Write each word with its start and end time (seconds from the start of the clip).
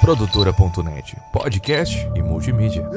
Produtora.net, 0.00 1.16
podcast 1.32 2.10
e 2.14 2.22
multimídia. 2.22 2.88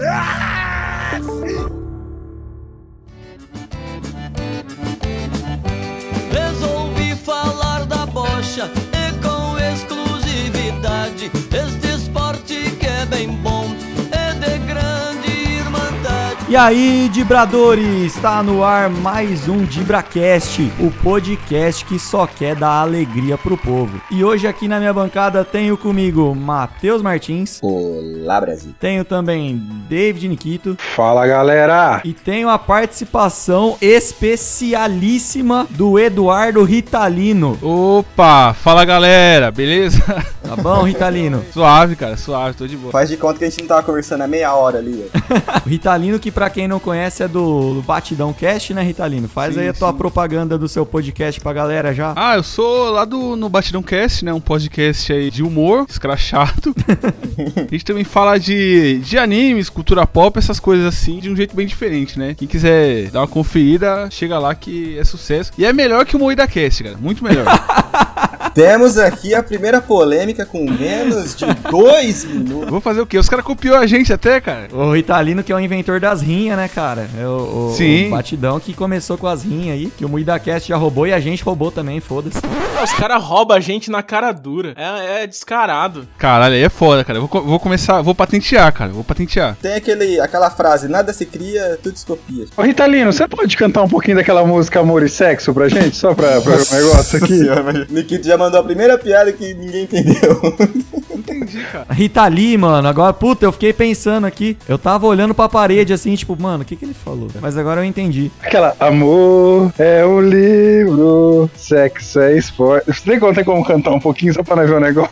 E 16.56 16.58
aí, 16.58 17.10
Dibradores, 17.12 18.16
está 18.16 18.42
no 18.42 18.64
ar 18.64 18.90
mais 18.90 19.50
um 19.50 19.66
DibraCast, 19.66 20.72
o 20.80 20.90
podcast 20.90 21.84
que 21.84 22.00
só 22.00 22.26
quer 22.26 22.56
dar 22.56 22.80
alegria 22.80 23.38
pro 23.38 23.58
povo. 23.58 24.02
E 24.10 24.24
hoje 24.24 24.48
aqui 24.48 24.66
na 24.66 24.80
minha 24.80 24.94
bancada 24.94 25.44
tenho 25.44 25.78
comigo 25.78 26.34
Matheus 26.34 27.02
Martins, 27.02 27.60
Olá, 27.62 28.40
Brasil. 28.40 28.74
tenho 28.80 29.04
também 29.04 29.62
David 29.90 30.30
Nikito 30.30 30.78
Fala 30.96 31.28
galera! 31.28 32.00
e 32.06 32.14
tenho 32.14 32.48
a 32.48 32.58
participação 32.58 33.76
especialíssima 33.82 35.68
do 35.72 36.00
Eduardo 36.00 36.64
Ritalino. 36.64 37.60
Opa, 37.62 38.54
fala 38.54 38.86
galera, 38.86 39.52
beleza? 39.52 40.02
Tá 40.42 40.56
bom, 40.56 40.84
Ritalino? 40.84 41.44
suave, 41.52 41.98
cara, 41.98 42.16
suave, 42.16 42.56
tô 42.56 42.66
de 42.66 42.78
boa. 42.78 42.94
Faz 42.94 43.10
de 43.10 43.18
conta 43.18 43.40
que 43.40 43.44
a 43.44 43.50
gente 43.50 43.60
não 43.60 43.68
tava 43.68 43.84
conversando 43.84 44.22
há 44.22 44.28
meia 44.28 44.54
hora 44.54 44.78
ali. 44.78 45.06
Ritalino, 45.68 46.18
que 46.18 46.32
pra 46.32 46.45
quem 46.50 46.68
não 46.68 46.80
conhece 46.80 47.24
é 47.24 47.28
do 47.28 47.84
Batidão 47.86 48.34
Cast, 48.34 48.74
né, 48.74 48.82
Ritalino? 48.82 49.28
Faz 49.28 49.54
Sim, 49.54 49.62
aí 49.62 49.70
a 49.70 49.74
tua 49.74 49.92
sim. 49.92 49.98
propaganda 49.98 50.58
do 50.58 50.68
seu 50.68 50.86
podcast 50.86 51.40
pra 51.40 51.54
galera 51.54 51.94
já. 51.94 52.14
Ah, 52.16 52.36
eu 52.36 52.44
sou 52.44 52.90
lá 52.92 53.06
do 53.06 53.36
no 53.36 53.50
Batidão 53.50 53.82
Cast, 53.82 54.24
né? 54.24 54.34
Um 54.34 54.40
podcast 54.40 55.12
aí 55.12 55.30
de 55.30 55.44
humor, 55.44 55.86
escrachado. 55.90 56.76
a 57.58 57.72
gente 57.72 57.86
também 57.86 58.04
fala 58.04 58.38
de, 58.38 59.00
de 59.00 59.18
animes, 59.18 59.70
cultura 59.70 60.06
pop, 60.06 60.38
essas 60.38 60.60
coisas 60.60 60.86
assim, 60.86 61.20
de 61.20 61.30
um 61.30 61.36
jeito 61.36 61.56
bem 61.56 61.68
diferente, 61.68 62.18
né? 62.18 62.34
Quem 62.34 62.48
quiser 62.48 63.10
dar 63.10 63.22
uma 63.22 63.28
conferida, 63.28 64.08
chega 64.12 64.40
lá 64.40 64.54
que 64.56 64.98
é 64.98 65.04
sucesso. 65.04 65.52
E 65.58 65.66
é 65.66 65.74
melhor 65.74 66.06
que 66.06 66.16
o 66.16 66.20
Moída 66.20 66.48
Cast, 66.48 66.84
cara. 66.84 66.98
Muito 66.98 67.24
melhor. 67.24 67.46
Temos 68.56 68.98
aqui 68.98 69.36
a 69.36 69.44
primeira 69.44 69.82
polêmica 69.82 70.46
com 70.46 70.64
menos 70.64 71.36
de 71.36 71.46
dois 71.70 72.24
minutos. 72.26 72.70
Vou 72.70 72.80
fazer 72.80 73.02
o 73.02 73.06
quê? 73.06 73.18
Os 73.18 73.28
caras 73.28 73.44
copiou 73.44 73.76
a 73.76 73.86
gente 73.86 74.14
até, 74.14 74.40
cara. 74.40 74.70
O 74.72 74.94
Ritalino, 74.94 75.44
que 75.44 75.52
é 75.52 75.56
o 75.56 75.60
inventor 75.60 76.00
das 76.00 76.22
rinhas, 76.36 76.58
né, 76.58 76.68
cara? 76.68 77.10
É 77.20 77.26
o, 77.28 77.70
o- 77.72 77.74
Sim. 77.76 78.08
o 78.08 78.12
Batidão 78.12 78.60
que 78.60 78.74
começou 78.74 79.18
com 79.18 79.28
as 79.28 79.44
rinhas 79.44 79.76
aí, 79.76 79.92
que 79.98 80.04
o 80.06 80.10
MuidaCast 80.10 80.70
já 80.70 80.76
roubou 80.76 81.08
e 81.08 81.14
a 81.14 81.20
gente 81.20 81.44
roubou 81.44 81.72
também, 81.72 82.00
foda-se. 82.00 82.38
Os 82.84 82.92
caras 82.94 83.24
roubam 83.24 83.56
a 83.56 83.60
gente 83.60 83.90
na 83.90 84.04
cara 84.04 84.32
dura. 84.32 84.74
É, 84.76 85.24
é 85.24 85.28
descarado. 85.28 86.08
Caralho, 86.18 86.56
aí 86.56 86.62
é 86.64 86.70
foda, 86.70 87.04
cara. 87.04 87.20
Vou, 87.20 87.30
vou 87.30 87.60
começar, 87.60 88.02
vou 88.02 88.14
patentear, 88.14 88.72
cara. 88.74 88.92
Vou 88.92 89.04
patentear. 89.04 89.56
Tem 89.62 89.74
aquele, 89.74 90.20
aquela 90.20 90.50
frase, 90.52 90.88
nada 90.88 91.14
se 91.14 91.26
cria, 91.26 91.80
tudo 91.82 91.98
se 91.98 92.06
copia. 92.06 92.46
Ô 92.58 92.62
Ritalino, 92.62 93.12
você 93.14 93.28
pode 93.28 93.56
cantar 93.56 93.84
um 93.84 93.88
pouquinho 93.88 94.18
daquela 94.18 94.46
música 94.46 94.80
Amor 94.82 95.04
e 95.04 95.10
Sexo 95.10 95.54
pra 95.54 95.70
gente? 95.70 95.96
Só 95.96 96.14
pra, 96.14 96.42
pra 96.42 96.54
o 96.60 96.74
negócio 96.76 97.24
aqui? 97.24 97.94
Nikito 97.94 98.28
já 98.28 98.38
mandou 98.38 98.60
a 98.60 98.64
primeira 98.64 98.98
piada 98.98 99.32
que 99.32 99.54
ninguém 99.54 99.84
entendeu. 99.84 100.42
Entendi, 101.18 101.64
cara. 101.72 101.88
Rita 101.90 102.26
Lee, 102.28 102.58
mano, 102.58 102.88
agora, 102.88 103.14
puta, 103.14 103.46
eu 103.46 103.52
fiquei 103.52 103.74
pensando 103.74 104.26
aqui. 104.26 104.58
Eu 104.68 104.78
tava 104.78 105.08
olhando 105.08 105.34
pra 105.34 105.50
parede 105.50 105.94
assim, 105.94 106.16
tipo, 106.16 106.40
mano, 106.40 106.64
o 106.64 106.66
que 106.66 106.76
que 106.76 106.86
ele 106.86 106.94
falou? 106.94 107.30
Mas 107.42 107.58
agora 107.58 107.82
eu 107.82 107.86
entendi. 107.86 108.32
Aquela 108.42 108.76
Amor 108.80 109.74
é 109.78 110.06
um 110.06 110.22
livro, 110.22 111.50
sexo 111.56 112.20
é 112.20 112.38
esporte. 112.38 112.86
Você 112.88 113.10
tem 113.10 113.20
como, 113.20 113.34
tem 113.34 113.44
como 113.44 113.66
cantar 113.66 113.92
um 113.92 114.00
pouquinho 114.00 114.34
só 114.34 114.44
pra 114.44 114.56
nós 114.56 114.70
ver 114.70 114.76
o 114.76 114.80
negócio? 114.80 115.12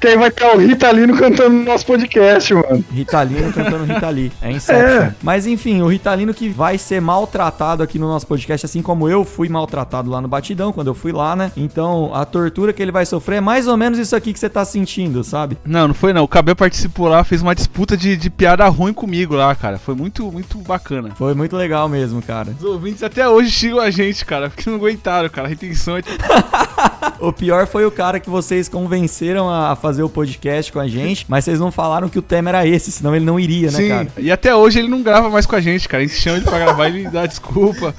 Que 0.00 0.08
aí 0.08 0.16
vai 0.16 0.28
estar 0.28 0.54
o 0.54 0.58
Ritalino 0.58 1.16
cantando 1.16 1.50
no 1.50 1.64
nosso 1.64 1.86
podcast, 1.86 2.52
mano. 2.52 2.84
Ritalino 2.92 3.50
cantando 3.52 3.84
Rita 3.84 4.10
Lee. 4.10 4.30
É 4.42 4.50
Inception. 4.50 4.84
É. 4.84 5.14
Mas 5.22 5.46
enfim, 5.46 5.80
o 5.80 5.86
Ritalino 5.86 6.34
que 6.34 6.48
vai 6.48 6.76
ser 6.76 7.00
maltratado 7.00 7.82
aqui 7.82 7.98
no 7.98 8.06
nosso 8.06 8.26
podcast, 8.26 8.66
assim 8.66 8.82
como 8.82 9.08
eu 9.08 9.24
fui 9.24 9.48
maltratado 9.48 10.10
lá 10.10 10.20
no 10.20 10.28
Batidão, 10.28 10.70
quando 10.72 10.88
eu 10.88 10.94
fui 10.94 11.12
lá, 11.12 11.34
né? 11.34 11.50
Então, 11.56 12.14
a 12.14 12.24
tortura 12.24 12.72
que 12.72 12.82
ele 12.82 12.92
vai 12.92 13.06
sofrer 13.06 13.36
é 13.36 13.40
mais 13.40 13.66
ou 13.66 13.76
menos 13.76 13.98
isso 13.98 14.14
aqui 14.14 14.32
que 14.32 14.38
você 14.38 14.50
tá 14.50 14.64
sentindo, 14.64 15.24
sabe? 15.24 15.56
Não, 15.64 15.88
não 15.88 15.94
foi 15.94 16.12
não. 16.12 16.24
O 16.24 16.28
Cabel 16.28 16.54
participou 16.54 17.08
lá, 17.08 17.24
fez 17.24 17.40
uma 17.40 17.54
disputa 17.54 17.96
de, 17.96 18.16
de 18.16 18.28
piada 18.28 18.68
ruim 18.68 18.92
comigo 18.92 19.34
lá, 19.34 19.54
cara. 19.54 19.78
Foi 19.78 19.94
muito, 19.94 20.30
muito 20.30 20.58
bacana. 20.58 21.10
Foi 21.16 21.34
muito 21.34 21.56
legal 21.56 21.88
mesmo, 21.88 22.20
cara. 22.20 22.54
Os 22.58 22.64
ouvintes 22.64 23.02
até 23.02 23.26
hoje 23.28 23.50
xingam 23.50 23.80
a 23.80 23.90
gente, 23.90 24.24
cara, 24.26 24.50
porque 24.50 24.68
não 24.68 24.76
aguentaram, 24.76 25.28
cara. 25.28 25.46
A 25.46 25.50
retenção 25.50 25.96
é 25.96 26.02
tipo... 26.02 26.22
O 27.20 27.32
pior 27.32 27.66
foi 27.66 27.86
o 27.86 27.90
cara 27.90 28.20
que 28.20 28.28
vocês 28.28 28.68
convenceram 28.68 29.48
a 29.48 29.74
fazer 29.74 30.02
o 30.02 30.08
podcast 30.08 30.70
com 30.72 30.78
a 30.78 30.86
gente, 30.86 31.24
mas 31.28 31.44
vocês 31.44 31.58
não 31.58 31.72
falaram 31.72 32.08
que 32.08 32.18
o 32.18 32.22
tema 32.22 32.50
era 32.50 32.66
esse, 32.66 32.92
senão 32.92 33.14
ele 33.16 33.24
não 33.24 33.38
iria, 33.40 33.70
né, 33.70 33.78
Sim, 33.78 33.88
cara? 33.88 34.08
e 34.18 34.30
até 34.30 34.54
hoje 34.54 34.78
ele 34.78 34.88
não 34.88 35.02
grava 35.02 35.30
mais 35.30 35.46
com 35.46 35.56
a 35.56 35.60
gente, 35.60 35.88
cara. 35.88 36.02
A 36.02 36.06
gente 36.06 36.18
chama 36.18 36.36
ele 36.36 36.44
pra 36.44 36.58
gravar 36.58 36.88
e 36.88 37.00
ele 37.00 37.10
dá 37.10 37.26
desculpa. 37.26 37.94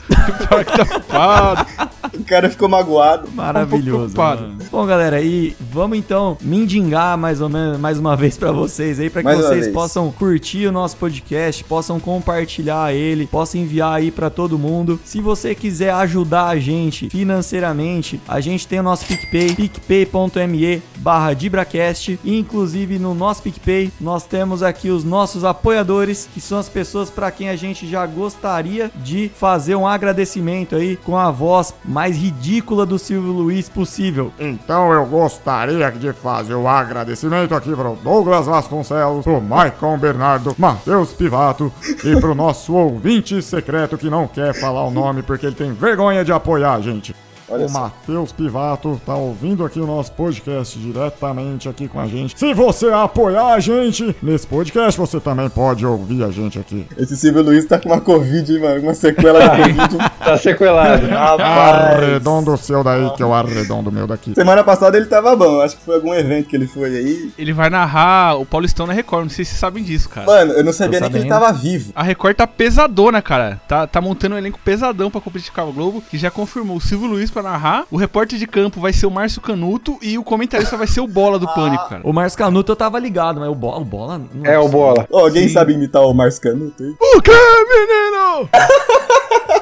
Fala 0.48 0.64
que 0.64 0.78
tá 0.78 0.84
ocupado. 0.84 1.66
o 2.14 2.24
cara 2.24 2.50
ficou 2.50 2.70
magoado. 2.70 3.30
Maravilhoso. 3.34 4.14
preocupado. 4.14 4.42
mano. 4.42 4.58
Bom, 4.72 4.86
galera, 4.86 5.22
e 5.22 5.56
vamos 5.60 5.98
então 5.98 6.38
mendigar 6.42 7.18
mais 7.18 7.42
ou 7.42 7.50
menos 7.50 7.80
mais 7.80 7.98
uma 8.00 8.16
vez 8.16 8.38
pra 8.38 8.52
vocês 8.52 9.00
aí, 9.00 9.10
pra 9.10 9.22
que 9.22 9.28
Mais 9.28 9.40
vocês 9.40 9.68
possam 9.70 10.12
curtir 10.12 10.68
o 10.68 10.72
nosso 10.72 10.96
podcast, 10.98 11.64
possam 11.64 12.00
compartilhar 12.00 12.94
ele, 12.94 13.28
possam 13.28 13.62
enviar 13.62 13.94
aí 13.94 14.12
pra 14.12 14.30
todo 14.30 14.58
mundo. 14.58 15.00
Se 15.04 15.20
você 15.22 15.56
quiser 15.56 15.92
ajudar 15.94 16.48
a 16.48 16.60
gente 16.60 17.10
financeiramente, 17.10 18.20
a 18.28 18.40
gente 18.40 18.68
tem 18.68 18.80
o 18.80 18.84
nosso 18.84 18.97
PicPay, 19.04 19.56
picpay.me 19.56 20.82
barra 20.98 21.34
DibraCast. 21.34 22.20
E, 22.24 22.38
inclusive 22.38 23.00
no 23.00 23.14
nosso 23.14 23.42
PicPay 23.44 23.92
nós 24.00 24.26
temos 24.26 24.64
aqui 24.64 24.90
os 24.90 25.04
nossos 25.04 25.44
apoiadores, 25.44 26.28
que 26.34 26.42
são 26.42 26.58
as 26.58 26.70
pessoas 26.70 27.10
pra 27.10 27.32
quem 27.32 27.50
a 27.50 27.56
gente 27.56 27.88
já 27.88 28.06
gostaria 28.06 28.92
de 28.96 29.32
fazer 29.36 29.76
um 29.76 29.88
agradecimento 29.88 30.76
aí 30.76 30.98
com 30.98 31.18
a 31.18 31.32
voz 31.32 31.74
mais 31.84 32.18
ridícula 32.18 32.86
do 32.86 33.00
Silvio 33.00 33.32
Luiz 33.32 33.70
possível. 33.70 34.32
Então 34.40 34.92
eu 34.92 35.06
gostaria 35.06 35.92
de 35.92 36.14
fazer 36.14 36.56
o 36.56 36.68
agradecimento 36.68 37.56
aqui 37.56 37.76
para 37.76 37.90
o 37.90 37.96
Douglas 37.96 38.46
Vasconcelos, 38.46 39.24
pro 39.24 39.42
Maicon 39.42 39.98
Bernardo, 39.98 40.56
Matheus 40.58 41.14
Pivato 41.14 41.72
e 42.04 42.20
pro 42.20 42.36
nosso 42.36 42.74
ouvinte 42.74 43.42
secreto 43.42 43.98
que 43.98 44.10
não 44.10 44.28
quer 44.28 44.54
falar 44.54 44.84
o 44.84 44.92
nome 44.92 45.24
porque 45.24 45.46
ele 45.46 45.56
tem 45.56 45.74
vergonha 45.74 46.24
de 46.24 46.32
apoiar 46.32 46.74
a 46.74 46.82
gente. 46.82 47.16
Olha 47.50 47.66
o. 47.66 47.72
Matheus 47.72 48.32
Pivato 48.32 49.00
tá 49.06 49.16
ouvindo 49.16 49.64
aqui 49.64 49.80
o 49.80 49.88
nosso 49.88 50.12
podcast 50.12 50.78
diretamente 50.78 51.70
aqui 51.70 51.88
com 51.88 52.00
a 52.00 52.08
gente. 52.08 52.38
Se 52.38 52.54
você 52.54 52.88
apoiar 52.88 53.54
a 53.54 53.60
gente 53.60 54.16
nesse 54.22 54.46
podcast, 54.46 55.00
você 55.00 55.20
também 55.20 55.50
pode 55.50 55.86
ouvir 55.86 56.24
a 56.24 56.32
gente 56.32 56.60
aqui. 56.60 56.86
Esse 56.98 57.16
Silvio 57.16 57.42
Luiz 57.42 57.66
tá 57.66 57.80
com 57.80 57.90
uma 57.90 58.02
Covid, 58.02 58.60
mano, 58.60 58.82
uma 58.82 58.94
sequela 58.94 59.40
de 59.40 59.74
Covid. 59.74 59.98
Tá 60.28 60.38
sequelado. 60.38 61.08
Rapaz. 61.08 62.04
Arredondo 62.04 62.54
o 62.54 62.58
seu 62.58 62.84
daí, 62.84 63.10
que 63.12 63.24
eu 63.24 63.34
arredondo 63.34 63.90
o 63.90 63.94
meu 63.94 64.06
daqui. 64.06 64.34
Semana 64.34 64.62
passada 64.62 64.98
ele 64.98 65.06
tava 65.06 65.34
bom, 65.38 65.62
acho 65.62 65.78
que 65.78 65.84
foi 65.84 65.96
algum 65.96 66.14
evento 66.14 66.50
que 66.50 66.56
ele 66.58 66.68
foi 66.68 66.98
aí. 66.98 67.32
Ele 67.38 67.54
vai 67.54 67.70
narrar 67.70 68.36
o 68.38 68.46
Paulistão 68.46 68.86
na 68.86 68.92
Record. 68.92 69.24
Não 69.24 69.30
sei 69.30 69.46
se 69.46 69.52
vocês 69.52 69.60
sabem 69.60 69.82
disso, 69.84 70.10
cara. 70.10 70.28
Mano, 70.28 70.52
eu 70.52 70.66
não 70.66 70.74
sabia 70.74 71.00
nem 71.00 71.10
que 71.10 71.18
ele 71.18 71.30
tava 71.30 71.54
vivo. 71.54 71.94
A 71.96 72.04
Record 72.04 72.36
tá 72.36 72.46
pesadona, 72.46 73.22
cara. 73.22 73.62
Tá, 73.70 73.88
tá 73.88 74.02
montando 74.02 74.36
um 74.36 74.38
elenco 74.38 74.60
pesadão 74.66 75.10
pra 75.10 75.22
competir 75.22 75.52
com 75.54 75.62
a 75.62 75.66
Globo, 75.66 76.02
que 76.02 76.18
já 76.18 76.30
confirmou 76.30 76.76
o 76.76 76.82
Silvio 76.82 77.08
Luiz 77.08 77.32
pra 77.38 77.44
narrar. 77.44 77.86
O 77.92 77.98
repórter 77.98 78.40
de 78.40 78.48
campo 78.48 78.80
vai 78.80 78.92
ser 78.92 79.06
o 79.06 79.12
Márcio 79.12 79.42
Canuto 79.42 79.98
e 80.02 80.18
o 80.18 80.24
comentarista 80.24 80.76
vai 80.76 80.88
ser 80.88 81.02
o 81.02 81.08
Bola 81.08 81.38
do 81.38 81.48
Pânico, 81.54 81.88
cara. 81.88 82.02
O 82.04 82.12
Márcio 82.12 82.38
Canuto 82.40 82.72
eu 82.72 82.76
tava 82.76 82.98
ligado, 83.00 83.40
mas 83.40 83.50
o 83.50 83.56
Bola. 83.56 83.78
O 83.78 83.86
bola 83.86 84.22
não 84.34 84.46
É 84.46 84.58
o 84.58 84.68
bola. 84.68 85.06
Ó, 85.12 85.20
alguém 85.20 85.48
sabe 85.48 85.74
imitar 85.74 86.02
o 86.04 86.14
Márcio 86.14 86.42
Canuto 86.42 86.82
aí? 86.84 86.96
O 87.00 87.22
que, 87.22 87.32
menino? 87.32 88.50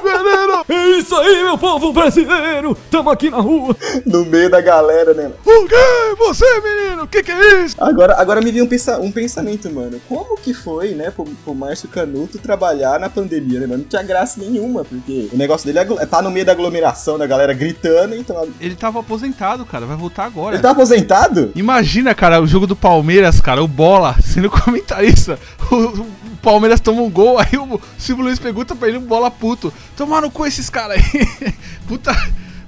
menino? 0.06 0.64
É 0.68 0.98
isso 0.98 1.14
aí, 1.16 1.42
meu 1.42 1.58
povo 1.58 1.92
brasileiro! 1.92 2.76
Tamo 2.90 3.10
aqui 3.10 3.30
na 3.30 3.38
rua! 3.38 3.76
No 4.04 4.24
meio 4.24 4.50
da 4.50 4.60
galera, 4.60 5.14
né? 5.14 5.24
mano? 5.24 5.34
O 5.44 5.66
que? 5.68 6.16
Você, 6.18 6.60
menino? 6.60 7.02
O 7.04 7.08
que 7.08 7.22
que 7.22 7.32
é 7.32 7.64
isso? 7.64 7.76
Agora, 7.78 8.14
agora 8.20 8.40
me 8.40 8.50
veio 8.50 8.64
um, 8.64 8.68
pensa- 8.68 8.98
um 8.98 9.10
pensamento, 9.10 9.70
mano. 9.72 10.00
Como 10.08 10.36
que 10.38 10.52
foi, 10.54 10.90
né, 10.90 11.10
pro, 11.10 11.24
pro 11.24 11.54
Márcio 11.54 11.88
Canuto 11.88 12.38
trabalhar 12.38 12.98
na 13.00 13.08
pandemia, 13.08 13.60
né, 13.60 13.66
mano? 13.66 13.82
Não 13.82 13.88
tinha 13.88 14.02
graça 14.02 14.40
nenhuma, 14.40 14.84
porque 14.84 15.28
o 15.32 15.36
negócio 15.36 15.66
dele 15.66 15.78
é 16.00 16.06
tá 16.06 16.22
no 16.22 16.30
meio 16.30 16.44
da 16.46 16.52
aglomeração, 16.52 17.18
da 17.18 17.26
galera 17.26 17.52
gritando, 17.52 18.14
então. 18.14 18.48
Ele 18.60 18.74
tava 18.74 19.00
aposentado, 19.00 19.64
cara. 19.64 19.86
Vai 19.86 19.96
voltar 19.96 20.24
agora. 20.24 20.56
Ele 20.56 20.62
tá 20.62 20.70
aposentado? 20.70 21.52
Imagina, 21.54 22.14
cara, 22.14 22.40
o 22.40 22.46
jogo 22.46 22.66
do 22.66 22.76
Palmeiras, 22.76 23.40
cara, 23.40 23.62
o 23.62 23.68
Bola 23.68 24.16
sendo 24.22 24.48
comentarista. 24.50 25.38
O, 25.70 25.74
o 25.76 26.06
Palmeiras 26.46 26.78
toma 26.78 27.02
um 27.02 27.10
gol, 27.10 27.38
aí 27.42 27.58
o 27.58 27.80
Silvio 27.98 28.24
Luiz 28.24 28.38
pergunta 28.38 28.76
pra 28.76 28.86
ele, 28.86 29.00
Bola 29.00 29.32
puto. 29.32 29.72
Tomaram 29.96 30.30
com 30.30 30.46
esses 30.46 30.70
caras 30.70 31.02
aí. 31.02 31.52
Puta, 31.88 32.12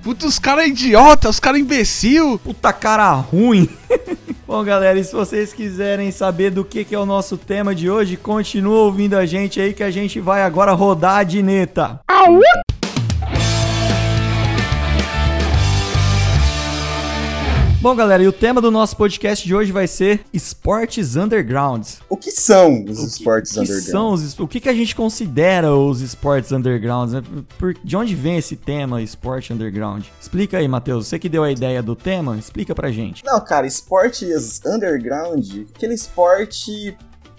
puta, 0.02 0.26
os 0.26 0.38
caras 0.38 0.66
idiota, 0.66 1.28
os 1.28 1.40
caras 1.40 1.60
imbecil. 1.60 2.38
Puta 2.38 2.72
cara 2.72 3.12
ruim! 3.12 3.68
Bom, 4.46 4.62
galera, 4.64 4.98
e 4.98 5.04
se 5.04 5.12
vocês 5.12 5.52
quiserem 5.52 6.10
saber 6.10 6.50
do 6.50 6.64
que, 6.64 6.84
que 6.84 6.94
é 6.94 6.98
o 6.98 7.04
nosso 7.04 7.36
tema 7.36 7.74
de 7.74 7.90
hoje, 7.90 8.16
continua 8.16 8.78
ouvindo 8.78 9.16
a 9.16 9.26
gente 9.26 9.60
aí 9.60 9.72
que 9.72 9.82
a 9.82 9.90
gente 9.90 10.20
vai 10.20 10.42
agora 10.42 10.72
rodar 10.72 11.18
a 11.18 11.24
dineta. 11.24 12.00
Bom, 12.08 12.40
Bom, 17.88 17.96
galera, 17.96 18.22
e 18.22 18.28
o 18.28 18.32
tema 18.34 18.60
do 18.60 18.70
nosso 18.70 18.94
podcast 18.98 19.46
de 19.46 19.54
hoje 19.54 19.72
vai 19.72 19.86
ser 19.86 20.20
esportes 20.30 21.16
undergrounds. 21.16 22.00
O 22.06 22.18
que 22.18 22.30
são 22.30 22.84
os 22.84 22.98
que- 22.98 23.06
esportes 23.06 23.52
que 23.52 23.60
underground? 23.60 23.82
São 23.86 24.12
os, 24.12 24.38
o 24.38 24.46
que, 24.46 24.60
que 24.60 24.68
a 24.68 24.74
gente 24.74 24.94
considera 24.94 25.74
os 25.74 26.02
esportes 26.02 26.52
undergrounds? 26.52 27.14
né? 27.14 27.22
Por- 27.58 27.72
de 27.82 27.96
onde 27.96 28.14
vem 28.14 28.36
esse 28.36 28.56
tema, 28.56 29.00
esporte 29.00 29.54
underground? 29.54 30.04
Explica 30.20 30.58
aí, 30.58 30.68
Matheus. 30.68 31.06
Você 31.06 31.18
que 31.18 31.30
deu 31.30 31.42
a 31.42 31.50
ideia 31.50 31.82
do 31.82 31.96
tema, 31.96 32.36
explica 32.36 32.74
pra 32.74 32.90
gente. 32.92 33.24
Não, 33.24 33.42
cara, 33.42 33.66
esportes 33.66 34.60
underground, 34.66 35.46
aquele 35.74 35.94
esporte 35.94 36.94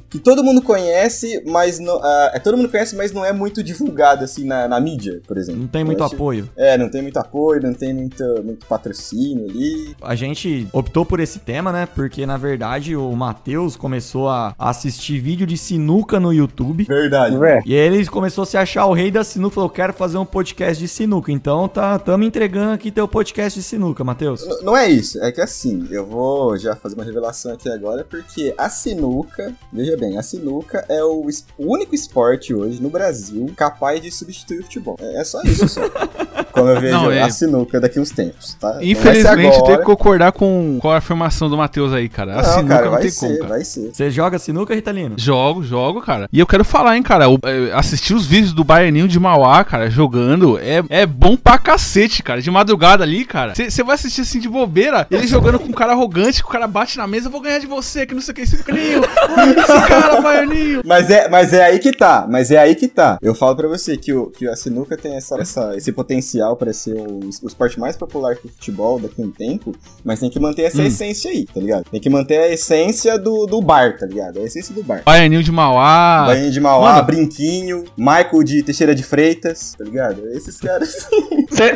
que 0.09 0.19
todo 0.19 0.43
mundo 0.43 0.61
conhece, 0.61 1.43
mas 1.45 1.79
não, 1.79 1.99
ah, 2.03 2.31
é, 2.33 2.39
todo 2.39 2.57
mundo 2.57 2.69
conhece, 2.69 2.95
mas 2.95 3.11
não 3.11 3.23
é 3.23 3.31
muito 3.31 3.61
divulgado 3.63 4.23
assim 4.23 4.43
na, 4.45 4.67
na 4.67 4.79
mídia, 4.79 5.21
por 5.27 5.37
exemplo. 5.37 5.61
Não 5.61 5.67
tem 5.67 5.83
muito 5.83 5.99
Eu 5.99 6.05
acho- 6.05 6.15
apoio. 6.15 6.49
É, 6.55 6.77
não 6.77 6.89
tem 6.89 7.01
muito 7.01 7.17
apoio, 7.17 7.61
não 7.61 7.73
tem 7.73 7.93
muito, 7.93 8.23
muito 8.43 8.65
patrocínio 8.65 9.49
ali. 9.49 9.95
A 10.01 10.15
gente 10.15 10.67
optou 10.73 11.05
por 11.05 11.19
esse 11.19 11.39
tema, 11.39 11.71
né? 11.71 11.87
Porque 11.93 12.25
na 12.25 12.37
verdade 12.37 12.95
o 12.95 13.15
Matheus 13.15 13.75
começou 13.75 14.29
a 14.29 14.53
assistir 14.57 15.19
vídeo 15.19 15.45
de 15.45 15.57
sinuca 15.57 16.19
no 16.19 16.33
YouTube. 16.33 16.83
Verdade. 16.85 17.37
Vé, 17.37 17.61
E 17.65 17.73
ele 17.73 18.05
começou 18.07 18.43
a 18.43 18.45
se 18.45 18.57
achar 18.57 18.85
o 18.85 18.93
rei 18.93 19.11
da 19.11 19.23
sinuca, 19.23 19.55
falou, 19.55 19.69
quero 19.69 19.93
fazer 19.93 20.17
um 20.17 20.25
podcast 20.25 20.81
de 20.81 20.87
sinuca. 20.87 21.31
Então 21.31 21.67
tá, 21.67 21.97
tamo 21.99 22.23
entregando 22.23 22.71
aqui 22.73 22.89
teu 22.91 23.07
podcast 23.07 23.59
de 23.59 23.63
sinuca, 23.65 24.03
Matheus. 24.03 24.43
N- 24.43 24.63
Não 24.63 24.75
é 24.75 24.87
isso, 24.89 25.21
é 25.23 25.31
que 25.31 25.41
assim, 25.41 25.87
eu 25.91 26.05
vou 26.05 26.57
já 26.57 26.75
fazer 26.75 26.95
uma 26.95 27.03
revelação 27.03 27.51
aqui 27.53 27.69
agora, 27.69 28.03
porque 28.03 28.53
a 28.57 28.69
sinuca, 28.69 29.53
veja 29.71 29.95
bem, 29.99 30.17
a 30.17 30.23
sinuca 30.23 30.85
é 30.89 31.03
o, 31.03 31.29
es- 31.29 31.45
o 31.57 31.71
único 31.73 31.93
esporte 31.93 32.53
hoje 32.53 32.81
no 32.81 32.89
Brasil 32.89 33.51
capaz 33.55 34.01
de 34.01 34.11
substituir 34.11 34.59
o 34.59 34.63
futebol. 34.63 34.95
É, 34.99 35.21
é 35.21 35.23
só 35.23 35.41
isso, 35.43 35.67
só. 35.67 35.81
Como 36.51 36.67
eu 36.69 36.79
vejo 36.81 36.93
Não, 36.97 37.11
é- 37.11 37.21
a 37.21 37.29
sinuca 37.29 37.79
daqui 37.79 37.99
uns 37.99 38.09
tempos, 38.11 38.55
tá? 38.59 38.79
Infelizmente, 38.81 39.43
eu 39.43 39.49
agora. 39.53 39.63
tenho 39.65 39.79
que 39.79 39.85
concordar 39.85 40.31
com, 40.31 40.79
com 40.81 40.89
a 40.89 40.97
afirmação 40.97 41.49
do 41.49 41.55
Matheus 41.57 41.93
aí, 41.93 42.09
cara. 42.09 42.33
A 42.39 42.41
Não, 42.41 42.43
sinuca 42.53 42.67
cara, 42.69 42.85
não 42.85 42.91
vai 42.93 43.01
tem 43.01 43.11
ser, 43.11 43.27
como, 43.27 43.37
cara. 43.39 43.49
vai 43.49 43.63
ser. 43.63 43.91
Você 43.93 44.09
joga 44.11 44.39
sinuca, 44.39 44.73
Ritalino? 44.73 45.15
Jogo, 45.17 45.63
jogo, 45.63 46.01
cara. 46.01 46.27
E 46.33 46.39
eu 46.39 46.47
quero 46.47 46.63
falar, 46.65 46.97
hein, 46.97 47.03
cara. 47.03 47.25
é, 47.43 47.71
assistir 47.73 48.13
os 48.13 48.25
vídeos 48.25 48.51
do 48.53 48.63
Baianinho 48.63 49.07
de 49.07 49.19
Mauá, 49.19 49.63
cara, 49.63 49.89
jogando, 49.89 50.57
é, 50.59 50.83
é 50.89 51.05
bom 51.05 51.35
pra 51.37 51.57
cacete, 51.57 52.23
cara. 52.23 52.41
De 52.41 52.49
madrugada 52.49 53.03
ali, 53.03 53.25
cara. 53.25 53.53
Você 53.55 53.83
vai 53.83 53.95
assistir 53.95 54.21
assim 54.21 54.39
de 54.39 54.49
bobeira, 54.49 55.05
ele 55.11 55.27
jogando 55.27 55.59
com 55.59 55.67
um 55.67 55.71
cara 55.73 55.91
arrogante, 55.93 56.41
que 56.41 56.49
o 56.49 56.51
cara 56.51 56.67
bate 56.67 56.97
na 56.97 57.05
mesa, 57.07 57.27
eu 57.27 57.31
vou 57.31 57.41
ganhar 57.41 57.59
de 57.59 57.67
você, 57.67 58.05
que 58.05 58.13
não 58.15 58.21
sei 58.21 58.31
o 58.31 58.35
que. 58.35 58.45
Você 58.47 58.57
fica, 58.57 58.73
Ninho, 58.73 59.01
olha 59.37 59.59
esse 59.59 59.87
cara, 59.89 60.21
Baianinho. 60.21 60.81
Mas 60.85 61.09
é, 61.09 61.27
mas 61.29 61.53
é 61.53 61.63
aí 61.65 61.79
que 61.79 61.91
tá, 61.91 62.25
mas 62.29 62.51
é 62.51 62.57
aí 62.57 62.75
que 62.75 62.87
tá. 62.87 63.17
Eu 63.21 63.33
falo 63.35 63.55
pra 63.55 63.67
você 63.67 63.97
que, 63.97 64.13
o, 64.13 64.27
que 64.27 64.47
a 64.47 64.55
sinuca 64.55 64.95
tem 64.97 65.15
essa, 65.15 65.35
essa- 65.39 65.75
esse 65.75 65.91
potencial 65.91 66.55
pra 66.55 66.71
ser 66.73 66.93
o, 66.95 67.19
o 67.43 67.47
esporte 67.47 67.79
mais 67.79 67.97
popular 67.97 68.35
que 68.35 68.47
o 68.47 68.49
futebol 68.49 68.99
daqui 68.99 69.21
a 69.21 69.25
um 69.25 69.31
tempo, 69.31 69.73
mas 70.03 70.19
tem 70.19 70.29
que 70.29 70.39
manter 70.39 70.63
essa 70.63 70.81
Hum. 70.81 70.85
essência 70.85 71.31
aí, 71.31 71.45
tá 71.45 71.59
ligado? 71.59 71.83
Tem 71.91 71.99
que 71.99 72.09
manter 72.09 72.37
a 72.37 72.47
essência 72.49 73.17
do, 73.17 73.45
do 73.45 73.61
bar, 73.61 73.97
tá 73.97 74.05
ligado? 74.05 74.39
A 74.39 74.43
essência 74.43 74.73
do 74.73 74.83
bar. 74.83 75.01
Baianinho 75.05 75.43
de 75.43 75.51
Mauá. 75.51 76.23
Bainha 76.27 76.49
de 76.51 76.59
Mauá, 76.59 76.93
mano. 76.93 77.03
Brinquinho, 77.07 77.83
Michael 77.97 78.43
de 78.43 78.63
Teixeira 78.63 78.93
de 78.95 79.03
Freitas, 79.03 79.73
tá 79.77 79.83
ligado? 79.83 80.27
Esses 80.33 80.57
caras. 80.59 81.07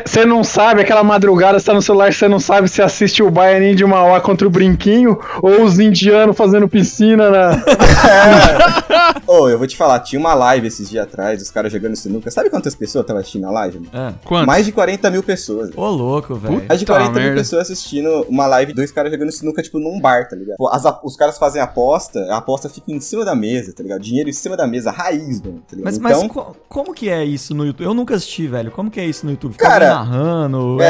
Você 0.05 0.25
não 0.25 0.43
sabe, 0.43 0.81
aquela 0.81 1.03
madrugada, 1.03 1.59
você 1.59 1.65
tá 1.65 1.73
no 1.73 1.81
celular, 1.81 2.13
você 2.13 2.27
não 2.27 2.39
sabe 2.39 2.67
se 2.69 2.81
assiste 2.81 3.21
o 3.23 3.29
Baianinho 3.31 3.75
de 3.75 3.85
Mauá 3.85 4.21
contra 4.21 4.47
o 4.47 4.49
Brinquinho 4.49 5.19
ou 5.41 5.63
os 5.63 5.79
indianos 5.79 6.37
fazendo 6.37 6.67
piscina 6.67 7.29
na. 7.29 7.63
Ô, 9.27 9.49
eu 9.49 9.57
vou 9.57 9.67
te 9.67 9.75
falar, 9.75 9.99
tinha 9.99 10.19
uma 10.19 10.33
live 10.33 10.67
esses 10.67 10.89
dias 10.89 11.03
atrás, 11.05 11.41
os 11.41 11.49
caras 11.49 11.71
jogando 11.71 11.95
sinuca. 11.95 12.29
Sabe 12.29 12.49
quantas 12.49 12.75
pessoas 12.75 13.03
estavam 13.03 13.19
assistindo 13.21 13.45
a 13.47 13.51
live? 13.51 13.79
mano? 13.79 13.89
É. 14.09 14.13
Quanto? 14.25 14.45
Mais 14.47 14.65
de 14.65 14.71
40 14.71 15.09
mil 15.11 15.23
pessoas. 15.23 15.69
Ô, 15.75 15.89
louco, 15.89 16.35
velho. 16.35 16.63
Mais 16.67 16.79
de 16.79 16.85
Puta 16.85 16.99
40 16.99 17.11
mil 17.13 17.21
merda. 17.21 17.35
pessoas 17.41 17.63
assistindo 17.71 18.25
uma 18.29 18.45
live, 18.47 18.73
dois 18.73 18.91
caras 18.91 19.11
jogando 19.11 19.31
sinuca, 19.31 19.61
tipo, 19.63 19.79
num 19.79 19.99
bar, 19.99 20.27
tá 20.27 20.35
ligado? 20.35 20.57
Pô, 20.57 20.67
as 20.69 20.83
os 21.03 21.15
caras 21.15 21.37
fazem 21.37 21.61
aposta, 21.61 22.19
a 22.29 22.37
aposta 22.37 22.69
fica 22.69 22.91
em 22.91 22.99
cima 22.99 23.25
da 23.25 23.35
mesa, 23.35 23.73
tá 23.73 23.81
ligado? 23.83 24.01
Dinheiro 24.01 24.29
em 24.29 24.33
cima 24.33 24.55
da 24.57 24.67
mesa, 24.67 24.91
raiz, 24.91 25.41
mano, 25.41 25.61
tá 25.67 25.75
ligado? 25.75 25.85
Mas, 25.85 25.97
então, 25.97 26.21
mas 26.23 26.31
co- 26.31 26.55
como 26.69 26.93
que 26.93 27.09
é 27.09 27.23
isso 27.23 27.53
no 27.55 27.65
YouTube? 27.65 27.85
Eu 27.85 27.93
nunca 27.93 28.15
assisti, 28.15 28.47
velho. 28.47 28.71
Como 28.71 28.91
que 28.91 28.99
é 28.99 29.05
isso 29.05 29.25
no 29.25 29.31
YouTube? 29.31 29.53
Fica 29.53 29.65
Cara, 29.67 29.87
narrando, 29.95 30.81
é. 30.81 30.85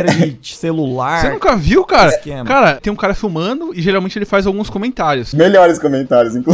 é, 0.00 0.02
câmera 0.04 0.26
de 0.40 0.54
celular. 0.56 1.20
Você 1.20 1.30
nunca 1.30 1.56
viu, 1.56 1.84
cara? 1.84 2.08
Esquema. 2.10 2.44
Cara, 2.44 2.74
tem 2.80 2.92
um 2.92 2.96
cara 2.96 3.14
filmando 3.14 3.72
e 3.74 3.80
geralmente 3.82 4.18
ele 4.18 4.24
faz 4.24 4.46
alguns 4.46 4.68
comentários. 4.70 5.32
melhores 5.34 5.78
comentários, 5.78 6.34
inclusive. 6.34 6.53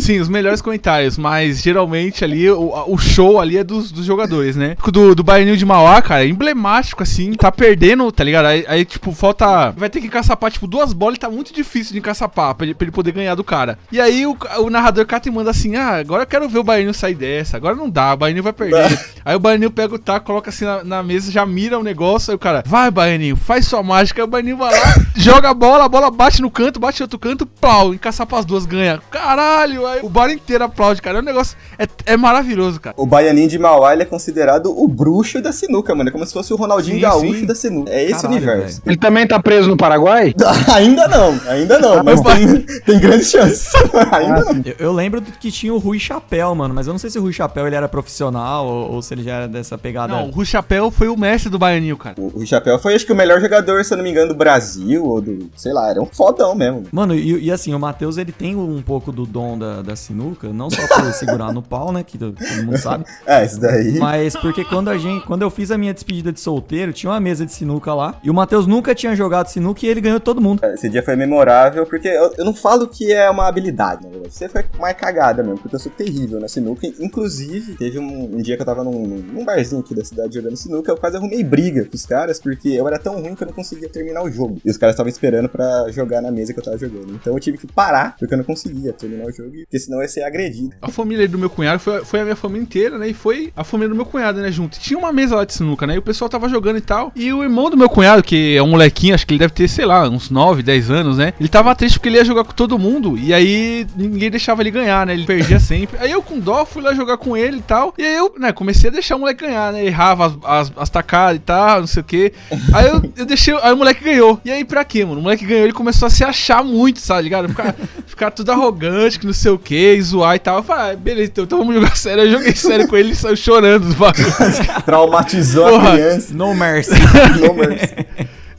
Sim, 0.00 0.20
os 0.20 0.28
melhores 0.28 0.60
comentários, 0.60 1.18
mas 1.18 1.60
geralmente 1.62 2.24
ali 2.24 2.50
o, 2.50 2.84
o 2.86 2.98
show 2.98 3.40
ali 3.40 3.56
é 3.56 3.64
dos, 3.64 3.92
dos 3.92 4.04
jogadores, 4.04 4.56
né? 4.56 4.76
O 4.84 4.90
Do, 4.90 5.14
do 5.14 5.22
Baianinho 5.22 5.56
de 5.56 5.64
Mauá, 5.64 6.00
cara, 6.02 6.24
é 6.24 6.28
emblemático, 6.28 7.02
assim, 7.02 7.32
tá 7.34 7.52
perdendo, 7.52 8.10
tá 8.10 8.24
ligado? 8.24 8.46
Aí, 8.46 8.64
aí, 8.66 8.84
tipo, 8.84 9.12
falta. 9.12 9.70
Vai 9.76 9.88
ter 9.88 10.00
que 10.00 10.06
encaçapar, 10.06 10.50
tipo, 10.50 10.66
duas 10.66 10.92
bolas 10.92 11.16
e 11.16 11.20
tá 11.20 11.30
muito 11.30 11.52
difícil 11.54 11.92
de 11.92 11.98
encaçapar 11.98 12.54
pra 12.54 12.66
ele, 12.66 12.74
pra 12.74 12.84
ele 12.84 12.92
poder 12.92 13.12
ganhar 13.12 13.34
do 13.34 13.44
cara. 13.44 13.78
E 13.92 14.00
aí 14.00 14.26
o, 14.26 14.36
o 14.58 14.70
narrador 14.70 15.06
cata 15.06 15.28
e 15.28 15.32
manda 15.32 15.50
assim: 15.50 15.76
ah, 15.76 15.96
agora 15.96 16.22
eu 16.22 16.26
quero 16.26 16.48
ver 16.48 16.58
o 16.58 16.64
Baianinho 16.64 16.94
sair 16.94 17.14
dessa, 17.14 17.56
agora 17.56 17.74
não 17.74 17.88
dá, 17.88 18.14
o 18.14 18.16
Baianinho 18.16 18.42
vai 18.42 18.52
perder. 18.52 18.98
Aí 19.24 19.36
o 19.36 19.40
Baianinho 19.40 19.70
pega 19.70 19.94
o 19.94 19.98
taco, 19.98 20.26
coloca 20.26 20.50
assim 20.50 20.64
na, 20.64 20.82
na 20.82 21.02
mesa, 21.02 21.30
já 21.30 21.44
mira 21.44 21.78
o 21.78 21.82
negócio, 21.82 22.30
aí 22.30 22.36
o 22.36 22.38
cara, 22.38 22.62
vai, 22.66 22.90
Baianinho, 22.90 23.36
faz 23.36 23.66
sua 23.66 23.82
mágica. 23.82 24.22
Aí 24.22 24.24
o 24.24 24.28
Baianinho 24.30 24.56
vai 24.56 24.72
lá, 24.72 24.94
joga 25.16 25.50
a 25.50 25.54
bola, 25.54 25.84
a 25.84 25.88
bola 25.88 26.10
bate 26.10 26.42
no 26.42 26.50
canto, 26.50 26.80
bate 26.80 27.02
em 27.02 27.04
outro 27.04 27.18
canto, 27.18 27.46
plau, 27.46 27.92
encaçapa 27.92 28.38
as 28.38 28.44
duas, 28.44 28.66
ganha. 28.66 29.00
Caralho, 29.10 29.86
o 30.02 30.08
bar 30.08 30.30
inteiro 30.30 30.64
aplaude, 30.64 31.00
cara. 31.02 31.18
É 31.18 31.20
um 31.20 31.24
negócio. 31.24 31.56
É, 31.78 31.86
é 32.06 32.16
maravilhoso, 32.16 32.80
cara. 32.80 32.94
O 32.98 33.06
Baianinho 33.06 33.48
de 33.48 33.58
Mauá, 33.58 33.92
ele 33.92 34.02
é 34.02 34.06
considerado 34.06 34.66
o 34.66 34.86
bruxo 34.88 35.40
da 35.40 35.52
sinuca, 35.52 35.94
mano. 35.94 36.08
É 36.08 36.12
como 36.12 36.24
se 36.24 36.32
fosse 36.32 36.52
o 36.52 36.56
Ronaldinho 36.56 36.96
Sim, 36.96 37.02
Gaúcho 37.02 37.40
sim. 37.40 37.46
da 37.46 37.54
sinuca. 37.54 37.90
É 37.90 38.04
esse 38.04 38.22
Caralho, 38.22 38.36
universo. 38.36 38.82
Ele 38.86 38.96
também 38.96 39.26
tá 39.26 39.40
preso 39.40 39.68
no 39.68 39.76
Paraguai? 39.76 40.34
ainda 40.72 41.08
não, 41.08 41.40
ainda 41.48 41.78
não, 41.78 42.02
mas 42.02 42.20
tem, 42.20 42.62
tem 42.80 43.00
grandes 43.00 43.30
chances. 43.30 43.72
ainda 44.12 44.44
não. 44.44 44.62
Eu, 44.64 44.74
eu 44.78 44.92
lembro 44.92 45.22
que 45.22 45.50
tinha 45.50 45.72
o 45.72 45.78
Rui 45.78 45.98
Chapéu, 45.98 46.54
mano, 46.54 46.74
mas 46.74 46.86
eu 46.86 46.92
não 46.92 46.98
sei 46.98 47.10
se 47.10 47.18
o 47.18 47.22
Rui 47.22 47.32
Chapéu 47.32 47.66
ele 47.66 47.76
era 47.76 47.88
profissional 47.88 48.66
ou, 48.66 48.92
ou 48.92 49.02
se 49.02 49.14
ele 49.14 49.22
já 49.22 49.34
era 49.34 49.48
dessa 49.48 49.76
pegada. 49.76 50.12
Não, 50.12 50.28
o 50.28 50.30
Rui 50.30 50.44
Chapéu 50.44 50.90
foi 50.90 51.08
o 51.08 51.16
mestre 51.16 51.50
do 51.50 51.58
Baianinho, 51.58 51.96
cara. 51.96 52.16
O, 52.18 52.40
o 52.40 52.46
Chapéu 52.46 52.78
foi, 52.78 52.94
acho 52.94 53.06
que, 53.06 53.12
o 53.12 53.16
melhor 53.16 53.40
jogador, 53.40 53.84
se 53.84 53.92
eu 53.92 53.96
não 53.96 54.04
me 54.04 54.10
engano, 54.10 54.28
do 54.28 54.34
Brasil, 54.34 55.04
ou 55.04 55.20
do. 55.20 55.50
Sei 55.56 55.72
lá, 55.72 55.90
era 55.90 56.00
um 56.00 56.06
fodão 56.06 56.54
mesmo. 56.54 56.84
Mano, 56.92 57.14
e, 57.14 57.44
e 57.44 57.52
assim, 57.52 57.74
o 57.74 57.78
Matheus 57.78 58.16
ele 58.18 58.32
tem 58.32 58.56
um 58.56 58.82
pouco 58.82 59.12
do 59.12 59.26
dom 59.26 59.58
da, 59.58 59.79
da 59.82 59.96
sinuca, 59.96 60.52
não 60.52 60.70
só 60.70 60.80
por 60.86 61.12
segurar 61.14 61.52
no 61.52 61.62
pau, 61.62 61.92
né, 61.92 62.02
que 62.02 62.18
todo 62.18 62.34
mundo 62.64 62.78
sabe, 62.78 63.04
É, 63.26 63.44
isso 63.44 63.60
daí. 63.60 63.98
mas 63.98 64.36
porque 64.36 64.64
quando 64.64 64.88
a 64.88 64.98
gente, 64.98 65.24
quando 65.26 65.42
eu 65.42 65.50
fiz 65.50 65.70
a 65.70 65.78
minha 65.78 65.92
despedida 65.94 66.32
de 66.32 66.40
solteiro, 66.40 66.92
tinha 66.92 67.10
uma 67.10 67.20
mesa 67.20 67.44
de 67.46 67.52
sinuca 67.52 67.92
lá, 67.94 68.18
e 68.22 68.30
o 68.30 68.34
Matheus 68.34 68.66
nunca 68.66 68.94
tinha 68.94 69.14
jogado 69.14 69.48
sinuca 69.48 69.84
e 69.84 69.88
ele 69.88 70.00
ganhou 70.00 70.20
todo 70.20 70.40
mundo. 70.40 70.64
Esse 70.64 70.88
dia 70.88 71.02
foi 71.02 71.16
memorável, 71.16 71.86
porque 71.86 72.08
eu, 72.08 72.32
eu 72.38 72.44
não 72.44 72.54
falo 72.54 72.86
que 72.88 73.12
é 73.12 73.28
uma 73.30 73.46
habilidade, 73.48 74.06
né? 74.06 74.18
Você 74.28 74.48
foi 74.48 74.64
mais 74.78 74.96
cagada 74.96 75.42
mesmo, 75.42 75.58
porque 75.58 75.74
eu 75.76 75.80
sou 75.80 75.90
terrível 75.92 76.38
na 76.40 76.48
sinuca. 76.48 76.86
Inclusive, 76.86 77.74
teve 77.74 77.98
um, 77.98 78.36
um 78.36 78.42
dia 78.42 78.56
que 78.56 78.62
eu 78.62 78.66
tava 78.66 78.84
num, 78.84 78.92
num 79.06 79.44
barzinho 79.44 79.80
aqui 79.80 79.94
da 79.94 80.04
cidade 80.04 80.34
jogando 80.34 80.56
sinuca, 80.56 80.90
eu 80.92 80.96
quase 80.96 81.16
arrumei 81.16 81.42
briga 81.42 81.84
com 81.84 81.94
os 81.94 82.06
caras, 82.06 82.38
porque 82.38 82.68
eu 82.68 82.86
era 82.86 82.98
tão 82.98 83.20
ruim 83.20 83.34
que 83.34 83.42
eu 83.42 83.46
não 83.46 83.54
conseguia 83.54 83.88
terminar 83.88 84.22
o 84.22 84.30
jogo. 84.30 84.58
E 84.64 84.70
os 84.70 84.76
caras 84.76 84.94
estavam 84.94 85.10
esperando 85.10 85.48
pra 85.48 85.86
jogar 85.90 86.20
na 86.20 86.30
mesa 86.30 86.52
que 86.52 86.58
eu 86.60 86.64
tava 86.64 86.78
jogando. 86.78 87.12
Então 87.14 87.32
eu 87.34 87.40
tive 87.40 87.58
que 87.58 87.66
parar, 87.66 88.16
porque 88.18 88.32
eu 88.34 88.38
não 88.38 88.44
conseguia 88.44 88.92
terminar 88.92 89.26
o 89.26 89.32
jogo, 89.32 89.50
porque 89.70 89.78
senão 89.78 90.02
ia 90.02 90.08
ser 90.08 90.24
agredido. 90.24 90.72
A 90.82 90.90
família 90.90 91.28
do 91.28 91.38
meu 91.38 91.48
cunhado 91.48 91.78
foi, 91.78 92.04
foi 92.04 92.20
a 92.20 92.24
minha 92.24 92.34
família 92.34 92.64
inteira, 92.64 92.98
né? 92.98 93.08
E 93.08 93.14
foi 93.14 93.52
a 93.56 93.62
família 93.62 93.88
do 93.88 93.94
meu 93.94 94.04
cunhado, 94.04 94.40
né? 94.40 94.50
Junto. 94.50 94.80
Tinha 94.80 94.98
uma 94.98 95.12
mesa 95.12 95.36
lá 95.36 95.44
de 95.44 95.54
sinuca, 95.54 95.86
né? 95.86 95.94
E 95.94 95.98
o 95.98 96.02
pessoal 96.02 96.28
tava 96.28 96.48
jogando 96.48 96.78
e 96.78 96.80
tal. 96.80 97.12
E 97.14 97.32
o 97.32 97.40
irmão 97.40 97.70
do 97.70 97.76
meu 97.76 97.88
cunhado, 97.88 98.20
que 98.20 98.56
é 98.56 98.62
um 98.62 98.66
molequinho, 98.66 99.14
acho 99.14 99.24
que 99.24 99.32
ele 99.32 99.38
deve 99.38 99.52
ter, 99.52 99.68
sei 99.68 99.86
lá, 99.86 100.08
uns 100.08 100.28
9, 100.28 100.64
10 100.64 100.90
anos, 100.90 101.18
né? 101.18 101.32
Ele 101.38 101.48
tava 101.48 101.72
triste 101.76 102.00
porque 102.00 102.08
ele 102.08 102.16
ia 102.16 102.24
jogar 102.24 102.42
com 102.42 102.52
todo 102.52 102.76
mundo. 102.80 103.16
E 103.16 103.32
aí 103.32 103.86
ninguém 103.96 104.28
deixava 104.28 104.60
ele 104.60 104.72
ganhar, 104.72 105.06
né? 105.06 105.12
Ele 105.12 105.24
perdia 105.24 105.60
sempre. 105.62 105.98
Aí 106.00 106.10
eu, 106.10 106.20
com 106.20 106.40
dó, 106.40 106.64
fui 106.64 106.82
lá 106.82 106.92
jogar 106.92 107.16
com 107.16 107.36
ele 107.36 107.58
e 107.58 107.62
tal. 107.62 107.94
E 107.96 108.02
aí 108.02 108.16
eu, 108.16 108.34
né, 108.40 108.50
comecei 108.50 108.90
a 108.90 108.92
deixar 108.92 109.14
o 109.14 109.20
moleque 109.20 109.46
ganhar, 109.46 109.72
né? 109.72 109.86
Errava 109.86 110.26
as, 110.26 110.32
as, 110.42 110.72
as 110.76 110.90
tacadas 110.90 111.36
e 111.36 111.44
tal, 111.44 111.78
não 111.78 111.86
sei 111.86 112.00
o 112.00 112.04
quê. 112.04 112.32
Aí 112.74 112.88
eu, 112.88 113.12
eu 113.18 113.24
deixei. 113.24 113.56
Aí 113.62 113.72
o 113.72 113.76
moleque 113.76 114.02
ganhou. 114.02 114.40
E 114.44 114.50
aí, 114.50 114.64
pra 114.64 114.84
quê, 114.84 115.04
mano? 115.04 115.20
O 115.20 115.22
moleque 115.22 115.46
ganhou, 115.46 115.62
ele 115.62 115.72
começou 115.72 116.06
a 116.06 116.10
se 116.10 116.24
achar 116.24 116.64
muito, 116.64 116.98
sabe, 116.98 117.22
ligado? 117.22 117.48
Ficar, 117.48 117.76
ficar 118.04 118.30
tudo 118.32 118.50
arrogante, 118.50 119.20
que 119.20 119.26
não 119.26 119.32
sei 119.32 119.52
o 119.52 119.59
quê, 119.60 119.94
e 119.96 120.02
zoar 120.02 120.36
e 120.36 120.38
tal. 120.38 120.58
Eu 120.58 120.62
falei, 120.62 120.92
ah, 120.92 120.96
beleza, 120.96 121.30
então, 121.30 121.44
então 121.44 121.58
vamos 121.58 121.74
jogar 121.74 121.96
sério. 121.96 122.24
Eu 122.24 122.30
joguei 122.32 122.54
sério 122.54 122.88
com 122.88 122.96
ele, 122.96 123.10
ele 123.10 123.14
saiu 123.14 123.36
chorando 123.36 123.88
do 123.88 123.94
bagulho. 123.94 124.26
Traumatizou 124.84 125.68
Porra. 125.68 125.90
a 125.90 125.92
criança. 125.92 126.34
No 126.34 126.54
mercy. 126.54 126.90
No 127.40 127.54
mercy. 127.54 127.94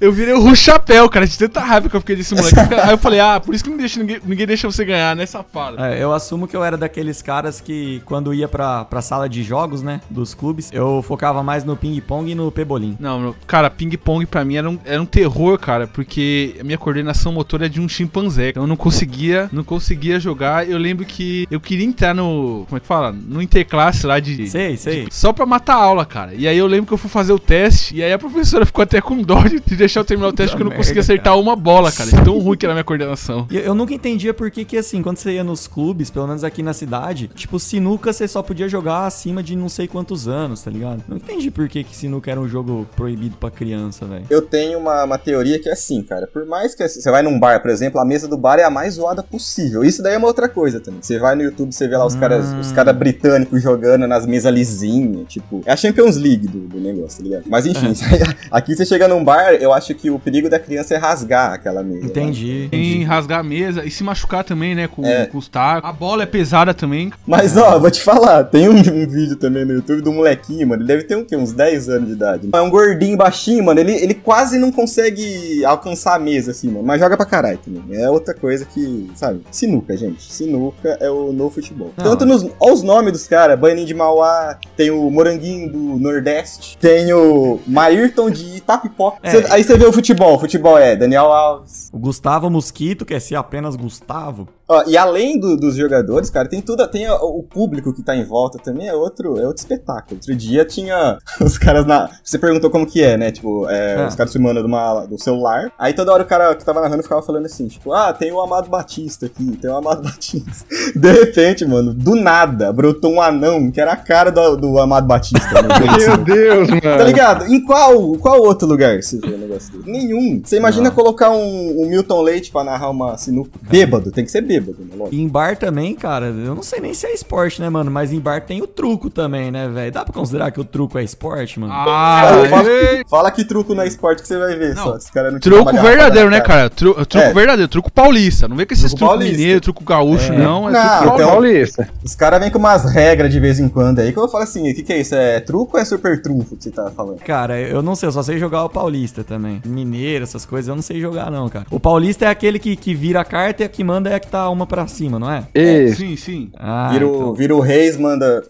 Eu 0.01 0.12
virei 0.12 0.34
o 0.34 0.41
Ru 0.41 0.55
Chapéu, 0.55 1.08
cara, 1.08 1.27
de 1.27 1.38
tanta 1.38 1.60
raiva 1.60 1.88
que 1.88 1.96
eu 1.96 2.00
fiquei 2.00 2.15
desse 2.15 2.34
moleque. 2.34 2.58
Aí 2.81 2.89
eu 2.89 2.98
falei, 2.98 3.20
ah, 3.20 3.39
por 3.39 3.53
isso 3.53 3.63
que 3.63 3.70
não 3.70 3.77
deixa, 3.77 4.00
ninguém, 4.00 4.20
ninguém 4.25 4.48
deixa 4.48 4.70
você 4.70 4.84
ganhar, 4.84 5.15
né, 5.15 5.27
safado? 5.27 5.79
É, 5.79 6.01
eu 6.01 6.12
assumo 6.12 6.48
que 6.48 6.58
eu 6.58 6.63
era 6.63 6.75
daqueles 6.75 7.22
caras 7.22 7.62
que, 7.62 8.01
quando 8.03 8.34
ia 8.34 8.48
pra, 8.48 8.84
pra 8.84 9.00
sala 9.00 9.29
de 9.29 9.43
jogos, 9.43 9.84
né, 9.84 10.01
dos 10.10 10.34
clubes, 10.34 10.72
eu 10.74 11.03
focava 11.03 11.43
mais 11.43 11.63
no 11.63 11.77
ping-pong 11.77 12.31
e 12.31 12.34
no 12.34 12.51
pebolim. 12.51 12.98
Não, 13.00 13.36
cara, 13.46 13.70
ping-pong 13.70 14.25
pra 14.25 14.43
mim 14.43 14.55
era 14.55 14.67
um, 14.67 14.79
era 14.84 15.00
um 15.00 15.05
terror, 15.05 15.60
cara, 15.60 15.86
porque 15.86 16.55
a 16.60 16.63
minha 16.63 16.79
coordenação 16.79 17.31
motora 17.31 17.67
é 17.67 17.70
de 17.70 17.79
um 17.79 17.88
chimpanzé. 17.88 18.53
Eu 18.55 18.65
não 18.65 18.75
conseguia, 18.75 19.50
não 19.53 19.63
conseguia 19.63 20.20
jogar. 20.20 20.67
Eu 20.67 20.79
lembro 20.79 21.05
que 21.05 21.48
eu 21.51 21.60
queria 21.60 21.86
entrar 21.86 22.15
no, 22.15 22.65
como 22.67 22.77
é 22.77 22.79
que 22.79 22.88
fala? 22.88 23.12
No 23.12 23.39
interclasse 23.39 24.08
lá 24.08 24.20
de... 24.20 24.50
Sei, 24.50 24.75
sei. 24.77 25.08
Só 25.12 25.31
pra 25.31 25.46
matar 25.46 25.75
a 25.75 25.84
aula, 25.84 26.08
cara. 26.08 26.34
E 26.34 26.48
aí 26.48 26.58
eu 26.58 26.65
lembro 26.65 26.88
que 26.88 26.93
eu 26.93 26.98
fui 26.98 27.10
fazer 27.10 27.34
o 27.34 27.39
teste, 27.39 27.96
e 27.96 28.03
aí 28.03 28.12
a 28.12 28.17
professora 28.17 28.65
ficou 28.72 28.81
até 28.81 29.00
com 29.00 29.22
dó 29.22 29.43
de, 29.43 29.60
de 29.60 29.75
deixar 29.75 29.90
deixar 29.91 30.00
eu 30.00 30.05
terminar 30.05 30.29
o 30.29 30.33
teste 30.33 30.55
que 30.55 30.62
eu 30.62 30.65
não 30.65 30.71
Puta 30.71 30.77
consegui 30.77 31.00
merda, 31.00 31.13
acertar 31.13 31.38
uma 31.38 31.55
bola, 31.55 31.91
cara. 31.91 32.10
Tão 32.24 32.39
ruim 32.39 32.57
que 32.57 32.65
era 32.65 32.74
a 32.74 32.75
minha 32.75 32.83
coordenação. 32.83 33.45
Eu, 33.51 33.60
eu 33.60 33.75
nunca 33.75 33.93
entendia 33.93 34.33
por 34.33 34.50
que 34.50 34.63
que, 34.63 34.77
assim, 34.77 35.01
quando 35.01 35.17
você 35.17 35.33
ia 35.33 35.43
nos 35.43 35.67
clubes, 35.67 36.10
pelo 36.10 36.27
menos 36.27 36.43
aqui 36.43 36.63
na 36.63 36.74
cidade, 36.74 37.29
tipo, 37.36 37.60
sinuca 37.60 38.13
você 38.13 38.27
só 38.27 38.41
podia 38.41 38.67
jogar 38.67 39.05
acima 39.05 39.43
de 39.43 39.55
não 39.55 39.67
sei 39.69 39.88
quantos 39.88 40.27
anos, 40.27 40.62
tá 40.62 40.71
ligado? 40.71 41.03
Não 41.07 41.17
entendi 41.17 41.51
por 41.51 41.67
que 41.67 41.83
que 41.83 41.95
sinuca 41.95 42.31
era 42.31 42.39
um 42.39 42.48
jogo 42.48 42.88
proibido 42.95 43.36
pra 43.38 43.51
criança, 43.51 44.05
velho. 44.05 44.25
Eu 44.29 44.41
tenho 44.41 44.79
uma, 44.79 45.03
uma 45.03 45.17
teoria 45.17 45.60
que 45.60 45.67
é 45.67 45.74
assim, 45.74 46.01
cara. 46.01 46.27
Por 46.27 46.45
mais 46.45 46.74
que 46.74 46.88
você 46.88 47.12
vai 47.12 47.21
num 47.21 47.39
bar, 47.39 47.62
por 47.62 47.69
exemplo, 47.69 48.00
a 48.00 48.05
mesa 48.05 48.27
do 48.27 48.38
bar 48.38 48.60
é 48.60 48.63
a 48.63 48.69
mais 48.69 48.95
zoada 48.95 49.21
possível. 49.21 49.83
Isso 49.83 50.01
daí 50.01 50.15
é 50.15 50.17
uma 50.17 50.27
outra 50.27 50.48
coisa 50.48 50.79
também. 50.79 51.01
Você 51.01 51.19
vai 51.19 51.36
no 51.36 51.43
YouTube, 51.43 51.74
você 51.74 51.88
vê 51.88 51.98
lá 51.98 52.05
os 52.05 52.15
caras 52.15 52.53
os 52.53 52.71
cara 52.71 52.93
britânicos 52.93 53.62
jogando 53.62 54.07
nas 54.07 54.25
mesas 54.25 54.53
lisinhas, 54.53 55.27
tipo. 55.27 55.62
É 55.65 55.71
a 55.71 55.77
Champions 55.77 56.15
League 56.15 56.48
do, 56.48 56.60
do 56.67 56.79
negócio, 56.79 57.17
tá 57.19 57.24
ligado? 57.24 57.43
Mas 57.48 57.65
enfim, 57.65 57.93
aqui 58.51 58.75
você 58.75 58.86
chega 58.86 59.07
num 59.07 59.24
bar, 59.24 59.53
eu 59.53 59.74
acho 59.74 59.80
que 59.93 60.09
o 60.09 60.19
perigo 60.19 60.50
da 60.50 60.59
criança 60.59 60.93
é 60.95 60.97
rasgar 60.97 61.53
aquela 61.53 61.83
mesa. 61.83 62.01
né? 62.01 62.05
Entendi. 62.07 62.67
Tem 62.69 62.79
entendi. 62.91 63.03
rasgar 63.03 63.39
a 63.39 63.43
mesa 63.43 63.83
e 63.85 63.91
se 63.91 64.03
machucar 64.03 64.43
também, 64.43 64.75
né? 64.75 64.88
Com, 64.88 65.05
É. 65.05 65.25
com 65.25 65.38
os 65.38 65.47
tacos. 65.47 65.89
A 65.89 65.93
bola 65.93 66.23
é 66.23 66.25
pesada 66.25 66.73
também. 66.73 67.11
Mas 67.25 67.55
ó, 67.57 67.79
vou 67.79 67.89
te 67.91 68.01
falar, 68.01 68.43
tem 68.45 68.67
um, 68.69 68.73
um 68.77 69.07
vídeo 69.07 69.35
também 69.35 69.65
no 69.65 69.73
YouTube 69.73 70.01
do 70.01 70.11
molequinho, 70.11 70.67
mano. 70.67 70.81
Ele 70.81 70.88
deve 70.88 71.03
ter 71.03 71.15
um, 71.15 71.23
quê? 71.25 71.35
uns 71.35 71.51
10 71.53 71.89
anos 71.89 72.07
de 72.07 72.13
idade. 72.13 72.50
É 72.53 72.61
um 72.61 72.69
gordinho 72.69 73.17
baixinho, 73.17 73.63
mano. 73.63 73.79
Ele, 73.79 73.93
ele 73.93 74.13
quase 74.13 74.57
não 74.57 74.71
consegue 74.71 75.63
alcançar 75.65 76.15
a 76.15 76.19
mesa, 76.19 76.51
assim, 76.51 76.67
mano. 76.69 76.83
Mas 76.85 77.00
joga 77.00 77.17
pra 77.17 77.25
caralho 77.25 77.57
também. 77.57 77.83
É 78.01 78.09
outra 78.09 78.33
coisa 78.33 78.65
que, 78.65 79.09
sabe? 79.15 79.41
Sinuca, 79.51 79.95
gente. 79.97 80.31
Sinuca 80.31 80.97
é 81.00 81.09
o 81.09 81.31
novo 81.31 81.51
futebol. 81.55 81.91
Não, 81.97 82.03
Tanto 82.05 82.25
nos. 82.25 82.43
Olha 82.59 82.73
os 82.73 82.83
nomes 82.83 83.11
dos 83.13 83.27
caras: 83.27 83.59
Baninho 83.59 83.85
de 83.88 83.93
Mauá, 83.93 84.57
tem 84.75 84.91
o 84.91 85.09
Moranguinho 85.09 85.71
do 85.71 85.79
Nordeste, 86.00 86.77
tem 86.79 87.11
o 87.13 87.59
Maírton 87.67 88.29
de 88.29 88.57
Itapipoca. 88.57 89.17
É. 89.23 89.31
Cê- 89.31 89.45
aí 89.50 89.63
você 89.63 89.70
vê 89.77 89.85
o 89.85 89.93
futebol. 89.93 90.39
Futebol 90.39 90.77
é 90.77 90.95
Daniel 90.95 91.31
Alves, 91.31 91.89
O 91.93 91.99
Gustavo 91.99 92.49
Mosquito, 92.49 93.05
quer 93.05 93.19
ser 93.19 93.35
apenas 93.35 93.75
Gustavo. 93.75 94.47
Ó, 94.71 94.83
e 94.87 94.95
além 94.97 95.39
do- 95.39 95.57
dos 95.57 95.75
jogadores, 95.75 96.29
cara, 96.29 96.47
tem 96.47 96.61
tudo, 96.61 96.87
tem 96.87 97.09
o 97.09 97.43
público 97.43 97.93
que 97.93 98.01
tá 98.01 98.15
em 98.15 98.23
volta 98.23 98.57
também, 98.57 98.87
é 98.87 98.93
outro, 98.93 99.37
é 99.39 99.45
outro 99.45 99.61
espetáculo. 99.61 100.15
Outro 100.15 100.35
dia 100.35 100.63
tinha 100.63 101.17
os 101.41 101.57
caras 101.57 101.85
na. 101.85 102.09
Você 102.23 102.37
perguntou 102.39 102.69
como 102.69 102.85
que 102.85 103.01
é, 103.03 103.17
né? 103.17 103.31
Tipo, 103.31 103.67
é, 103.69 104.01
É. 104.03 104.07
os 104.07 104.15
caras 104.15 104.31
filmando 104.31 104.65
uma, 104.65 105.05
do 105.05 105.21
celular. 105.21 105.71
Aí 105.77 105.93
toda 105.93 106.13
hora 106.13 106.23
o 106.23 106.25
cara 106.25 106.55
que 106.55 106.63
tava 106.63 106.79
narrando 106.81 107.03
ficava 107.03 107.21
falando 107.21 107.45
assim, 107.45 107.67
tipo, 107.67 107.91
ah, 107.91 108.13
tem 108.13 108.31
o 108.31 108.39
Amado 108.39 108.69
Batista 108.69 109.25
aqui, 109.25 109.57
tem 109.57 109.69
o 109.69 109.75
Amado 109.75 110.01
Batista. 110.07 110.65
De 110.95 111.11
repente, 111.11 111.65
mano, 111.65 111.93
do 111.93 112.15
nada, 112.15 112.71
brotou 112.71 113.11
um 113.11 113.21
anão 113.21 113.69
que 113.71 113.81
era 113.81 113.91
a 113.93 113.97
cara 113.97 114.31
do, 114.31 114.55
do 114.55 114.79
Amado 114.79 115.07
Batista. 115.07 115.61
de 115.61 116.05
Meu. 116.05 116.17
Deus, 116.17 116.69
mano. 116.69 116.81
Tá 116.81 117.03
ligado? 117.03 117.45
Em 117.47 117.59
qual, 117.63 118.13
qual 118.17 118.39
outro 118.41 118.67
lugar 118.67 119.01
você 119.01 119.17
vê 119.19 119.33
um 119.33 119.37
negócio 119.39 119.71
dele? 119.71 119.91
Nenhum. 119.91 120.41
Você 120.43 120.57
imagina 120.57 120.89
Não. 120.89 120.95
colocar 120.95 121.29
um, 121.31 121.81
um 121.81 121.87
Milton 121.89 122.21
Leite 122.21 122.51
pra 122.51 122.63
narrar 122.63 122.89
uma 122.89 123.17
sinuca? 123.17 123.49
Bêbado, 123.61 124.11
tem 124.11 124.23
que 124.23 124.31
ser 124.31 124.41
bêbado, 124.41 124.61
né? 124.68 124.96
Lógico. 124.96 125.15
E 125.15 125.22
em 125.22 125.27
bar 125.27 125.58
também, 125.58 125.96
cara, 125.96 126.27
eu 126.27 126.56
não 126.56 126.63
sei 126.63 126.80
nem 126.80 126.94
se 126.94 127.06
é 127.08 127.13
esporte, 127.13 127.62
né, 127.62 127.70
mano? 127.70 127.89
Mas 127.91 128.12
em 128.13 128.20
bar 128.20 128.41
tem 128.41 128.62
o 128.62 128.68
truco 128.68 129.10
também, 129.10 129.51
né, 129.51 129.68
velho? 129.68 129.91
Dá 129.91 130.03
pra 130.03 130.13
considerar 130.13 130.51
que 130.51 130.60
o 130.60 130.63
truco 130.65 130.98
é 130.98 131.03
esporte, 131.03 131.60
mano? 131.60 131.74
Ah, 131.74 132.22
Fala, 132.30 132.50
fala- 132.50 132.70
ei. 132.70 133.03
Fala 133.10 133.32
que 133.32 133.44
truco 133.46 133.74
não 133.74 133.84
é 133.84 133.88
esporte 133.88 134.22
que 134.22 134.27
você 134.27 134.38
vai 134.38 134.56
ver 134.56 134.75
Não, 134.75 134.84
só. 134.84 134.98
Esse 134.98 135.12
cara 135.12 135.32
não 135.32 135.39
Truco 135.39 135.72
verdadeiro, 135.74 136.30
né, 136.30 136.39
cara? 136.41 136.70
Tru- 136.70 136.94
truco 137.06 137.27
É. 137.27 137.34
verdadeiro, 137.34 137.68
truco 137.70 137.91
paulista. 137.91 138.48
Não 138.48 138.56
vê 138.56 138.65
com 138.65 138.74
esses 138.74 138.94
Truco 138.94 139.13
truco 139.13 139.24
mineiro, 139.24 139.62
truco 139.62 139.84
gaúcho, 139.84 140.32
É. 140.34 140.38
não. 140.38 140.70
É 140.70 140.72
Não, 140.74 141.00
truco 141.00 141.15
então- 141.15 141.30
paulista. 141.30 141.41
Paulista. 141.41 141.89
Os 142.03 142.15
caras 142.15 142.39
vêm 142.39 142.50
com 142.51 142.60
umas 142.60 142.86
regras 142.91 143.32
de 143.32 143.39
vez 143.39 143.60
em 143.60 143.68
quando 143.68 144.00
aí 144.00 144.12
que 144.13 144.20
eu 144.20 144.27
falo 144.30 144.44
assim: 144.44 144.70
o 144.72 144.75
que, 144.75 144.84
que 144.84 144.94
é 144.94 145.00
isso? 145.01 145.15
É 145.15 145.39
truco 145.39 145.75
ou 145.77 145.82
é 145.82 145.86
super 145.86 146.22
trunfo 146.22 146.56
que 146.56 146.63
você 146.63 146.72
tá 146.72 146.91
falando? 146.96 147.20
Cara, 147.20 147.60
eu 147.60 147.82
não 147.82 147.96
sei, 147.96 148.08
eu 148.08 148.12
só 148.12 148.22
sei 148.22 148.38
jogar 148.38 148.63
o 148.63 148.70
paulista 148.70 149.24
também. 149.24 149.62
Mineiro, 149.65 150.24
essas 150.24 150.46
coisas, 150.46 150.68
eu 150.68 150.75
não 150.75 150.82
sei 150.82 151.00
jogar 151.00 151.32
não, 151.32 151.50
cara. 151.50 151.65
O 151.72 151.80
paulista 151.80 152.25
é 152.25 152.27
aquele 152.30 152.60
que, 152.60 152.75
que 152.75 152.94
vira 152.94 153.22
a 153.22 153.25
carta 153.25 153.63
e 153.63 153.65
a 153.65 153.70
que 153.70 153.84
manda 153.84 154.10
é 154.10 154.15
a 154.15 154.20
que 154.20 154.27
tá 154.27 154.50
uma 154.51 154.65
pra 154.65 154.88
cima, 154.88 155.17
não 155.20 155.31
é? 155.31 155.43
Isso. 155.55 155.98
Sim, 156.01 156.15
sim. 156.15 156.50
Ah, 156.58 156.89
vira, 156.91 157.08
o, 157.08 157.15
então. 157.15 157.34
vira 157.34 157.55
o 157.55 157.60
Reis, 157.60 157.98
manda. 157.98 158.43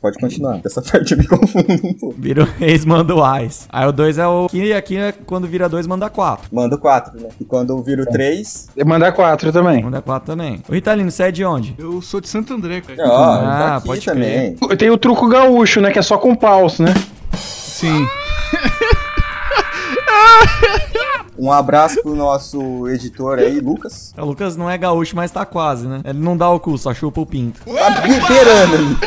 Pode 0.00 0.18
continuar. 0.18 0.60
Essa 0.64 0.82
parte 0.82 1.12
eu 1.12 1.18
me 1.18 1.26
confundo 1.28 1.72
um 1.72 1.94
pouco. 1.94 2.14
Vira 2.18 2.42
o 2.42 2.46
reis, 2.58 2.84
manda 2.84 3.14
o 3.14 3.22
ais. 3.24 3.66
Aí 3.70 3.86
o 3.86 3.92
2 3.92 4.18
é 4.18 4.26
o 4.26 4.48
e 4.52 4.72
aqui 4.72 4.96
é 4.96 5.12
quando 5.12 5.46
vira 5.46 5.68
2, 5.68 5.86
manda 5.86 6.08
4. 6.10 6.48
Manda 6.52 6.76
o 6.76 6.78
4, 6.78 7.20
né? 7.20 7.28
E 7.40 7.44
quando 7.44 7.80
vira 7.82 8.02
o 8.02 8.06
3. 8.06 8.68
Mandar 8.86 9.12
quatro 9.12 9.52
também. 9.52 9.82
Manda 9.82 10.00
4 10.02 10.26
também. 10.26 10.62
O 10.68 10.72
Ritalino, 10.72 11.10
você 11.10 11.24
é 11.24 11.30
de 11.32 11.44
onde? 11.44 11.74
Eu 11.78 12.00
sou 12.02 12.20
de 12.20 12.28
Santo 12.28 12.54
André, 12.54 12.80
cara. 12.80 13.08
Ó, 13.08 13.24
Ah, 13.34 13.40
tá 13.76 13.80
pode 13.84 14.04
também. 14.04 14.56
Tem 14.78 14.90
o 14.90 14.98
truco 14.98 15.28
gaúcho, 15.28 15.80
né? 15.80 15.90
Que 15.90 15.98
é 15.98 16.02
só 16.02 16.18
com 16.18 16.34
paus, 16.34 16.78
né? 16.78 16.92
Sim. 17.34 18.06
Um 21.38 21.50
abraço 21.52 22.00
pro 22.02 22.14
nosso 22.14 22.88
editor 22.88 23.38
aí, 23.38 23.60
Lucas. 23.60 24.12
O 24.16 24.24
Lucas 24.24 24.56
não 24.56 24.70
é 24.70 24.76
gaúcho, 24.78 25.14
mas 25.16 25.30
tá 25.30 25.44
quase, 25.44 25.86
né? 25.86 26.00
Ele 26.04 26.18
não 26.18 26.36
dá 26.36 26.48
o 26.50 26.58
cu, 26.60 26.76
só 26.78 26.92
chupa 26.94 27.20
o 27.20 27.26
pinto. 27.26 27.60
Tá 27.64 28.00
beirando. 28.00 28.98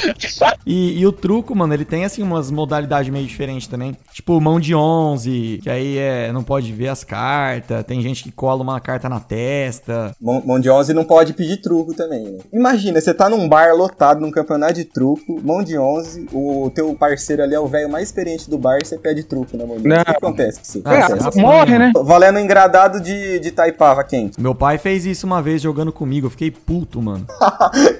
E, 0.65 0.99
e 0.99 1.05
o 1.07 1.11
truco, 1.11 1.55
mano, 1.55 1.73
ele 1.73 1.85
tem 1.85 2.05
assim 2.05 2.21
umas 2.21 2.51
modalidades 2.51 3.11
meio 3.11 3.25
diferentes 3.25 3.67
também. 3.67 3.95
Tipo, 4.13 4.39
mão 4.39 4.59
de 4.59 4.75
11, 4.75 5.59
que 5.63 5.69
aí 5.69 5.97
é, 5.97 6.31
não 6.31 6.43
pode 6.43 6.71
ver 6.73 6.89
as 6.89 7.03
cartas. 7.03 7.83
Tem 7.85 8.01
gente 8.01 8.23
que 8.23 8.31
cola 8.31 8.61
uma 8.61 8.79
carta 8.79 9.07
na 9.09 9.19
testa. 9.19 10.15
Mão 10.21 10.41
mão 10.45 10.59
de 10.59 10.69
11 10.69 10.93
não 10.93 11.03
pode 11.03 11.33
pedir 11.33 11.57
truco 11.57 11.93
também, 11.93 12.23
né? 12.23 12.39
Imagina, 12.51 12.99
você 12.99 13.13
tá 13.13 13.29
num 13.29 13.47
bar 13.47 13.73
lotado, 13.75 14.19
num 14.21 14.31
campeonato 14.31 14.73
de 14.73 14.85
truco, 14.85 15.39
mão 15.43 15.63
de 15.63 15.77
11, 15.77 16.27
o 16.33 16.71
teu 16.73 16.93
parceiro 16.95 17.43
ali 17.43 17.53
é 17.55 17.59
o 17.59 17.67
velho 17.67 17.89
mais 17.89 18.07
experiente 18.09 18.49
do 18.49 18.57
bar 18.57 18.77
e 18.81 18.85
você 18.85 18.97
pede 18.97 19.23
truco 19.23 19.55
na 19.57 19.65
mão 19.65 19.77
de 19.77 19.87
11. 19.87 19.87
Não. 19.87 20.01
O 20.01 20.05
que 20.05 20.11
acontece 20.11 20.59
com 20.59 20.65
você? 20.65 20.81
Ah, 20.85 20.95
É, 20.95 21.07
sensacional. 21.07 21.51
morre, 21.51 21.79
né? 21.79 21.91
Valendo 22.19 22.35
um 22.35 22.39
engradado 22.41 22.99
de, 22.99 23.39
de 23.39 23.49
taipava 23.49 24.03
quente. 24.03 24.41
Meu 24.41 24.53
pai 24.53 24.77
fez 24.77 25.05
isso 25.05 25.25
uma 25.25 25.41
vez 25.41 25.61
jogando 25.61 25.89
comigo, 25.89 26.27
eu 26.27 26.29
fiquei 26.29 26.51
puto, 26.51 27.01
mano. 27.01 27.25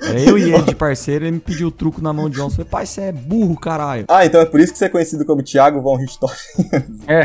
Era 0.03 0.19
eu 0.19 0.37
e 0.37 0.51
ele 0.53 0.63
de 0.63 0.75
parceiro, 0.75 1.23
ele 1.23 1.31
me 1.31 1.39
pediu 1.39 1.71
truco 1.71 2.01
na 2.01 2.11
mão 2.11 2.29
de 2.29 2.37
11. 2.41 2.43
Eu 2.43 2.51
falei, 2.65 2.69
pai, 2.69 2.85
você 2.85 3.01
é 3.01 3.11
burro, 3.13 3.57
caralho. 3.57 4.03
Ah, 4.09 4.25
então 4.25 4.41
é 4.41 4.45
por 4.45 4.59
isso 4.59 4.73
que 4.73 4.77
você 4.77 4.85
é 4.85 4.89
conhecido 4.89 5.23
como 5.23 5.41
Thiago 5.41 5.81
Von 5.81 5.95
Richthofen. 5.95 6.65
É. 7.07 7.21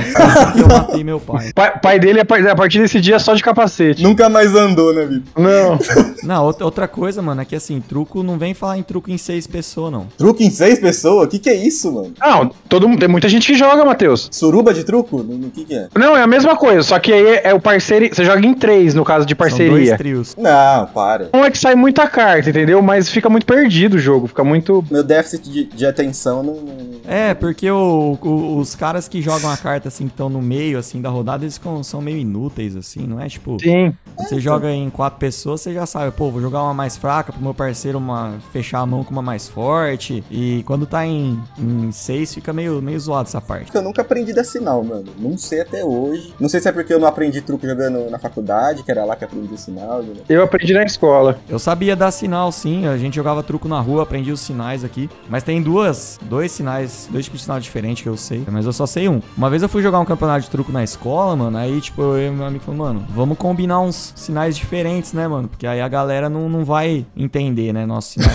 E 0.56 0.60
eu 0.60 0.68
matei 0.68 1.02
meu 1.02 1.18
pai. 1.18 1.50
Pai, 1.52 1.80
pai 1.80 1.98
dele, 1.98 2.20
a 2.20 2.24
par- 2.24 2.46
a 2.46 2.54
partir 2.54 2.78
desse 2.78 3.00
dia, 3.00 3.16
é 3.16 3.18
só 3.18 3.34
de 3.34 3.42
capacete. 3.42 4.00
Nunca 4.00 4.28
mais 4.28 4.54
andou 4.54 4.94
na 4.94 5.04
vida. 5.04 5.24
Não. 5.36 5.78
Não, 6.22 6.44
outra, 6.44 6.64
outra 6.64 6.86
coisa, 6.88 7.20
mano, 7.20 7.40
é 7.40 7.44
que 7.44 7.56
assim, 7.56 7.80
truco 7.80 8.22
não 8.22 8.38
vem 8.38 8.54
falar 8.54 8.78
em 8.78 8.82
truco 8.84 9.10
em 9.10 9.18
seis 9.18 9.48
pessoas, 9.48 9.90
não. 9.90 10.06
Truco 10.16 10.42
em 10.44 10.50
seis 10.50 10.78
pessoas? 10.78 11.26
O 11.26 11.28
que 11.28 11.40
que 11.40 11.50
é 11.50 11.54
isso, 11.56 11.92
mano? 11.92 12.14
Não, 12.20 12.50
todo 12.68 12.88
mundo, 12.88 13.00
tem 13.00 13.08
muita 13.08 13.28
gente 13.28 13.46
que 13.48 13.58
joga, 13.58 13.84
Matheus. 13.84 14.28
Suruba 14.30 14.72
de 14.72 14.84
truco? 14.84 15.16
O 15.18 15.50
que 15.50 15.64
que 15.64 15.74
é? 15.74 15.88
Não, 15.96 16.16
é 16.16 16.22
a 16.22 16.26
mesma 16.26 16.56
coisa, 16.56 16.82
só 16.84 16.98
que 16.98 17.12
aí 17.12 17.26
é, 17.26 17.48
é 17.48 17.54
o 17.54 17.60
parceiro. 17.60 18.08
Você 18.14 18.24
joga 18.24 18.46
em 18.46 18.54
três, 18.54 18.94
no 18.94 19.04
caso 19.04 19.26
de 19.26 19.34
São 19.34 19.46
dois 19.46 19.58
parceria. 19.58 19.96
trios. 19.96 20.36
Não, 20.36 20.86
para. 20.86 21.28
Não 21.32 21.44
é 21.44 21.50
que 21.50 21.58
sai 21.58 21.74
muita 21.74 22.06
carta, 22.06 22.50
entendeu? 22.50 22.80
Mas 22.82 23.08
fica 23.08 23.28
muito 23.28 23.46
perdido 23.46 23.94
o 23.94 23.98
jogo, 23.98 24.26
fica 24.26 24.44
muito. 24.44 24.84
Meu 24.90 25.02
déficit 25.02 25.50
de, 25.50 25.64
de 25.64 25.86
atenção 25.86 26.42
não... 26.42 26.84
É, 27.06 27.34
porque 27.34 27.70
o- 27.70 28.18
o- 28.22 28.58
os 28.58 28.74
caras 28.74 29.08
que 29.08 29.20
jogam 29.20 29.50
a 29.50 29.56
carta 29.56 29.88
assim, 29.88 30.06
que 30.06 30.12
estão 30.12 30.28
no 30.28 30.40
meio, 30.40 30.78
assim, 30.78 31.00
da 31.00 31.08
rodada, 31.08 31.44
eles 31.44 31.60
são 31.82 32.00
meio 32.00 32.18
inúteis, 32.18 32.76
assim, 32.76 33.06
não 33.06 33.20
é? 33.20 33.28
Tipo, 33.28 33.58
Sim. 33.60 33.92
Quando 34.16 34.28
você 34.28 34.40
joga 34.40 34.70
em 34.70 34.88
quatro 34.90 35.18
pessoas, 35.18 35.60
você 35.60 35.72
já 35.72 35.86
sabe, 35.86 36.10
pô, 36.12 36.30
vou 36.30 36.40
jogar 36.40 36.62
uma 36.62 36.74
mais 36.74 36.96
fraca 36.96 37.32
pro 37.32 37.42
meu 37.42 37.52
parceiro 37.54 37.98
uma, 37.98 38.34
fechar 38.52 38.80
a 38.80 38.86
mão 38.86 39.02
com 39.02 39.10
uma 39.10 39.22
mais 39.22 39.48
forte. 39.48 40.22
E 40.30 40.62
quando 40.66 40.86
tá 40.86 41.04
em, 41.06 41.42
em 41.58 41.90
seis, 41.92 42.32
fica 42.32 42.52
meio, 42.52 42.80
meio 42.80 42.98
zoado 42.98 43.28
essa 43.28 43.40
parte. 43.40 43.74
Eu 43.74 43.82
nunca 43.82 44.02
aprendi 44.02 44.32
a 44.32 44.36
dar 44.36 44.44
sinal, 44.44 44.82
mano. 44.84 45.06
Não 45.18 45.36
sei 45.36 45.60
até 45.60 45.84
hoje. 45.84 46.34
Não 46.38 46.48
sei 46.48 46.60
se 46.60 46.68
é 46.68 46.72
porque 46.72 46.92
eu 46.92 46.98
não 46.98 47.08
aprendi 47.08 47.40
truco 47.40 47.66
jogando 47.66 48.10
na 48.10 48.18
faculdade, 48.18 48.82
que 48.82 48.90
era 48.90 49.04
lá 49.04 49.16
que 49.16 49.24
aprendi 49.24 49.52
o 49.52 49.58
sinal. 49.58 50.02
né? 50.02 50.14
Eu 50.28 50.42
aprendi 50.42 50.72
na 50.72 50.84
escola. 50.84 51.38
Eu 51.48 51.58
sabia 51.58 51.96
dar 51.96 52.10
sinal, 52.10 52.52
sim. 52.52 52.86
A 52.86 52.96
gente 52.96 53.14
jogava 53.14 53.42
truco 53.42 53.68
na 53.68 53.80
rua, 53.80 54.02
aprendi 54.02 54.30
os 54.30 54.40
sinais 54.40 54.84
aqui. 54.84 55.08
Mas 55.28 55.42
tem 55.42 55.60
duas, 55.62 56.18
dois 56.22 56.52
sinais, 56.52 57.08
dois 57.10 57.24
tipos 57.24 57.40
de 57.40 57.44
sinal 57.44 57.60
diferentes 57.60 58.02
que 58.02 58.08
eu 58.08 58.16
sei. 58.16 58.44
Mas 58.50 58.66
eu 58.66 58.72
só 58.72 58.86
sei 58.86 59.08
um. 59.08 59.20
Uma 59.36 59.50
vez 59.50 59.62
eu 59.62 59.68
fui 59.68 59.82
jogar 59.82 59.98
um 59.98 60.04
campeonato 60.04 60.42
de 60.42 60.50
truco 60.50 60.70
na 60.70 60.84
escola, 60.84 61.34
mano. 61.34 61.56
Aí, 61.56 61.80
tipo, 61.80 62.02
eu 62.02 62.28
e 62.28 62.30
meu 62.30 62.46
amigo 62.46 62.64
falou, 62.64 62.86
mano, 62.86 63.06
vamos 63.10 63.36
combinar 63.38 63.80
uns 63.80 64.03
sinais 64.14 64.56
diferentes, 64.56 65.12
né, 65.12 65.26
mano? 65.28 65.48
Porque 65.48 65.66
aí 65.66 65.80
a 65.80 65.88
galera 65.88 66.28
não, 66.28 66.48
não 66.48 66.64
vai 66.64 67.06
entender, 67.16 67.72
né, 67.72 67.86
nosso 67.86 68.12
sinal. 68.14 68.30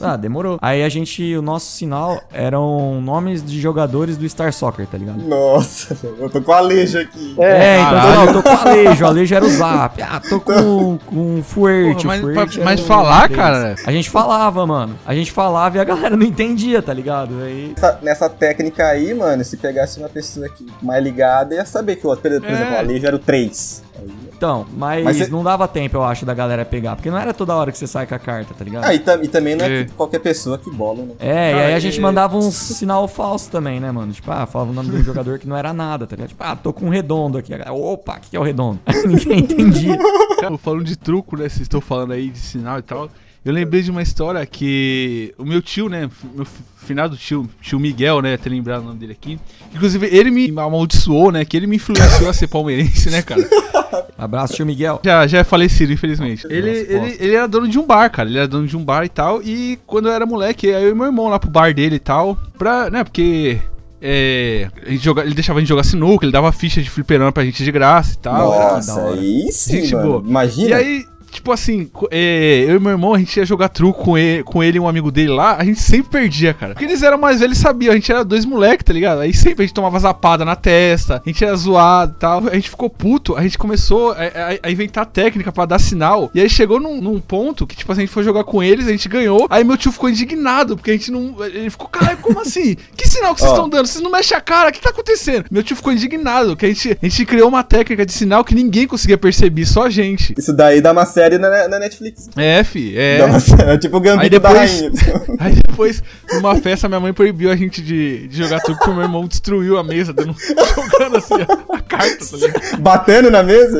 ah, 0.00 0.16
demorou. 0.16 0.58
Aí 0.60 0.82
a 0.82 0.88
gente, 0.88 1.34
o 1.36 1.42
nosso 1.42 1.70
sinal 1.72 2.20
eram 2.32 3.00
nomes 3.00 3.44
de 3.44 3.60
jogadores 3.60 4.16
do 4.16 4.28
Star 4.28 4.52
Soccer, 4.52 4.86
tá 4.86 4.98
ligado? 4.98 5.18
Nossa, 5.22 5.96
eu 6.18 6.28
tô 6.30 6.40
com 6.40 6.52
a 6.52 6.58
aleja 6.58 7.00
aqui. 7.00 7.34
É, 7.38 7.80
então 7.80 7.90
caralho. 7.90 8.14
não, 8.16 8.24
eu 8.26 8.32
tô 8.34 8.42
com 8.42 8.48
o 8.54 8.58
Alejo, 8.68 9.04
o 9.04 9.06
Alejo 9.06 9.34
era 9.34 9.44
o 9.44 9.50
Zap. 9.50 10.02
Ah, 10.02 10.20
tô 10.28 10.40
com, 10.40 10.98
com 11.06 11.38
o 11.38 11.42
Fuerte, 11.42 12.04
Porra, 12.04 12.16
mas- 12.20 12.56
o 12.56 12.64
mas 12.64 12.80
era 12.80 12.82
o 12.82 12.84
falar, 12.86 13.28
cara? 13.30 13.74
A 13.86 13.92
gente 13.92 14.10
falava, 14.10 14.66
mano. 14.66 14.98
A 15.06 15.14
gente 15.14 15.30
falava 15.32 15.76
e 15.76 15.80
a 15.80 15.84
galera 15.84 16.16
não 16.16 16.26
entendia, 16.26 16.82
tá 16.82 16.92
ligado? 16.92 17.42
Aí... 17.42 17.72
Nessa, 17.74 17.98
nessa 18.02 18.28
técnica 18.28 18.86
aí, 18.86 19.12
mano, 19.14 19.44
se 19.44 19.56
pegasse 19.56 19.98
uma 19.98 20.08
pessoa 20.08 20.46
aqui 20.46 20.66
mais 20.82 21.02
ligada, 21.02 21.54
ia 21.54 21.64
saber 21.64 21.96
que 21.96 22.06
o 22.06 22.10
outro, 22.10 22.22
por, 22.30 22.40
por 22.40 22.50
É. 22.50 22.52
exemplo, 22.52 22.74
o 22.74 22.78
alejo 22.78 23.06
era 23.06 23.16
o 23.16 23.18
3. 23.18 23.82
Aí, 23.98 24.10
Então, 24.36 24.66
mas, 24.76 25.04
Mas 25.04 25.16
cê- 25.16 25.28
não 25.28 25.42
dava 25.44 25.66
tempo, 25.68 25.96
eu 25.96 26.02
acho, 26.02 26.26
da 26.26 26.34
galera 26.34 26.64
pegar. 26.64 26.96
Porque 26.96 27.10
não 27.10 27.18
era 27.18 27.32
toda 27.32 27.54
hora 27.54 27.70
que 27.72 27.78
você 27.78 27.86
sai 27.86 28.06
com 28.06 28.14
a 28.14 28.18
carta, 28.18 28.52
tá 28.52 28.64
ligado? 28.64 28.84
Ah, 28.84 28.94
e, 28.94 28.98
tam- 28.98 29.22
e 29.22 29.28
também 29.28 29.54
não 29.54 29.64
é, 29.64 29.80
É. 29.80 29.84
que 29.84 29.92
qualquer 29.92 30.18
pessoa 30.18 30.58
que 30.58 30.70
bola, 30.70 31.02
né? 31.04 31.12
É, 31.18 31.50
e 31.50 31.54
Cara, 31.54 31.66
aí 31.68 31.74
a 31.74 31.78
gente 31.78 31.96
e- 31.96 32.00
mandava 32.00 32.36
um 32.36 32.50
sinal 32.50 33.06
falso 33.08 33.50
também, 33.50 33.78
né, 33.80 33.90
mano? 33.92 34.12
Tipo, 34.12 34.30
ah, 34.30 34.46
falava 34.46 34.70
o 34.70 34.74
nome 34.74 34.90
de 34.90 34.96
um 34.96 35.04
jogador 35.04 35.38
que 35.38 35.46
não 35.48 35.56
era 35.56 35.72
nada, 35.72 36.06
tá 36.06 36.16
ligado? 36.16 36.30
Tipo, 36.30 36.44
ah, 36.44 36.56
tô 36.56 36.72
com 36.72 36.86
um 36.86 36.90
redondo 36.90 37.38
aqui. 37.38 37.50
Galera, 37.50 37.72
Opa, 37.72 38.16
o 38.16 38.20
que 38.20 38.30
que 38.30 38.36
é 38.36 38.40
o 38.40 38.42
redondo? 38.42 38.80
Ninguém 39.06 39.38
entendia. 39.40 39.96
Cara, 40.40 40.58
falando 40.58 40.84
de 40.84 40.96
truco, 40.96 41.36
né? 41.36 41.44
Vocês 41.48 41.62
estão 41.62 41.80
falando 41.80 42.12
aí 42.12 42.28
de 42.28 42.38
sinal 42.38 42.78
e 42.78 42.82
tal. 42.82 43.08
Eu 43.44 43.52
lembrei 43.52 43.82
de 43.82 43.90
uma 43.90 44.00
história 44.00 44.44
que 44.46 45.34
o 45.38 45.44
meu 45.44 45.60
tio, 45.60 45.88
né? 45.90 46.08
Meu 46.34 46.46
fi- 46.46 46.62
finado 46.86 47.14
tio, 47.14 47.46
tio 47.60 47.78
Miguel, 47.78 48.22
né? 48.22 48.34
Até 48.34 48.48
lembrar 48.48 48.80
o 48.80 48.82
nome 48.82 48.98
dele 48.98 49.12
aqui. 49.12 49.38
Inclusive, 49.74 50.06
ele 50.06 50.30
me 50.30 50.48
amaldiçoou, 50.58 51.30
né? 51.30 51.44
Que 51.44 51.56
ele 51.58 51.66
me 51.66 51.76
influenciou 51.76 52.30
a 52.30 52.32
ser 52.32 52.46
palmeirense, 52.48 53.10
né, 53.10 53.20
cara? 53.20 53.42
Abraço, 54.16 54.54
tio 54.54 54.66
Miguel. 54.66 55.00
Já, 55.04 55.26
já 55.26 55.38
é 55.38 55.44
falecido, 55.44 55.92
infelizmente. 55.92 56.46
Ele, 56.48 56.70
Nossa, 56.70 56.92
ele, 56.92 57.16
ele 57.20 57.34
era 57.34 57.48
dono 57.48 57.68
de 57.68 57.78
um 57.78 57.86
bar, 57.86 58.08
cara. 58.10 58.28
Ele 58.28 58.38
era 58.38 58.48
dono 58.48 58.66
de 58.66 58.76
um 58.76 58.84
bar 58.84 59.04
e 59.04 59.08
tal. 59.08 59.42
E 59.42 59.78
quando 59.86 60.08
eu 60.08 60.12
era 60.12 60.24
moleque, 60.24 60.72
aí 60.72 60.84
eu 60.84 60.90
e 60.90 60.94
meu 60.94 61.06
irmão 61.06 61.28
lá 61.28 61.38
pro 61.38 61.50
bar 61.50 61.74
dele 61.74 61.96
e 61.96 62.00
tal. 62.00 62.38
Pra, 62.56 62.90
né, 62.90 63.02
porque. 63.04 63.58
É, 64.06 64.68
gente 64.86 65.02
joga, 65.02 65.22
ele 65.22 65.34
deixava 65.34 65.58
a 65.58 65.62
gente 65.62 65.68
jogar 65.70 65.82
sinuca, 65.82 66.26
ele 66.26 66.32
dava 66.32 66.52
ficha 66.52 66.82
de 66.82 66.90
fliperama 66.90 67.32
pra 67.32 67.42
gente 67.42 67.64
de 67.64 67.72
graça 67.72 68.12
e 68.12 68.18
tal. 68.18 68.50
Nossa, 68.50 69.08
aí 69.08 69.48
sim, 69.50 69.86
Gente. 69.86 69.94
Imagina. 69.94 70.68
E 70.68 70.74
aí, 70.74 71.04
tipo 71.34 71.52
assim, 71.52 71.90
é, 72.10 72.64
eu 72.68 72.76
e 72.76 72.80
meu 72.80 72.92
irmão, 72.92 73.14
a 73.14 73.18
gente 73.18 73.36
ia 73.36 73.44
jogar 73.44 73.68
truco 73.68 74.02
com 74.02 74.16
ele, 74.18 74.42
com 74.42 74.62
ele 74.62 74.78
e 74.78 74.80
um 74.80 74.88
amigo 74.88 75.10
dele 75.10 75.30
lá, 75.30 75.56
a 75.56 75.64
gente 75.64 75.80
sempre 75.80 76.10
perdia, 76.10 76.54
cara. 76.54 76.72
Porque 76.72 76.84
eles 76.84 77.02
eram 77.02 77.18
mais 77.18 77.40
velhos 77.40 77.58
e 77.58 77.60
sabiam, 77.60 77.92
a 77.92 77.96
gente 77.96 78.10
era 78.10 78.24
dois 78.24 78.44
moleques, 78.44 78.84
tá 78.84 78.92
ligado? 78.92 79.20
Aí 79.20 79.32
sempre 79.34 79.64
a 79.64 79.66
gente 79.66 79.74
tomava 79.74 79.98
zapada 79.98 80.44
na 80.44 80.56
testa, 80.56 81.20
a 81.24 81.28
gente 81.28 81.44
era 81.44 81.54
zoado 81.56 82.14
e 82.16 82.20
tal. 82.20 82.48
A 82.48 82.54
gente 82.54 82.70
ficou 82.70 82.88
puto, 82.88 83.36
a 83.36 83.42
gente 83.42 83.58
começou 83.58 84.12
a, 84.12 84.16
a- 84.16 84.58
a 84.62 84.70
inventar 84.70 85.06
técnica 85.06 85.52
pra 85.52 85.64
dar 85.66 85.78
sinal. 85.78 86.30
E 86.34 86.40
aí 86.40 86.48
chegou 86.48 86.78
num, 86.80 87.00
num 87.00 87.20
ponto 87.20 87.66
que, 87.66 87.76
tipo 87.76 87.90
assim, 87.92 88.02
a 88.02 88.04
gente 88.04 88.14
foi 88.14 88.22
jogar 88.24 88.44
com 88.44 88.62
eles, 88.62 88.86
a 88.86 88.90
gente 88.90 89.08
ganhou. 89.08 89.46
Aí 89.50 89.64
meu 89.64 89.76
tio 89.76 89.92
ficou 89.92 90.08
indignado, 90.08 90.76
porque 90.76 90.90
a 90.90 90.94
gente 90.94 91.10
não. 91.10 91.34
Ele 91.44 91.70
ficou, 91.70 91.88
caralho, 91.88 92.18
como 92.18 92.40
assim? 92.40 92.76
Que 92.96 93.08
sinal 93.08 93.34
que 93.34 93.40
vocês 93.40 93.52
estão 93.52 93.68
dando? 93.68 93.86
Vocês 93.86 94.02
não 94.02 94.10
mexem 94.10 94.36
a 94.36 94.40
cara, 94.40 94.70
o 94.70 94.72
que 94.72 94.80
tá 94.80 94.90
acontecendo? 94.90 95.46
Meu 95.50 95.62
tio 95.62 95.76
ficou 95.76 95.92
indignado, 95.92 96.56
que 96.56 96.66
a 96.66 96.68
gente, 96.68 96.96
a 97.02 97.06
gente 97.06 97.24
criou 97.26 97.48
uma 97.48 97.62
técnica 97.62 98.04
de 98.06 98.12
sinal 98.12 98.44
que 98.44 98.54
ninguém 98.54 98.86
conseguia 98.86 99.18
perceber, 99.18 99.64
só 99.66 99.84
a 99.86 99.90
gente. 99.90 100.34
Isso 100.36 100.52
daí 100.52 100.80
dá 100.80 100.92
uma 100.92 101.04
série 101.06 101.23
na, 101.38 101.68
na 101.68 101.78
Netflix. 101.78 102.28
É, 102.36 102.62
fi, 102.64 102.96
é. 102.96 103.18
Dá 103.18 103.40
série, 103.40 103.70
é 103.70 103.78
tipo 103.78 103.96
o 103.96 104.00
Gambito 104.00 104.22
Aí 104.22 104.30
depois- 104.30 104.52
da 104.54 104.60
Rainha. 104.60 104.92
Aí 105.40 105.54
depois, 105.66 106.02
numa 106.32 106.54
festa, 106.56 106.88
minha 106.88 107.00
mãe 107.00 107.12
proibiu 107.12 107.50
a 107.50 107.56
gente 107.56 107.82
de, 107.82 108.28
de 108.28 108.36
jogar 108.42 108.60
truco 108.60 108.78
porque 108.78 108.94
meu 108.94 109.02
irmão 109.02 109.26
destruiu 109.26 109.78
a 109.78 109.84
mesa, 109.84 110.12
dando, 110.12 110.34
jogando 110.38 111.16
assim 111.16 111.34
a, 111.34 111.76
a 111.76 111.80
carta, 111.80 112.16
tá? 112.18 112.76
Batendo 112.78 113.30
na 113.30 113.42
mesa. 113.42 113.78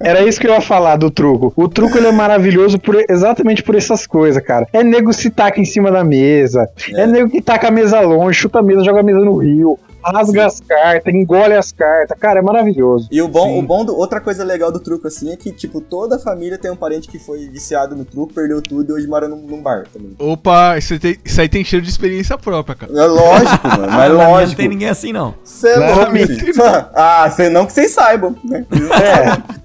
Era 0.00 0.22
isso 0.24 0.40
que 0.40 0.46
eu 0.46 0.52
ia 0.52 0.60
falar 0.60 0.96
do 0.96 1.10
truco. 1.10 1.52
O 1.56 1.68
truco 1.68 1.96
ele 1.98 2.08
é 2.08 2.12
maravilhoso 2.12 2.78
por, 2.78 2.96
exatamente 3.08 3.62
por 3.62 3.74
essas 3.74 4.06
coisas, 4.06 4.42
cara. 4.42 4.66
É 4.72 4.82
nego 4.82 5.12
se 5.12 5.30
taca 5.30 5.60
em 5.60 5.64
cima 5.64 5.90
da 5.90 6.02
mesa. 6.02 6.68
É, 6.94 7.06
nego 7.06 7.30
que 7.30 7.40
taca 7.40 7.68
a 7.68 7.70
mesa 7.70 8.00
longe, 8.00 8.38
chuta 8.38 8.58
a 8.58 8.62
mesa, 8.62 8.84
joga 8.84 9.00
a 9.00 9.02
mesa 9.02 9.20
no 9.20 9.36
rio. 9.36 9.78
Rasga 10.04 10.46
as 10.46 10.60
cartas, 10.60 11.14
engole 11.14 11.54
as 11.54 11.72
cartas. 11.72 12.16
Cara, 12.18 12.38
é 12.38 12.42
maravilhoso. 12.42 13.08
E 13.10 13.20
o 13.20 13.28
bom, 13.28 13.46
Sim. 13.54 13.58
o 13.58 13.62
bom 13.62 13.84
do, 13.84 13.96
outra 13.96 14.20
coisa 14.20 14.44
legal 14.44 14.70
do 14.72 14.80
truco, 14.80 15.06
assim, 15.08 15.32
é 15.32 15.36
que, 15.36 15.50
tipo, 15.52 15.80
toda 15.80 16.16
a 16.16 16.18
família 16.18 16.56
tem 16.58 16.70
um 16.70 16.76
parente 16.76 17.08
que 17.08 17.18
foi 17.18 17.48
viciado 17.48 17.94
no 17.96 18.04
truco, 18.04 18.32
perdeu 18.32 18.62
tudo 18.62 18.90
e 18.90 18.92
hoje 18.94 19.06
mora 19.06 19.28
num, 19.28 19.36
num 19.38 19.62
bar 19.62 19.84
também. 19.92 20.14
Opa, 20.18 20.76
isso, 20.78 20.98
tem- 20.98 21.16
isso 21.24 21.40
aí 21.40 21.48
tem 21.48 21.64
cheiro 21.64 21.84
de 21.84 21.90
experiência 21.90 22.36
própria, 22.38 22.74
cara. 22.76 22.92
É 22.92 23.04
lógico, 23.06 23.68
mano, 23.68 23.82
mas 23.86 23.90
Na 23.90 24.08
minha 24.08 24.08
Não 24.24 24.30
lógico. 24.32 24.56
tem 24.56 24.68
ninguém 24.68 24.88
assim, 24.88 25.12
não. 25.12 25.34
Você 25.44 25.68
é 25.68 25.76
louco. 25.94 26.12
Ah, 26.94 27.30
cê, 27.30 27.48
não 27.48 27.66
que 27.66 27.72
vocês 27.72 27.90
saibam, 27.92 28.34
né? 28.44 28.64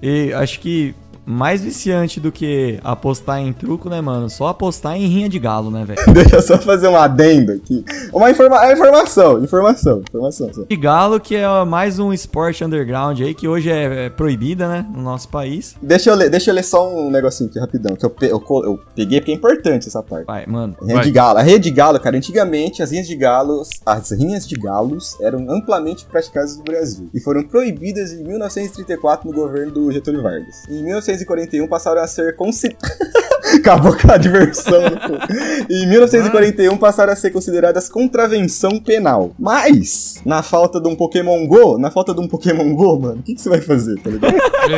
É, 0.00 0.06
E 0.06 0.32
acho 0.34 0.60
que 0.60 0.94
mais 1.26 1.62
viciante 1.62 2.20
do 2.20 2.30
que 2.30 2.78
apostar 2.84 3.40
em 3.40 3.52
truco, 3.52 3.88
né, 3.88 4.00
mano? 4.00 4.28
Só 4.28 4.48
apostar 4.48 4.96
em 4.96 5.06
rinha 5.06 5.28
de 5.28 5.38
galo, 5.38 5.70
né, 5.70 5.84
velho? 5.84 6.00
Deixa 6.12 6.36
eu 6.36 6.42
só 6.42 6.58
fazer 6.58 6.88
um 6.88 6.96
adendo 6.96 7.52
aqui. 7.52 7.84
Uma 8.12 8.30
informa 8.30 8.64
é 8.66 8.72
informação, 8.72 9.42
informação, 9.42 10.02
informação. 10.08 10.52
só. 10.52 10.62
De 10.68 10.76
galo, 10.76 11.18
que 11.20 11.36
é 11.36 11.64
mais 11.64 11.98
um 11.98 12.12
esporte 12.12 12.64
underground 12.64 13.20
aí, 13.20 13.34
que 13.34 13.48
hoje 13.48 13.70
é, 13.70 14.06
é 14.06 14.10
proibida, 14.10 14.68
né, 14.68 14.86
no 14.94 15.02
nosso 15.02 15.28
país. 15.28 15.74
Deixa 15.82 16.10
eu 16.10 16.14
ler, 16.14 16.30
deixa 16.30 16.50
eu 16.50 16.54
ler 16.54 16.64
só 16.64 16.92
um 16.94 17.10
negocinho 17.10 17.48
aqui 17.50 17.58
rapidão, 17.58 17.96
que 17.96 18.04
eu, 18.04 18.10
pe- 18.10 18.26
eu, 18.30 18.42
eu 18.64 18.80
peguei 18.94 19.20
porque 19.20 19.32
é 19.32 19.34
importante 19.34 19.88
essa 19.88 20.02
parte. 20.02 20.26
Vai, 20.26 20.46
mano. 20.46 20.74
Rinha 20.82 20.94
Vai. 20.96 21.04
de 21.04 21.10
galo. 21.10 21.38
A 21.38 21.42
rinha 21.42 21.58
de 21.58 21.70
galo, 21.70 21.98
cara, 22.00 22.16
antigamente 22.16 22.82
as 22.82 22.90
rinhas 22.90 23.06
de 23.06 23.16
galos, 23.16 23.68
as 23.86 24.10
rinhas 24.10 24.46
de 24.46 24.56
galos 24.56 25.18
eram 25.20 25.50
amplamente 25.50 26.04
praticadas 26.04 26.56
no 26.56 26.64
Brasil 26.64 27.08
e 27.14 27.20
foram 27.20 27.42
proibidas 27.42 28.12
em 28.12 28.22
1934 28.24 29.28
no 29.28 29.34
governo 29.34 29.72
do 29.72 29.92
Getúlio 29.92 30.22
Vargas. 30.22 30.68
Em 30.68 30.82
1941 31.14 31.66
passaram 31.66 32.02
a 32.02 32.06
ser 32.06 32.36
consideradas 32.36 33.24
Acabou 33.58 33.96
com 33.96 34.10
a 34.10 34.16
diversão. 34.16 34.82
pô? 35.06 35.72
Em 35.72 35.86
1941 35.86 36.76
passaram 36.76 37.12
a 37.12 37.16
ser 37.16 37.30
consideradas 37.30 37.88
contravenção 37.88 38.80
penal. 38.80 39.32
Mas, 39.38 40.20
na 40.24 40.42
falta 40.42 40.80
de 40.80 40.88
um 40.88 40.96
Pokémon 40.96 41.46
Go, 41.46 41.78
na 41.78 41.90
falta 41.90 42.14
de 42.14 42.20
um 42.20 42.28
Pokémon 42.28 42.74
Go, 42.74 42.98
mano, 42.98 43.20
o 43.20 43.22
que, 43.22 43.34
que 43.34 43.40
você 43.40 43.48
vai 43.48 43.60
fazer, 43.60 44.00
tá 44.00 44.10
ligado? 44.10 44.34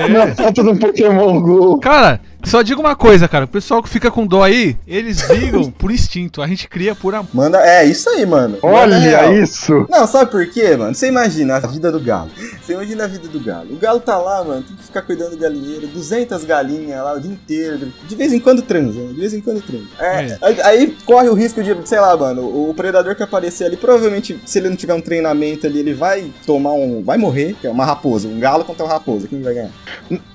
na 0.09 0.35
falta 0.35 0.62
do 0.62 0.77
Pokémon 0.77 1.40
GO. 1.40 1.79
Cara, 1.79 2.20
só 2.46 2.62
digo 2.62 2.80
uma 2.80 2.96
coisa, 2.96 3.28
cara. 3.28 3.44
O 3.44 3.48
pessoal 3.48 3.82
que 3.82 3.88
fica 3.88 4.11
com 4.11 4.26
dó 4.26 4.42
aí, 4.42 4.76
eles 4.87 5.22
brigam 5.26 5.70
por 5.70 5.90
instinto. 5.90 6.40
A 6.42 6.46
gente 6.46 6.68
cria 6.68 6.94
por 6.94 7.14
amor. 7.14 7.28
Manda, 7.32 7.59
é 7.66 7.85
isso 7.85 8.09
aí, 8.11 8.24
mano. 8.26 8.59
Olha 8.62 9.32
isso. 9.32 9.87
Não, 9.88 10.06
sabe 10.06 10.30
por 10.30 10.46
quê, 10.46 10.76
mano? 10.76 10.94
Você 10.94 11.09
imagina 11.09 11.56
a 11.56 11.61
vida 11.61 11.90
do 11.92 12.00
galo. 12.00 12.30
Você 12.62 12.72
imagina 12.72 13.04
a 13.04 13.06
vida 13.06 13.28
do 13.28 13.40
galo. 13.40 13.72
O 13.72 13.76
galo 13.76 14.00
tá 14.00 14.16
lá, 14.18 14.42
mano, 14.44 14.62
tem 14.62 14.76
que 14.76 14.85
ficar 14.85 15.02
cuidando 15.02 15.30
do 15.30 15.38
galinheiro, 15.38 15.87
200 15.88 16.44
galinhas 16.44 17.02
lá 17.02 17.14
o 17.14 17.20
dia 17.20 17.30
inteiro. 17.32 17.92
De 18.09 18.14
vez 18.14 18.32
em 18.32 18.40
quando 18.40 18.62
transa, 18.62 18.98
né? 19.00 19.12
de 19.12 19.20
vez 19.20 19.35
em 19.35 19.40
quando 19.40 19.61
transa. 19.62 19.87
É, 19.98 20.38
aí, 20.42 20.61
aí 20.62 20.96
corre 21.04 21.28
o 21.28 21.35
risco 21.35 21.62
de, 21.62 21.76
sei 21.85 22.00
lá, 22.00 22.16
mano, 22.16 22.42
o, 22.42 22.70
o 22.70 22.74
predador 22.74 23.14
que 23.14 23.22
aparecer 23.22 23.64
ali, 23.64 23.76
provavelmente, 23.76 24.40
se 24.44 24.59
ele 24.59 24.68
não 24.68 24.76
tiver 24.76 24.94
um 24.94 25.00
treinamento 25.00 25.66
ali, 25.66 25.78
ele 25.80 25.94
vai 25.94 26.30
tomar 26.44 26.72
um. 26.72 27.02
Vai 27.04 27.16
morrer, 27.18 27.54
que 27.61 27.66
é 27.66 27.70
uma 27.70 27.85
raposa. 27.85 28.28
Um 28.28 28.38
galo 28.40 28.64
contra 28.64 28.85
uma 28.85 28.92
raposa. 28.92 29.26
Quem 29.28 29.42
vai 29.42 29.54
ganhar? 29.54 29.70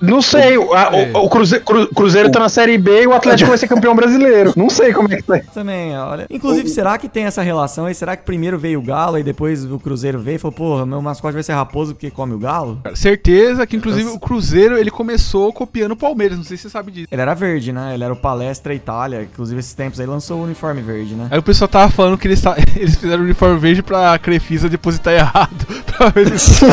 Não 0.01 0.21
sei, 0.21 0.57
o, 0.57 0.73
a- 0.73 0.89
É. 0.93 1.11
o- 1.17 1.25
o 1.25 1.29
Cruze- 1.29 1.59
Cru- 1.59 1.87
Cruzeiro 2.01 2.31
tá 2.31 2.39
na 2.39 2.49
Série 2.49 2.79
B 2.79 3.03
e 3.03 3.07
o 3.07 3.13
Atlético 3.13 3.49
vai 3.49 3.57
ser 3.57 3.67
campeão 3.67 3.95
brasileiro. 3.95 4.53
Não 4.55 4.69
sei 4.71 4.91
como 4.91 5.13
é 5.13 5.17
que 5.17 5.23
tá. 5.23 5.39
Também, 5.53 5.95
olha. 5.97 6.25
Inclusive, 6.29 6.67
será 6.67 6.97
que 6.97 7.07
tem 7.07 7.25
essa 7.25 7.43
relação 7.43 7.85
aí? 7.85 7.93
Será 7.93 8.15
que 8.15 8.23
primeiro 8.23 8.57
veio 8.57 8.79
o 8.79 8.81
galo 8.81 9.19
e 9.19 9.23
depois 9.23 9.63
o 9.65 9.77
Cruzeiro 9.77 10.19
veio 10.19 10.37
e 10.37 10.39
falou, 10.39 10.55
porra, 10.55 10.85
meu 10.85 10.99
mascote 10.99 11.33
vai 11.33 11.43
ser 11.43 11.53
raposo 11.53 11.93
porque 11.93 12.09
come 12.09 12.33
o 12.33 12.39
galo? 12.39 12.79
Cara, 12.83 12.95
Certeza 12.95 13.67
que, 13.67 13.77
inclusive, 13.77 14.09
o 14.09 14.19
Cruzeiro, 14.19 14.77
ele 14.77 14.89
começou 14.89 15.53
copiando 15.53 15.91
o 15.91 15.95
Palmeiras. 15.95 16.37
Não 16.37 16.43
sei 16.43 16.57
se 16.57 16.63
você 16.63 16.69
sabe 16.69 16.91
disso. 16.91 17.07
Ele 17.11 17.21
era 17.21 17.35
verde, 17.35 17.71
né? 17.71 17.93
Ele 17.93 18.03
era 18.03 18.13
o 18.13 18.17
Palestra 18.17 18.73
Itália. 18.73 19.21
Inclusive, 19.21 19.59
esses 19.59 19.73
tempos 19.73 19.99
aí 19.99 20.07
lançou 20.07 20.39
o 20.39 20.43
uniforme 20.43 20.81
verde, 20.81 21.13
né? 21.13 21.27
Aí 21.29 21.37
o 21.37 21.43
pessoal 21.43 21.67
tava 21.67 21.91
falando 21.91 22.17
que 22.17 22.27
eles, 22.27 22.41
eles 22.75 22.95
fizeram 22.95 23.21
o 23.21 23.25
uniforme 23.25 23.59
verde 23.59 23.83
pra 23.83 24.17
Crefisa 24.17 24.67
depositar 24.67 25.13
errado. 25.13 25.67
pra 25.97 26.09
ver 26.09 26.39
se. 26.39 26.65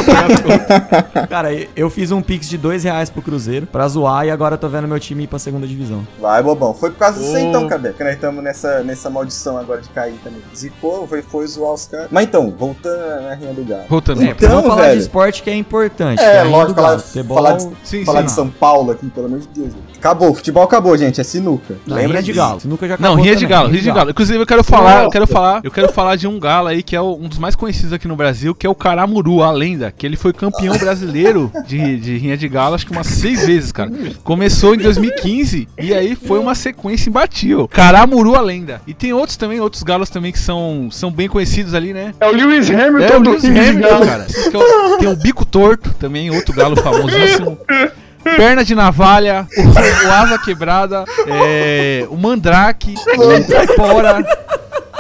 Cara, 1.29 1.51
eu 1.77 1.91
fiz 1.91 2.11
um 2.11 2.23
pix 2.23 2.49
de 2.49 2.57
dois 2.57 2.85
reais 2.85 3.11
pro 3.11 3.21
Cruzeiro 3.21 3.67
pra 3.67 3.87
zoar 3.88 4.25
e 4.25 4.31
agora 4.31 4.55
eu 4.55 4.59
tô 4.59 4.69
vendo 4.69 4.88
meu 4.88 4.99
time 4.99 5.17
ir 5.24 5.26
pra 5.26 5.38
segunda 5.38 5.66
divisão. 5.66 6.07
Vai, 6.20 6.42
bobão. 6.42 6.72
Foi 6.74 6.90
por 6.90 6.98
causa 6.98 7.18
disso 7.20 7.37
aí 7.37 7.44
então, 7.44 7.68
Cabé, 7.68 7.92
que 7.92 8.02
nós 8.04 8.14
estamos 8.14 8.42
nessa, 8.42 8.83
nessa 8.83 9.09
maldição 9.11 9.57
agora 9.59 9.81
de 9.81 9.88
cair 9.90 10.14
também. 10.24 10.40
Zicou, 10.57 11.07
foi, 11.07 11.22
foi 11.22 11.46
zoar 11.46 11.72
os 11.74 11.87
caras. 11.87 12.09
Mas 12.11 12.24
então, 12.24 12.50
voltando 12.57 13.22
na 13.22 13.35
rinha 13.35 13.52
do 13.52 13.64
galo. 13.64 13.85
Voltando. 13.88 14.22
É, 14.22 14.26
Então, 14.31 14.48
vamos 14.50 14.66
falar 14.68 14.83
velho. 14.83 14.96
de 14.96 15.02
esporte 15.02 15.42
que 15.42 15.50
é 15.50 15.54
importante. 15.54 16.18
que 16.18 16.24
É, 16.24 16.40
a 16.40 16.42
rinha 16.44 16.57
lógico, 16.57 16.74
falar, 16.81 16.98
Futebol, 16.98 17.37
falar 17.37 17.52
de, 17.57 17.68
Sim, 17.85 18.04
falar 18.04 18.20
sim. 18.20 18.26
de 18.26 18.33
São 18.33 18.48
Paulo 18.48 18.90
aqui, 18.92 19.09
pelo 19.11 19.26
amor 19.26 19.38
de 19.40 19.48
Deus. 19.48 19.72
gente. 19.72 19.97
Acabou, 19.98 20.34
futebol 20.34 20.62
acabou, 20.62 20.96
gente. 20.96 21.20
É 21.20 21.24
sinuca. 21.24 21.76
Não, 21.87 21.96
Lembra 21.96 22.22
de 22.22 22.32
galo. 22.32 22.61
Nunca 22.64 22.87
já 22.87 22.94
acabou 22.94 23.16
Não, 23.16 23.22
rinha 23.22 23.34
de 23.37 23.46
galo, 23.46 23.68
rinha 23.68 23.82
de 23.82 23.90
galo. 23.90 24.11
Inclusive 24.11 24.38
eu 24.38 24.46
quero 24.46 24.62
falar, 24.64 25.04
eu 25.04 25.11
quero 25.11 25.26
falar, 25.26 25.61
eu 25.64 25.70
quero 25.70 25.92
falar 25.92 26.16
de 26.16 26.26
um 26.26 26.38
galo 26.38 26.68
aí 26.68 26.82
que 26.82 26.94
é 26.94 27.00
o- 27.00 27.16
um 27.20 27.28
dos 27.28 27.38
mais 27.38 27.54
conhecidos 27.56 27.92
aqui 27.92 28.06
no 28.06 28.14
Brasil, 28.16 28.54
que 28.54 28.66
é 28.66 28.70
o 28.70 28.74
Caramuru, 28.74 29.42
a 29.42 29.50
lenda, 29.50 29.92
que 29.96 30.06
ele 30.06 30.16
foi 30.16 30.32
campeão 30.32 30.76
brasileiro 30.78 31.50
de, 31.66 31.96
de 31.98 32.16
rinha 32.18 32.37
de 32.37 32.48
galo, 32.48 32.74
acho 32.74 32.87
que 32.87 32.92
umas 32.92 33.06
seis 33.08 33.44
vezes, 33.46 33.72
cara. 33.72 33.90
Começou 34.22 34.74
em 34.74 34.78
2015 34.78 35.68
e 35.78 35.92
aí 35.92 36.14
foi 36.14 36.38
uma 36.38 36.54
sequência 36.54 37.08
imbatível. 37.11 37.66
Caramuru, 37.68 38.34
a 38.37 38.40
lenda. 38.40 38.80
E 38.87 38.94
tem 38.94 39.12
outros 39.12 39.37
também, 39.37 39.61
outros 39.61 39.82
galos 39.82 40.08
também 40.11 40.30
que 40.32 40.38
são, 40.38 40.88
são 40.92 41.11
bem 41.11 41.28
conhecidos 41.28 41.74
ali, 41.74 41.92
né? 41.92 42.14
É 42.20 42.26
o 42.26 42.30
Lewis 42.32 42.70
Hamilton 42.70 42.98
É 43.14 43.16
o 43.16 43.20
do 43.22 43.30
Lewis 43.30 43.42
de 43.42 43.48
Hamilton, 43.48 43.88
Galo. 43.88 44.06
cara. 44.06 44.26
Que 44.26 44.56
é 44.56 44.58
o- 44.58 44.98
Tem 44.98 45.08
o 45.08 45.16
bico 45.16 45.44
torto 45.44 45.92
também, 45.98 46.30
outro 46.30 46.54
galo 46.54 46.76
famosíssimo. 46.76 47.58
Perna 48.22 48.64
de 48.64 48.74
navalha, 48.74 49.46
o, 49.57 50.09
o 50.09 50.12
asa 50.12 50.38
quebrada, 50.38 51.04
é, 51.26 52.07
o 52.11 52.16
mandrake, 52.16 52.94
o 52.94 53.46
caipora, 53.46 54.26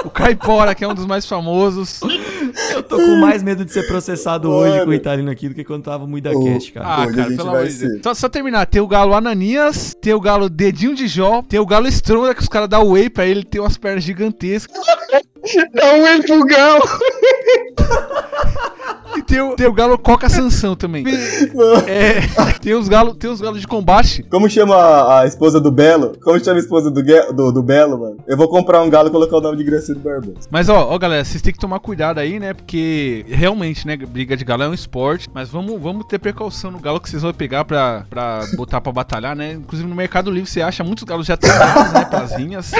o 0.04 0.10
caipora, 0.10 0.74
que 0.74 0.84
é 0.84 0.88
um 0.88 0.94
dos 0.94 1.06
mais 1.06 1.26
famosos. 1.26 2.00
Eu 2.74 2.82
tô 2.82 2.96
com 2.96 3.16
mais 3.16 3.42
medo 3.42 3.64
de 3.64 3.72
ser 3.72 3.86
processado 3.86 4.50
hoje 4.50 4.84
com 4.84 4.90
o 4.90 4.94
Italino 4.94 5.30
aqui 5.30 5.48
do 5.48 5.54
que 5.54 5.64
quando 5.64 5.84
tava 5.84 6.06
muito 6.06 6.24
da 6.24 6.30
cast, 6.32 6.72
cara. 6.72 6.86
Ah, 6.86 7.06
cara, 7.06 7.28
pelo 7.28 7.48
amor 7.48 7.66
de 7.66 7.78
Deus. 7.78 8.00
Só, 8.02 8.14
só 8.14 8.28
terminar, 8.28 8.66
tem 8.66 8.80
o 8.80 8.86
galo 8.86 9.14
Ananias, 9.14 9.94
tem 10.00 10.14
o 10.14 10.20
galo 10.20 10.48
Dedinho 10.48 10.94
de 10.94 11.06
Jó, 11.06 11.42
tem 11.42 11.60
o 11.60 11.66
galo 11.66 11.86
Estronda, 11.86 12.34
que 12.34 12.42
os 12.42 12.48
caras 12.48 12.68
dão 12.68 12.90
whey 12.90 13.10
pra 13.10 13.26
ele, 13.26 13.44
tem 13.44 13.60
umas 13.60 13.76
pernas 13.76 14.04
gigantescas. 14.04 14.76
Dá 15.74 15.94
um 15.94 16.02
whey 16.02 16.22
pro 16.22 16.44
galo. 16.46 16.82
Tem, 19.28 19.40
o, 19.42 19.54
tem 19.54 19.66
o 19.66 19.72
galo 19.72 19.98
Coca 19.98 20.28
Sansão 20.28 20.74
também. 20.74 21.04
É, 21.86 22.20
tem 22.60 22.74
os 22.74 22.88
galos 22.88 23.16
tem 23.18 23.30
os 23.30 23.40
galos 23.40 23.60
de 23.60 23.66
combate. 23.66 24.22
Como 24.30 24.48
chama 24.48 24.74
a, 24.74 25.20
a 25.20 25.26
esposa 25.26 25.60
do 25.60 25.70
Belo? 25.70 26.12
Como 26.22 26.42
chama 26.42 26.56
a 26.56 26.60
esposa 26.60 26.90
do, 26.90 27.02
do, 27.34 27.52
do 27.52 27.62
Belo, 27.62 27.98
mano? 28.00 28.16
Eu 28.26 28.36
vou 28.36 28.48
comprar 28.48 28.80
um 28.82 28.88
galo 28.90 29.08
e 29.08 29.10
colocar 29.10 29.36
o 29.36 29.40
nome 29.40 29.56
de 29.58 29.64
Graciano 29.64 30.00
Barbosa. 30.00 30.48
Mas 30.50 30.68
ó, 30.68 30.88
ó, 30.90 30.98
galera, 30.98 31.24
vocês 31.24 31.42
têm 31.42 31.52
que 31.52 31.58
tomar 31.58 31.78
cuidado 31.80 32.18
aí, 32.18 32.40
né? 32.40 32.54
Porque 32.54 33.24
realmente, 33.28 33.86
né, 33.86 33.96
briga 33.96 34.36
de 34.36 34.44
galo 34.44 34.62
é 34.62 34.68
um 34.68 34.74
esporte, 34.74 35.28
mas 35.34 35.48
vamos, 35.48 35.80
vamos 35.80 36.06
ter 36.06 36.18
precaução 36.18 36.70
no 36.70 36.78
galo 36.78 37.00
que 37.00 37.10
vocês 37.10 37.22
vão 37.22 37.32
pegar 37.32 37.64
pra, 37.64 38.04
pra 38.08 38.40
botar 38.56 38.80
pra 38.80 38.92
batalhar, 38.92 39.36
né? 39.36 39.52
Inclusive 39.52 39.88
no 39.88 39.94
Mercado 39.94 40.30
Livre 40.30 40.48
você 40.48 40.62
acha 40.62 40.82
muitos 40.82 41.04
galos 41.04 41.26
já 41.26 41.36
treinados, 41.36 41.92
né, 41.92 42.04
pras 42.06 42.32
rinhas. 42.34 42.72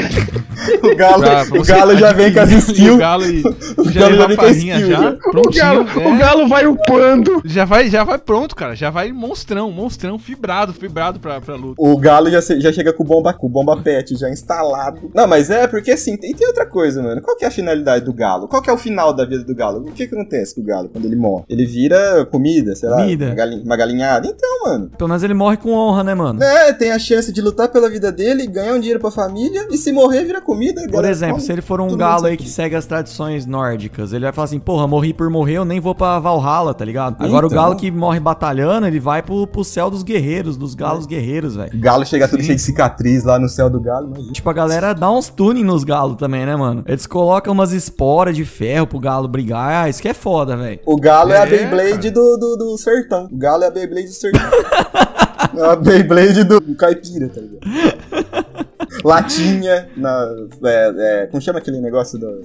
O 0.83 0.97
galo, 0.97 1.21
Pra- 1.23 1.45
pra 1.45 1.61
o 1.61 1.65
galo 1.65 1.97
já 1.97 2.13
vem 2.13 2.33
com 2.33 2.41
as 2.41 2.51
skills. 2.53 2.95
O 2.95 2.99
galo, 2.99 3.25
e, 3.25 3.43
O 3.77 3.91
já 3.91 4.01
galo 4.01 4.17
já 4.17 4.27
vem 4.27 4.37
com 4.37 4.43
pra 4.43 4.51
a 4.51 4.55
rinha 4.55 4.75
skill, 4.77 4.91
já, 4.91 5.03
já. 5.03 5.11
O 5.11 5.19
prontinho. 5.19 5.63
galo, 5.65 5.87
é. 6.01 6.09
o 6.09 6.19
galo 6.19 6.38
vai 6.47 6.67
upando. 6.67 7.41
Já 7.45 7.65
vai, 7.65 7.89
já 7.89 8.05
vai 8.05 8.19
pronto, 8.19 8.55
cara. 8.55 8.77
Já 8.77 8.91
vai 8.91 9.11
monstrão, 9.13 9.71
monstrão, 9.73 10.19
fibrado, 10.19 10.73
fibrado 10.73 11.19
pra, 11.19 11.41
pra 11.41 11.57
luta. 11.57 11.75
O 11.79 11.97
galo 11.97 12.31
já, 12.31 12.41
já 12.41 12.73
chega 12.73 12.93
com 12.93 13.03
o 13.03 13.07
bomba, 13.07 13.33
com 13.33 13.47
o 13.47 13.51
bomba 13.51 13.77
pet 13.77 14.15
já 14.17 14.29
instalado. 14.29 15.11
Não, 15.15 15.27
mas 15.27 15.51
é 15.51 15.67
porque 15.67 15.91
assim, 15.91 16.17
tem, 16.17 16.35
tem 16.35 16.47
outra 16.47 16.67
coisa, 16.67 17.03
mano. 17.03 17.23
Qual 17.23 17.37
que 17.37 17.45
é 17.45 17.49
a 17.49 17.51
finalidade 17.51 18.05
do 18.05 18.13
galo? 18.13 18.47
Qual 18.47 18.63
que 18.63 18.71
é 18.71 18.73
o 18.73 18.79
final 18.79 19.13
da 19.13 19.25
vida 19.25 19.43
do 19.43 19.55
galo? 19.55 19.81
O 19.81 19.85
que, 19.93 20.07
que 20.07 20.15
acontece 20.15 20.55
com 20.55 20.61
o 20.61 20.65
galo 20.65 20.89
quando 20.89 21.07
ele 21.07 21.17
morre? 21.17 21.45
Ele 21.49 21.67
vira 21.67 22.27
comida, 22.27 22.75
sei 22.75 22.89
lá, 22.89 22.99
Comida. 22.99 23.27
Uma, 23.27 23.35
galinha, 23.35 23.63
uma 23.65 23.77
galinhada. 23.77 24.29
Então, 24.29 24.61
mano. 24.65 24.91
Pelo 24.97 25.09
menos 25.09 25.23
ele 25.23 25.35
morre 25.35 25.57
com 25.57 25.73
honra, 25.73 26.05
né, 26.05 26.15
mano? 26.15 26.43
É, 26.43 26.73
tem 26.73 26.93
a 26.93 26.99
chance 26.99 27.33
de 27.33 27.41
lutar 27.41 27.69
pela 27.69 27.89
vida 27.89 28.13
dele, 28.13 28.47
ganhar 28.47 28.75
um 28.75 28.79
dinheiro 28.79 29.01
pra 29.01 29.11
família 29.11 29.67
e 29.71 29.77
se 29.77 29.93
morrer 29.93 30.25
vira 30.25 30.41
comida. 30.41 30.83
Por 30.83 30.91
galera 30.91 31.11
exemplo, 31.11 31.37
come. 31.37 31.47
se 31.47 31.53
ele 31.53 31.63
for 31.63 31.81
um 31.81 31.97
galo 31.97 32.27
aí 32.27 32.37
que 32.37 32.49
segue 32.49 32.75
as 32.75 32.87
tradições 32.87 33.47
nórdicas, 33.47 34.13
ele 34.13 34.25
vai 34.25 34.33
falar 34.33 34.47
assim, 34.47 34.59
porra, 34.59 34.87
morri 34.87 35.13
por 35.13 35.31
morrer, 35.31 35.55
eu 35.55 35.65
nem 35.65 35.81
vou 35.81 35.95
pra 35.95 36.19
Valhalla, 36.37 36.75
tá 36.75 36.85
ligado? 36.85 37.17
Agora 37.19 37.47
o 37.47 37.49
Então. 37.49 37.63
galo 37.63 37.77
que 37.77 37.91
morre 37.91 38.21
batalhando, 38.21 38.87
ele 38.87 39.01
vai 39.01 39.23
pro, 39.23 39.47
pro 39.47 39.65
céu 39.65 39.89
dos 39.91 40.03
guerreiros, 40.03 40.57
dos 40.57 40.75
galos 40.75 41.07
guerreiros, 41.07 41.57
velho. 41.57 41.71
O 41.75 41.81
galo 41.81 42.05
chega 42.05 42.29
tudo 42.29 42.43
cheio 42.43 42.57
de 42.57 42.63
cicatriz 42.63 43.25
lá 43.25 43.39
no 43.39 43.49
céu 43.49 43.71
do 43.71 43.81
galo, 43.81 44.09
imagina. 44.09 44.33
Tipo, 44.33 44.51
a 44.51 44.53
galera 44.53 44.93
dá 44.93 45.11
uns 45.11 45.29
tuning 45.29 45.65
nos 45.65 45.85
galos 45.85 46.17
também, 46.17 46.45
né, 46.45 46.55
mano? 46.57 46.83
Eles 46.87 47.07
colocam 47.07 47.53
umas 47.53 47.73
esporas 47.73 48.37
de 48.37 48.45
ferro 48.45 48.87
pro 48.87 48.99
galo 49.01 49.27
brigar. 49.29 49.85
Ah, 49.85 49.89
isso 49.89 50.03
que 50.03 50.09
é 50.09 50.15
foda, 50.15 50.57
velho. 50.57 50.81
O 50.85 50.97
galo 50.97 51.33
é, 51.33 51.39
a 51.39 51.47
É, 51.47 51.47
Beyblade 51.47 52.11
do, 52.11 52.37
do, 52.37 52.57
do 52.57 52.77
sertão. 52.79 53.27
O 53.31 53.37
galo 53.37 53.65
é 53.65 53.67
a 53.69 53.71
Beyblade 53.71 54.09
do 54.09 54.13
sertão. 54.15 54.41
é 55.57 55.65
a 55.73 55.77
Beyblade 55.77 56.45
do, 56.45 56.61
do 56.61 56.75
caipira, 56.75 57.29
tá 57.29 57.41
ligado? 57.41 58.68
Latinha, 59.05 59.89
na, 59.97 60.29
é, 60.65 60.95
é, 61.23 61.27
como 61.27 61.41
chama 61.41 61.59
aquele 61.59 61.81
negócio 61.81 62.19
do. 62.19 62.45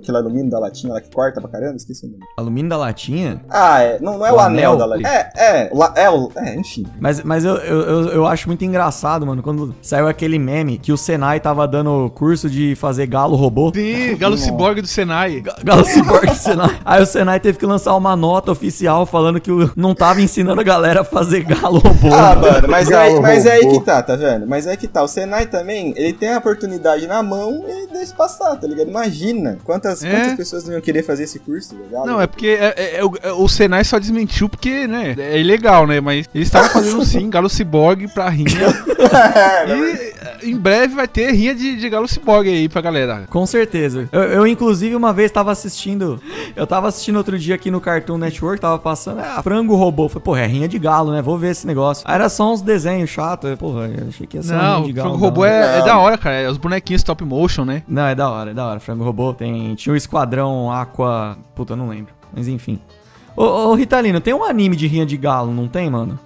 Aquele, 0.00 0.16
alumínio 0.18 0.50
da 0.50 0.58
latinha 0.58 0.92
lá 0.92 1.00
que 1.00 1.10
corta 1.10 1.40
pra 1.40 1.50
caramba? 1.50 1.76
Esqueci 1.76 2.06
o 2.06 2.10
nome. 2.10 2.22
Alumínio 2.36 2.68
da 2.70 2.76
latinha? 2.76 3.40
Ah, 3.50 3.80
é. 3.80 3.98
Não, 4.00 4.18
não 4.18 4.26
é 4.26 4.32
O 4.32 4.36
o, 4.36 4.40
anel, 4.40 4.72
anel? 4.72 4.76
da 4.76 4.84
latinha. 4.86 5.08
É, 5.08 5.30
é. 5.36 5.70
la- 5.72 5.92
é, 5.96 6.10
o- 6.10 6.30
é, 6.36 6.54
enfim. 6.56 6.84
Mas, 7.00 7.22
mas 7.22 7.44
eu, 7.44 7.56
eu, 7.56 7.80
eu, 7.80 8.08
eu 8.10 8.26
acho 8.26 8.48
muito 8.48 8.64
engraçado, 8.64 9.26
mano, 9.26 9.42
quando 9.42 9.74
saiu 9.82 10.08
aquele 10.08 10.38
meme 10.38 10.78
que 10.78 10.92
o 10.92 10.96
Senai 10.96 11.40
tava 11.40 11.66
dando 11.66 12.10
curso 12.14 12.48
de 12.50 12.74
fazer 12.76 13.06
galo 13.06 13.36
robô. 13.36 13.72
Sim, 13.74 14.16
galo 14.18 14.36
ciborgue 14.36 14.80
do 14.82 14.86
Senai. 14.88 15.42
Galo 15.62 15.84
Cyborg 15.84 16.26
do 16.26 16.34
Senai. 16.34 16.78
Aí 16.84 17.02
o 17.02 17.06
Senai 17.06 17.40
teve 17.40 17.58
que 17.58 17.66
lançar 17.66 17.94
uma 17.96 18.14
nota 18.16 18.52
oficial 18.52 19.06
falando 19.06 19.40
que 19.40 19.50
não 19.76 19.94
tava 19.94 20.20
ensinando 20.20 20.60
a 20.60 20.64
galera 20.64 21.00
a 21.00 21.04
fazer 21.04 21.42
galo 21.44 21.78
robô. 21.78 22.12
Ah, 22.12 22.34
mano. 22.34 22.52
mano, 22.52 22.68
mas, 22.68 22.88
Galo 22.88 23.16
é, 23.16 23.20
mas 23.20 23.46
é 23.46 23.52
aí 23.52 23.68
que 23.68 23.80
tá, 23.80 24.02
tá 24.02 24.16
vendo? 24.16 24.46
Mas 24.46 24.66
é 24.66 24.70
aí 24.72 24.76
que 24.76 24.86
tá. 24.88 25.02
O 25.02 25.08
Senai 25.08 25.46
também, 25.46 25.93
ele 25.94 26.12
tem 26.12 26.30
a 26.32 26.38
oportunidade 26.38 27.06
na 27.06 27.22
mão 27.22 27.64
e 27.68 27.86
deixa 27.92 28.14
passar, 28.14 28.56
tá 28.56 28.66
ligado? 28.66 28.88
Imagina 28.88 29.58
quantas, 29.64 30.02
É. 30.04 30.10
quantas 30.10 30.34
pessoas 30.34 30.64
não 30.64 30.72
iam 30.74 30.80
querer 30.80 31.02
fazer 31.02 31.24
esse 31.24 31.38
curso, 31.38 31.74
tá 31.74 31.80
ligado? 31.82 32.06
Não, 32.06 32.20
é 32.20 32.26
porque 32.26 32.46
é- 32.48 32.74
é- 32.76 32.96
é 32.98 33.04
o, 33.04 33.12
é- 33.22 33.32
o 33.32 33.48
Senai 33.48 33.84
só 33.84 33.98
desmentiu 33.98 34.48
porque, 34.48 34.86
né, 34.86 35.14
é 35.18 35.38
ilegal, 35.38 35.86
né? 35.86 36.00
Mas 36.00 36.26
eles 36.34 36.48
estavam 36.48 36.70
fazendo 36.70 37.04
sim 37.06 37.28
galo 37.30 37.48
ciborgue 37.48 38.08
pra 38.08 38.28
rinha. 38.28 38.48
e 40.42 40.50
em 40.50 40.56
breve 40.56 40.94
vai 40.94 41.08
ter 41.08 41.30
rinha 41.32 41.54
de, 41.54 41.76
de 41.76 41.88
galo 41.88 42.06
ciborgue 42.08 42.50
aí 42.50 42.68
pra 42.68 42.80
galera. 42.80 43.24
Com 43.30 43.46
certeza. 43.46 44.08
Eu, 44.12 44.22
eu, 44.22 44.46
inclusive, 44.46 44.94
uma 44.94 45.12
vez 45.12 45.30
tava 45.30 45.52
assistindo. 45.52 46.20
Eu 46.54 46.66
tava 46.66 46.88
assistindo 46.88 47.16
outro 47.16 47.38
dia 47.38 47.54
aqui 47.54 47.70
no 47.70 47.80
Cartoon 47.80 48.18
Network, 48.18 48.60
tava 48.60 48.78
passando. 48.78 49.20
Ah, 49.20 49.42
frango 49.42 49.74
robô. 49.74 50.08
Falei, 50.08 50.22
porra, 50.24 50.40
é 50.40 50.46
rinha 50.46 50.68
de 50.68 50.78
galo, 50.78 51.12
né? 51.12 51.22
Vou 51.22 51.38
ver 51.38 51.50
esse 51.50 51.66
negócio. 51.66 52.04
Aí 52.06 52.14
era 52.14 52.28
só 52.28 52.52
uns 52.52 52.60
desenhos 52.62 53.10
chatos. 53.10 53.54
Porra, 53.56 53.86
eu 53.88 54.08
achei 54.08 54.26
que 54.26 54.36
ia 54.36 54.42
ser 54.42 54.52
Não, 54.54 54.82
rinha 54.82 54.84
de 54.86 54.90
o 54.92 54.94
galo. 54.94 55.08
frango 55.10 55.24
robô 55.24 55.44
é, 55.44 55.78
é 55.78 55.83
Não. 55.86 55.94
da 55.94 55.98
hora, 55.98 56.18
cara. 56.18 56.36
É 56.36 56.48
os 56.50 56.56
bonequinhos 56.58 57.00
stop 57.00 57.24
motion, 57.24 57.64
né? 57.64 57.82
Não, 57.86 58.06
é 58.06 58.14
da 58.14 58.30
hora, 58.30 58.50
é 58.50 58.54
da 58.54 58.66
hora. 58.66 58.80
Frango 58.80 59.04
robô. 59.04 59.32
Tem, 59.32 59.74
tinha 59.74 59.92
o 59.92 59.96
Esquadrão 59.96 60.70
Aqua. 60.70 61.36
Puta, 61.54 61.72
eu 61.72 61.76
não 61.76 61.88
lembro. 61.88 62.12
Mas 62.34 62.48
enfim. 62.48 62.80
Ô, 63.36 63.42
ô, 63.42 63.74
Ritalino, 63.74 64.20
tem 64.20 64.32
um 64.32 64.44
anime 64.44 64.76
de 64.76 64.86
rinha 64.86 65.04
de 65.04 65.16
galo, 65.16 65.52
não 65.52 65.66
tem, 65.66 65.90
mano? 65.90 66.18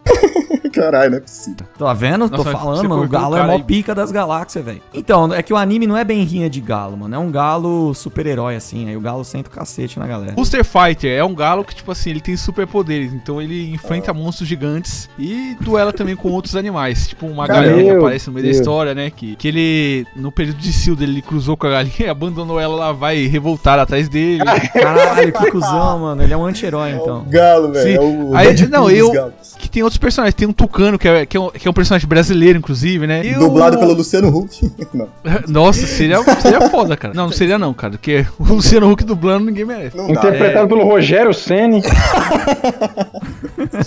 Caralho, 0.70 1.10
não 1.10 1.18
é 1.18 1.20
possível. 1.20 1.66
Tá 1.78 1.92
vendo? 1.94 2.28
Tô 2.28 2.38
Nossa, 2.38 2.52
falando, 2.52 2.76
você 2.78 2.88
mano. 2.88 3.02
O 3.04 3.08
galo 3.08 3.34
o 3.34 3.38
é 3.38 3.46
mó 3.46 3.52
aí. 3.54 3.62
pica 3.62 3.94
das 3.94 4.10
galáxias, 4.10 4.64
velho. 4.64 4.82
Então, 4.92 5.32
é 5.32 5.42
que 5.42 5.52
o 5.52 5.56
anime 5.56 5.86
não 5.86 5.96
é 5.96 6.04
bem 6.04 6.22
rinha 6.24 6.48
de 6.48 6.60
galo, 6.60 6.96
mano. 6.96 7.14
É 7.14 7.18
um 7.18 7.30
galo 7.30 7.94
super-herói, 7.94 8.56
assim. 8.56 8.88
Aí 8.88 8.96
o 8.96 9.00
galo 9.00 9.24
senta 9.24 9.48
o 9.48 9.52
cacete 9.52 9.98
na 9.98 10.06
galera. 10.06 10.32
Booster 10.32 10.64
Fighter 10.64 11.10
é 11.10 11.24
um 11.24 11.34
galo 11.34 11.64
que, 11.64 11.74
tipo 11.74 11.90
assim, 11.90 12.10
ele 12.10 12.20
tem 12.20 12.36
superpoderes. 12.36 13.12
Então 13.12 13.40
ele 13.40 13.70
enfrenta 13.72 14.12
monstros 14.12 14.48
gigantes 14.48 15.08
e 15.18 15.56
duela 15.60 15.92
também 15.92 16.16
com 16.16 16.30
outros 16.30 16.56
animais. 16.56 17.08
Tipo 17.08 17.26
uma 17.26 17.46
Caramba. 17.46 17.68
galinha 17.68 17.92
que 17.92 17.98
aparece 17.98 18.26
no 18.28 18.34
meio 18.34 18.46
da 18.46 18.50
Deus. 18.52 18.60
história, 18.60 18.94
né? 18.94 19.10
Que, 19.10 19.36
que 19.36 19.48
ele, 19.48 20.06
no 20.14 20.30
período 20.30 20.58
de 20.58 20.72
sil 20.72 20.94
dele, 20.96 21.12
ele 21.12 21.22
cruzou 21.22 21.56
com 21.56 21.66
a 21.66 21.70
galinha 21.70 21.94
e 22.00 22.08
abandonou 22.08 22.60
ela, 22.60 22.74
ela 22.74 22.92
vai 22.92 23.26
revoltar 23.26 23.78
atrás 23.78 24.08
dele. 24.08 24.44
Caralho, 24.72 25.32
que 25.32 25.50
cuzão, 25.50 25.98
mano. 25.98 26.22
Ele 26.22 26.32
é 26.32 26.36
um 26.36 26.44
anti-herói, 26.44 26.90
então. 26.92 27.24
Galo, 27.28 27.72
velho. 27.72 27.96
É 27.96 28.00
o 28.00 28.36
Aí, 28.36 28.68
não, 28.68 28.90
eu-. 28.90 29.32
Que 29.58 29.68
tem 29.68 29.82
outros 29.82 29.98
personagens. 29.98 30.34
Tem 30.34 30.46
um 30.46 30.52
tucano, 30.58 30.98
que 30.98 31.08
é, 31.08 31.24
que 31.24 31.36
é, 31.36 31.40
um, 31.40 31.50
que 31.50 31.66
é 31.66 31.70
um 31.70 31.74
personagem 31.74 32.06
brasileiro, 32.08 32.58
inclusive, 32.58 33.06
né? 33.06 33.24
E 33.24 33.34
o- 33.36 33.38
Dublado 33.38 33.78
pelo 33.78 33.94
Luciano 33.94 34.28
Huck. 34.28 34.70
não, 34.92 35.08
Nossa, 35.48 35.86
seria, 35.86 36.22
seria 36.40 36.68
foda, 36.68 36.96
cara. 36.96 37.14
Não, 37.14 37.26
não 37.26 37.32
seria 37.32 37.58
não, 37.58 37.72
cara. 37.72 37.92
Porque 37.92 38.26
o 38.38 38.44
Luciano 38.44 38.90
Huck 38.90 39.04
dublando 39.04 39.46
ninguém 39.46 39.64
merece. 39.64 39.96
não. 39.96 40.10
Interpretado 40.10 40.68
pelo 40.68 40.84
Rogério 40.84 41.32
Ceni. 41.32 41.82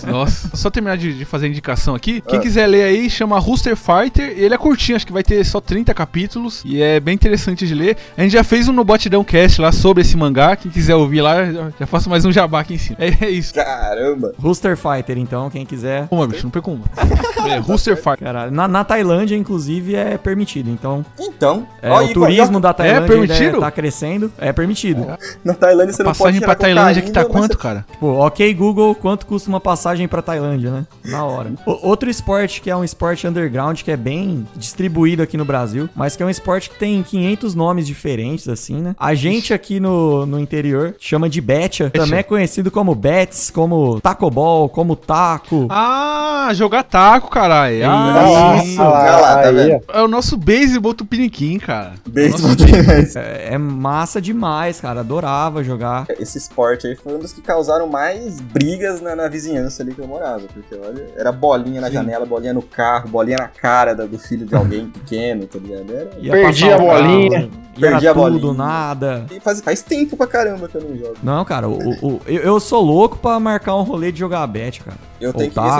Nossa, 0.08 0.56
só 0.56 0.70
terminar 0.70 0.98
de, 0.98 1.14
de 1.14 1.26
fazer 1.26 1.46
a 1.46 1.50
indicação 1.50 1.96
aqui. 1.96 2.22
Quem 2.22 2.40
Ah. 2.40 2.42
quiser 2.42 2.68
ler 2.68 2.84
aí, 2.84 3.10
chama 3.10 3.38
Rooster 3.40 3.76
Fighter. 3.76 4.34
Ele 4.38 4.54
é 4.54 4.58
curtinho, 4.58 4.96
acho 4.96 5.06
que 5.06 5.14
vai 5.14 5.24
ter 5.24 5.44
só 5.46 5.60
30 5.60 5.94
capítulos. 5.94 6.62
E 6.66 6.82
é 6.82 7.00
bem 7.00 7.16
interessante 7.16 7.68
de 7.68 7.74
ler. 7.74 7.98
A 8.18 8.22
gente 8.24 8.32
já 8.34 8.44
fez 8.44 8.68
um 8.68 8.74
no 8.74 8.84
Botidão 8.84 9.24
Cast 9.24 9.62
lá 9.62 9.72
sobre 9.72 10.02
esse 10.02 10.16
mangá. 10.18 10.56
Quem 10.56 10.72
quiser 10.72 10.96
ouvir 10.96 11.22
lá, 11.22 11.46
já, 11.80 11.86
faço 11.88 12.10
mais 12.10 12.26
um 12.26 12.32
jabá 12.32 12.60
aqui 12.62 12.76
em 12.76 12.78
cima. 12.78 12.98
É, 13.00 13.26
é 13.26 13.30
isso. 13.30 13.54
Caramba. 13.54 14.34
Rooster 14.40 14.78
Fighter, 14.78 15.18
então, 15.18 15.50
quem 15.50 15.66
quiser. 15.66 16.08
Uma, 16.12 16.28
bicho, 16.28 16.44
não 16.44 16.52
perca 16.62 16.70
uma. 16.72 16.86
É, 17.42 17.58
Rooster 17.58 17.96
Fighter. 17.98 18.20
Caralho. 18.20 18.52
Na, 18.52 18.68
na 18.68 18.84
Tailândia, 18.84 19.36
inclusive, 19.36 19.96
é 19.96 20.16
permitido. 20.16 20.70
Então, 20.70 21.04
Então, 21.20 21.66
é, 21.82 21.90
ó, 21.90 22.04
o 22.04 22.14
turismo 22.14 22.60
da 22.60 22.72
Tailândia 22.72 23.08
permitido? 23.08 23.46
ainda 23.56 23.60
tá 23.62 23.72
crescendo. 23.72 24.32
É 24.38 24.54
permitido. 24.54 25.08
na 25.44 25.56
Tailândia 25.56 25.92
você 25.94 26.04
não 26.04 26.12
pode 26.12 26.20
Passagem 26.20 26.42
pra 26.42 26.54
Tailândia 26.54 27.02
que 27.02 27.10
tá 27.12 27.26
quanto, 27.26 27.54
você- 27.54 27.58
cara? 27.58 27.84
Tipo, 27.92 28.06
ok, 28.14 28.54
Google, 28.54 28.94
quanto 28.94 29.26
custa 29.26 29.50
uma 29.50 29.60
passagem 29.60 30.08
pra 30.08 30.22
Tailândia, 30.22 30.70
né? 30.70 30.86
Na 31.06 31.26
hora. 31.26 31.52
O- 31.66 31.88
outro 31.90 32.12
esporte 32.12 32.62
que 32.62 32.70
é 32.70 32.76
um 32.76 32.84
esporte 32.84 33.26
underground, 33.28 33.82
que 33.82 33.90
é 33.90 33.98
bem 33.98 34.46
distribuído 34.56 35.24
aqui 35.24 35.36
no 35.36 35.44
Brasil, 35.46 35.90
mas 35.96 36.16
que 36.16 36.22
é 36.22 36.26
um 36.26 36.30
esporte 36.30 36.70
que 36.70 36.78
tem 36.78 37.02
500 37.02 37.56
nomes 37.56 37.88
diferentes, 37.88 38.48
assim, 38.48 38.76
né? 38.76 38.96
A 39.00 39.16
gente 39.16 39.52
aqui 39.52 39.80
no, 39.80 40.28
no 40.28 40.40
interior 40.40 40.94
chama 41.00 41.28
de 41.28 41.42
Betcha, 41.42 41.90
também 41.90 42.20
é 42.20 42.24
conhecido 42.24 42.70
como 42.70 42.94
Bets, 42.94 43.50
como 43.50 44.00
Tacobol, 44.00 44.70
como 44.70 44.96
Taco. 44.96 45.66
Ah, 45.72 46.51
jogar 46.54 46.84
taco, 46.84 47.30
caralho. 47.30 47.84
Ah, 47.90 48.14
Nossa, 48.14 48.64
sim. 48.66 48.80
olha 48.80 49.16
lá, 49.18 49.36
tá 49.42 49.50
Aí, 49.50 49.56
vendo? 49.56 49.84
É 49.94 50.02
o 50.02 50.08
nosso 50.08 50.38
beisebol 50.38 50.94
tupiniquim, 50.94 51.58
cara. 51.58 51.94
Beisebol 52.08 52.56
tênis. 52.56 53.16
É, 53.16 53.54
é 53.54 53.58
massa 53.58 54.22
demais, 54.22 54.80
cara. 54.80 55.00
Adorava 55.02 55.64
jogar. 55.64 56.06
Esse 56.20 56.38
esporte 56.38 56.88
aí 56.88 56.96
foi 56.96 57.16
um 57.16 57.20
dos 57.20 57.34
que 57.34 57.42
causaram 57.42 57.88
mais 57.88 58.40
brigas 58.42 59.02
na, 59.02 59.16
na 59.16 59.28
vizinhança 59.28 59.84
ali 59.84 59.94
que 59.94 60.00
eu 60.02 60.08
morava. 60.08 60.42
Porque, 60.54 60.76
olha, 60.76 61.06
era 61.18 61.32
bolinha 61.32 61.82
na 61.82 61.90
janela, 61.90 62.26
bolinha 62.26 62.54
no 62.54 62.62
carro, 62.62 63.10
bolinha 63.10 63.38
na 63.38 63.48
cara 63.48 63.94
do 63.96 64.18
filho 64.20 64.46
de 64.46 64.56
alguém 64.56 64.88
pequeno, 64.88 65.46
tá 65.46 65.60
ligado? 65.60 65.92
Era... 65.94 66.10
Ia 66.20 66.32
Perdi 66.32 66.66
a 66.66 66.78
carro, 66.78 66.88
bolinha. 66.88 67.50
E 67.78 67.86
era 67.86 67.92
Perdi 67.94 68.08
a 68.10 68.14
tudo, 68.14 68.30
bolinha. 68.40 68.54
nada. 68.54 69.26
E 69.32 69.40
faz, 69.40 69.62
faz 69.62 69.82
tempo 69.82 70.18
pra 70.18 70.28
caramba 70.28 70.68
que 70.68 70.76
eu 70.76 70.82
não 70.82 70.96
jogo. 70.96 71.16
Não, 71.24 71.44
cara, 71.46 71.70
o, 71.70 71.90
o- 72.06 72.22
eu, 72.28 72.42
eu 72.42 72.60
sou 72.60 72.82
louco 72.84 73.18
pra 73.18 73.40
marcar 73.40 73.76
um 73.78 73.82
rolê 73.84 74.12
de 74.12 74.20
jogar 74.20 74.46
bet, 74.48 74.82
cara. 74.84 74.98
Eu 75.22 75.30
Ou 75.30 75.34
tenho 75.34 75.52
que 75.52 75.60
ver 75.60 75.70
se 75.70 75.80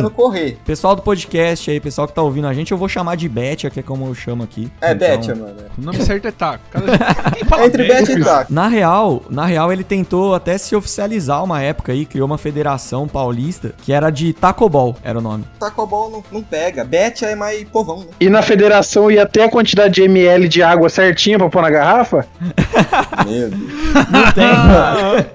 enfim. 0.00 0.10
correr. 0.10 0.58
Pessoal 0.64 0.94
do 0.96 1.02
podcast 1.02 1.70
aí, 1.70 1.80
pessoal 1.80 2.06
que 2.06 2.14
tá 2.14 2.22
ouvindo 2.22 2.46
a 2.46 2.54
gente, 2.54 2.72
eu 2.72 2.78
vou 2.78 2.88
chamar 2.88 3.16
de 3.16 3.28
Betia, 3.28 3.70
que 3.70 3.80
é 3.80 3.82
como 3.82 4.06
eu 4.06 4.14
chamo 4.14 4.42
aqui. 4.42 4.70
É, 4.80 4.92
Então, 4.92 5.08
Betia, 5.08 5.34
mano. 5.34 5.54
O 5.76 5.82
nome 5.82 6.02
certo 6.02 6.28
é 6.28 6.30
taco. 6.30 6.64
Cada... 6.70 6.98
Quem 7.32 7.44
fala 7.44 7.66
entre 7.66 7.84
bet? 7.84 8.06
Bet 8.06 8.20
e 8.20 8.24
taco. 8.24 8.52
Na 8.52 8.68
real, 8.68 9.22
na 9.28 9.44
real, 9.46 9.72
ele 9.72 9.84
tentou 9.84 10.34
até 10.34 10.56
se 10.58 10.74
oficializar 10.74 11.42
uma 11.42 11.60
época 11.62 11.92
aí, 11.92 12.04
criou 12.04 12.26
uma 12.26 12.38
federação 12.38 13.06
paulista, 13.08 13.74
que 13.82 13.92
era 13.92 14.10
de 14.10 14.32
Tacobol, 14.32 14.96
era 15.02 15.18
o 15.18 15.22
nome. 15.22 15.44
Tacobol 15.58 16.10
não, 16.10 16.24
não 16.30 16.42
pega. 16.42 16.84
Bet 16.84 17.24
é 17.24 17.34
mais 17.34 17.64
povão, 17.64 18.00
né? 18.00 18.06
E 18.20 18.28
na 18.28 18.42
federação 18.42 19.10
ia 19.10 19.26
ter 19.26 19.42
a 19.42 19.48
quantidade 19.50 19.94
de 19.94 20.02
ml 20.02 20.48
de 20.48 20.62
água 20.62 20.88
certinha 20.88 21.38
pra 21.38 21.48
pôr 21.48 21.62
na 21.62 21.70
garrafa? 21.70 22.26
Meu 23.26 23.50
Deus. 23.50 23.62
Não 24.10 24.32
tem, 24.32 24.48
cara. 24.54 25.34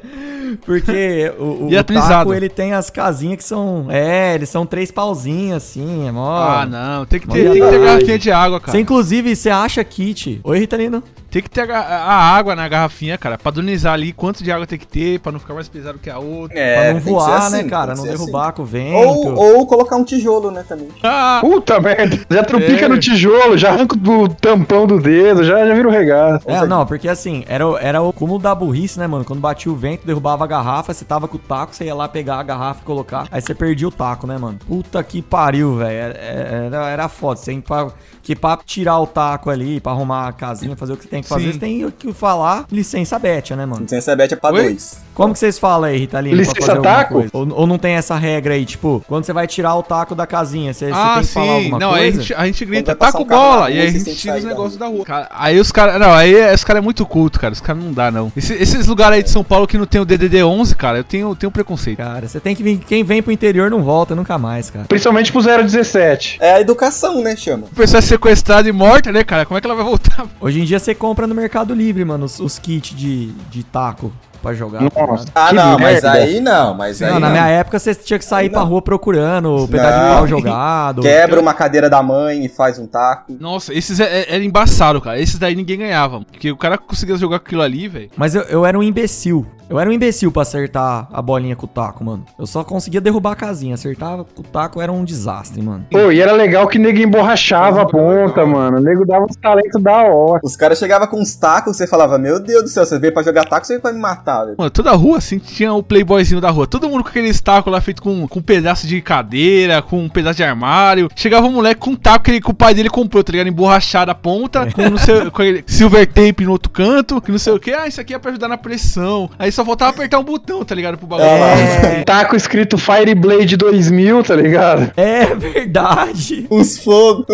Porque 0.57 1.31
o, 1.39 1.65
o, 1.65 1.67
E 1.71 1.75
o 1.75 1.79
atualizado. 1.79 2.13
taco, 2.13 2.33
ele 2.33 2.49
tem 2.49 2.73
as 2.73 2.89
casinhas 2.89 3.37
que 3.37 3.43
são... 3.43 3.87
É, 3.89 4.35
eles 4.35 4.49
são 4.49 4.65
três 4.65 4.91
pauzinhos, 4.91 5.57
assim, 5.57 6.07
é 6.07 6.11
mó... 6.11 6.35
Ah, 6.37 6.65
não. 6.65 7.05
Tem 7.05 7.19
que 7.19 7.27
ter, 7.27 7.51
tem 7.51 7.61
que 7.61 7.69
ter 7.69 7.79
garrafinha 7.79 8.19
de 8.19 8.31
água, 8.31 8.59
cara. 8.59 8.71
Você, 8.71 8.79
inclusive, 8.79 9.35
você 9.35 9.49
acha 9.49 9.83
kit... 9.83 10.39
Oi, 10.43 10.59
Ritalino? 10.59 11.03
Tem 11.29 11.41
que 11.43 11.49
ter 11.49 11.69
a, 11.69 11.79
a 11.79 12.15
água 12.35 12.55
na 12.55 12.67
garrafinha, 12.67 13.17
cara. 13.17 13.37
Padronizar 13.37 13.93
ali 13.93 14.11
quanto 14.11 14.43
de 14.43 14.51
água 14.51 14.65
tem 14.65 14.79
que 14.79 14.87
ter, 14.87 15.19
pra 15.19 15.31
não 15.31 15.39
ficar 15.39 15.53
mais 15.53 15.67
pesado 15.69 15.99
que 15.99 16.09
a 16.09 16.17
outra. 16.17 16.55
pra 16.55 16.59
É, 16.59 16.93
não 16.93 16.99
que 16.99 17.05
ser 17.05 17.11
voar, 17.11 17.37
assim, 17.37 17.57
né, 17.57 17.63
cara? 17.69 17.91
que 17.93 17.97
Não 17.99 18.05
derrubar 18.07 18.51
com 18.53 18.61
o 18.61 18.65
assim. 18.65 18.71
vento. 18.73 18.97
Ou, 19.29 19.57
ou 19.59 19.67
colocar 19.67 19.95
um 19.95 20.03
tijolo, 20.03 20.49
né, 20.51 20.63
também. 20.67 20.87
Ah, 21.03 21.37
Puta 21.41 21.79
merda. 21.79 22.19
Já 22.29 22.43
trupica 22.43 22.85
É. 22.85 22.87
no 22.87 22.97
tijolo, 22.99 23.57
já 23.57 23.69
arranca 23.69 23.95
o 23.95 24.27
tampão 24.29 24.87
do 24.87 24.99
dedo, 24.99 25.43
já, 25.43 25.65
já 25.67 25.73
vira 25.75 25.87
o 25.87 25.91
regaço. 25.91 26.49
É, 26.49 26.65
não, 26.65 26.85
porque 26.85 27.07
assim, 27.07 27.43
era, 27.47 27.67
o- 27.67 27.77
era 27.77 28.01
o 28.01 28.11
cúmulo 28.11 28.39
da 28.39 28.55
burrice, 28.55 28.97
né, 28.99 29.05
mano? 29.05 29.23
Quando 29.23 29.39
batia 29.39 29.71
o 29.71 29.75
vento, 29.75 30.05
derrubava 30.07 30.43
a 30.43 30.47
garrafa, 30.47 30.93
você 30.93 31.05
tava 31.05 31.27
com 31.27 31.35
o 31.37 31.39
taco, 31.39 31.75
você 31.75 31.85
ia 31.85 31.93
lá 31.95 32.07
pegar 32.07 32.39
a 32.39 32.43
garrafa 32.43 32.81
e 32.81 32.85
colocar, 32.85 33.27
aí 33.31 33.39
você 33.41 33.53
perdia 33.53 33.87
o 33.87 33.91
taco, 33.91 34.25
né, 34.25 34.37
mano? 34.37 34.57
Puta 34.67 35.03
que 35.03 35.21
pariu, 35.21 35.75
velho. 35.75 35.91
Era, 35.91 36.17
era, 36.17 36.89
era 36.89 37.07
foda. 37.09 37.39
Você 37.39 37.51
tem 37.51 37.61
pra, 37.61 37.87
que 38.23 38.35
pra 38.35 38.57
tirar 38.65 38.97
o 38.99 39.05
taco 39.07 39.49
ali, 39.49 39.79
pra 39.79 39.91
arrumar 39.91 40.27
a 40.27 40.33
casinha, 40.33 40.75
fazer 40.75 40.93
o 40.93 40.97
que 40.97 41.07
tem 41.07 41.18
que 41.21 41.27
fazer, 41.29 41.45
Sim. 41.47 41.53
você 41.53 41.59
tem 41.59 41.93
que 41.97 42.13
falar 42.13 42.65
licença 42.71 43.17
Betia, 43.19 43.55
né, 43.55 43.65
mano? 43.65 43.81
Licença 43.83 44.15
Bete 44.15 44.33
é 44.33 44.37
pra 44.37 44.51
Oi? 44.53 44.63
dois. 44.63 44.97
Como 45.13 45.33
que 45.33 45.39
vocês 45.39 45.59
falam 45.59 45.89
aí, 45.89 45.97
Ritalino? 45.97 46.35
Licença 46.37 46.77
taco? 46.81 47.13
coisa? 47.15 47.29
Ou, 47.33 47.47
ou 47.53 47.67
não 47.67 47.77
tem 47.77 47.93
essa 47.95 48.15
regra 48.15 48.53
aí, 48.53 48.65
tipo, 48.65 49.03
quando 49.07 49.25
você 49.25 49.33
vai 49.33 49.45
tirar 49.47 49.75
o 49.75 49.83
taco 49.83 50.15
da 50.15 50.25
casinha, 50.25 50.73
você, 50.73 50.87
você 50.87 50.91
ah, 50.95 51.15
tem 51.15 51.23
que 51.23 51.29
falar 51.33 51.45
sim. 51.47 51.51
alguma 51.55 51.79
Não, 51.79 51.93
aí 51.93 51.99
a 52.07 52.11
coisa? 52.11 52.21
gente, 52.21 52.33
a 52.33 52.45
gente 52.45 52.65
grita, 52.65 52.97
na 52.99 53.11
bola. 53.11 53.55
rua, 53.57 53.71
E 53.71 53.79
aí 53.79 53.87
a 53.87 53.91
você 53.91 53.97
gente 53.97 54.05
tem 54.05 54.15
tira 54.15 54.37
os 54.37 54.43
negócios 54.45 54.77
da 54.77 54.87
rua. 54.87 55.03
Cara, 55.03 55.27
aí 55.31 55.59
os 55.59 55.71
caras. 55.73 55.99
Não, 55.99 56.13
aí 56.13 56.33
esse 56.33 56.65
cara 56.65 56.79
é 56.79 56.81
muito 56.81 57.05
culto, 57.05 57.37
cara. 57.39 57.53
Os 57.53 57.59
caras 57.59 57.83
não 57.83 57.91
dá, 57.91 58.09
não. 58.09 58.31
Esse- 58.37 58.53
esses 58.53 58.87
lugares 58.87 59.17
aí 59.17 59.23
de 59.23 59.29
São 59.29 59.43
Paulo 59.43 59.67
que 59.67 59.77
não 59.77 59.85
tem 59.85 59.99
o 59.99 60.05
DDD11, 60.05 60.73
cara, 60.75 60.99
eu 60.99 61.03
tenho, 61.03 61.35
tenho 61.35 61.51
preconceito. 61.51 61.97
Cara, 61.97 62.25
você 62.25 62.39
tem 62.39 62.55
que 62.55 62.63
vir. 62.63 62.77
Quem 62.77 63.03
vem 63.03 63.21
pro 63.21 63.31
interior 63.33 63.69
não 63.69 63.83
volta 63.83 64.15
nunca 64.15 64.37
mais, 64.37 64.69
cara. 64.69 64.85
Principalmente 64.87 65.31
pro 65.33 65.41
017. 65.41 66.37
É 66.39 66.53
a 66.53 66.61
educação, 66.61 67.21
né, 67.21 67.35
chama. 67.35 67.67
A 67.71 67.75
pessoa 67.75 67.99
é 67.99 68.01
sequestrada 68.01 68.69
e 68.69 68.71
morta, 68.71 69.11
né, 69.11 69.23
cara? 69.25 69.45
Como 69.45 69.57
é 69.57 69.61
que 69.61 69.67
ela 69.67 69.75
vai 69.75 69.83
voltar? 69.83 70.27
Hoje 70.39 70.61
em 70.61 70.63
dia 70.63 70.79
você 70.79 70.95
compra 70.95 71.08
no 71.27 71.35
Mercado 71.35 71.73
Livre, 71.73 72.03
mano, 72.05 72.25
os, 72.25 72.39
os 72.39 72.57
kits 72.59 72.95
de, 72.95 73.27
de 73.49 73.63
taco 73.63 74.11
pra 74.41 74.53
jogar. 74.53 74.89
tá 74.89 75.05
Nossa. 75.07 75.23
ligado? 75.25 75.31
Ah, 75.35 75.51
não, 75.53 75.77
mas 75.77 76.05
aí 76.05 76.39
não, 76.39 76.73
mas 76.73 77.01
aí 77.01 77.11
Não, 77.11 77.19
na 77.19 77.27
não. 77.27 77.35
minha 77.35 77.47
época 77.47 77.77
você 77.77 77.93
tinha 77.93 78.17
que 78.17 78.23
sair 78.25 78.43
Aí 78.45 78.49
pra 78.49 78.61
não. 78.61 78.67
rua 78.67 78.81
procurando 78.81 79.63
o 79.63 79.67
pedaço 79.67 79.99
de 79.99 80.13
pau 80.15 80.27
jogado. 80.27 81.01
Quebra 81.01 81.39
uma 81.41 81.53
cadeira 81.53 81.89
da 81.89 82.01
mãe 82.01 82.45
e 82.45 82.49
faz 82.49 82.79
um 82.79 82.87
taco. 82.87 83.35
Nossa, 83.39 83.73
esses 83.73 83.99
é, 83.99 84.21
é, 84.21 84.35
era 84.35 84.43
embaçado, 84.43 85.01
cara. 85.01 85.19
Esses 85.19 85.37
daí 85.37 85.55
ninguém 85.55 85.77
ganhava. 85.79 86.21
Porque 86.21 86.51
o 86.51 86.57
cara 86.57 86.77
conseguia 86.77 87.17
jogar 87.17 87.37
aquilo 87.37 87.61
ali, 87.61 87.87
velho. 87.89 88.09
Mas 88.15 88.33
eu, 88.33 88.43
eu 88.43 88.65
era 88.65 88.77
um 88.79 88.83
imbecil. 88.83 89.45
Eu 89.69 89.79
era 89.79 89.87
um 89.87 89.93
imbecil 89.93 90.31
pra 90.31 90.41
acertar 90.41 91.07
a 91.13 91.21
bolinha 91.21 91.55
com 91.55 91.65
o 91.65 91.69
taco, 91.69 92.03
mano. 92.03 92.25
Eu 92.39 92.47
só 92.47 92.63
conseguia 92.63 92.99
derrubar 92.99 93.33
a 93.33 93.35
casinha. 93.35 93.75
Acertava 93.75 94.25
com 94.25 94.41
o 94.41 94.43
taco 94.43 94.81
era 94.81 94.91
um 94.91 95.05
desastre, 95.05 95.61
mano. 95.61 95.85
Pô, 95.91 96.11
e 96.11 96.19
era 96.19 96.31
legal 96.33 96.67
que 96.67 96.79
nego 96.79 96.97
emborrachava 96.97 97.83
a 97.83 97.85
ponta, 97.85 98.45
mano. 98.47 98.77
O 98.77 98.81
nego 98.81 99.05
dava 99.05 99.25
uns 99.25 99.35
talentos 99.35 99.79
da 99.81 100.03
hora. 100.03 100.41
Os 100.43 100.55
caras 100.55 100.79
chegavam 100.79 101.07
com 101.07 101.21
uns 101.21 101.35
tacos, 101.35 101.77
você 101.77 101.85
falava, 101.85 102.17
meu 102.17 102.39
Deus 102.39 102.63
do 102.63 102.69
céu, 102.69 102.83
você 102.83 102.97
veio 102.97 103.13
pra 103.13 103.21
jogar 103.21 103.45
taco, 103.45 103.67
você 103.67 103.73
veio 103.73 103.81
pra 103.81 103.93
me 103.93 103.99
matar, 103.99 104.45
velho. 104.45 104.55
Mano, 104.57 104.71
toda 104.71 104.91
rua, 104.93 105.19
assim, 105.19 105.37
tinha 105.37 105.71
o 105.71 105.83
playboyzinho 105.83 106.41
da 106.41 106.49
rua. 106.49 106.65
Todo 106.65 106.89
mundo 106.89 107.03
com 107.03 107.09
aquele 107.09 107.31
taco 107.39 107.69
lá 107.69 107.79
feito 107.79 108.01
com, 108.01 108.27
com 108.27 108.39
um 108.39 108.41
pedaço 108.41 108.87
de 108.87 108.99
cadeira, 109.01 109.83
com 109.83 109.99
um 109.99 110.09
pedaço 110.09 110.37
de 110.37 110.43
armário. 110.43 111.09
Chegava 111.15 111.45
um 111.45 111.51
moleque 111.51 111.79
com 111.79 111.91
um 111.91 111.95
taco 111.95 112.25
que, 112.25 112.31
ele, 112.31 112.41
que 112.41 112.49
o 112.49 112.55
pai 112.55 112.73
dele 112.73 112.89
comprou, 112.89 113.23
tá 113.23 113.31
ligado? 113.31 113.47
Emborrachado 113.47 114.09
a 114.09 114.15
ponta, 114.15 114.67
com, 114.71 114.89
não 114.89 114.97
sei, 114.97 115.29
com 115.29 115.41
aquele 115.41 115.63
silver 115.67 116.07
tape 116.07 116.43
no 116.43 116.51
outro 116.51 116.71
canto, 116.71 117.21
que 117.21 117.31
não 117.31 117.37
sei 117.37 117.53
o 117.53 117.59
que. 117.59 117.71
Ah, 117.71 117.87
isso 117.87 118.01
aqui 118.01 118.15
é 118.15 118.19
pra 118.19 118.31
ajudar 118.31 118.47
na 118.47 118.57
pressão. 118.57 119.29
Aí 119.37 119.58
só 119.59 119.65
faltava 119.65 119.91
apertar 119.91 120.19
um 120.19 120.23
botão, 120.23 120.63
tá 120.63 120.73
ligado? 120.73 120.97
Pro 120.97 121.05
bagulho. 121.05 121.27
É, 121.27 122.03
Taco 122.05 122.35
escrito 122.35 122.77
Fireblade 122.77 123.57
2000, 123.57 124.23
tá 124.23 124.35
ligado? 124.35 124.91
é 124.95 125.35
verdade. 125.35 126.47
Uns 126.49 126.77
fogos. 126.77 127.25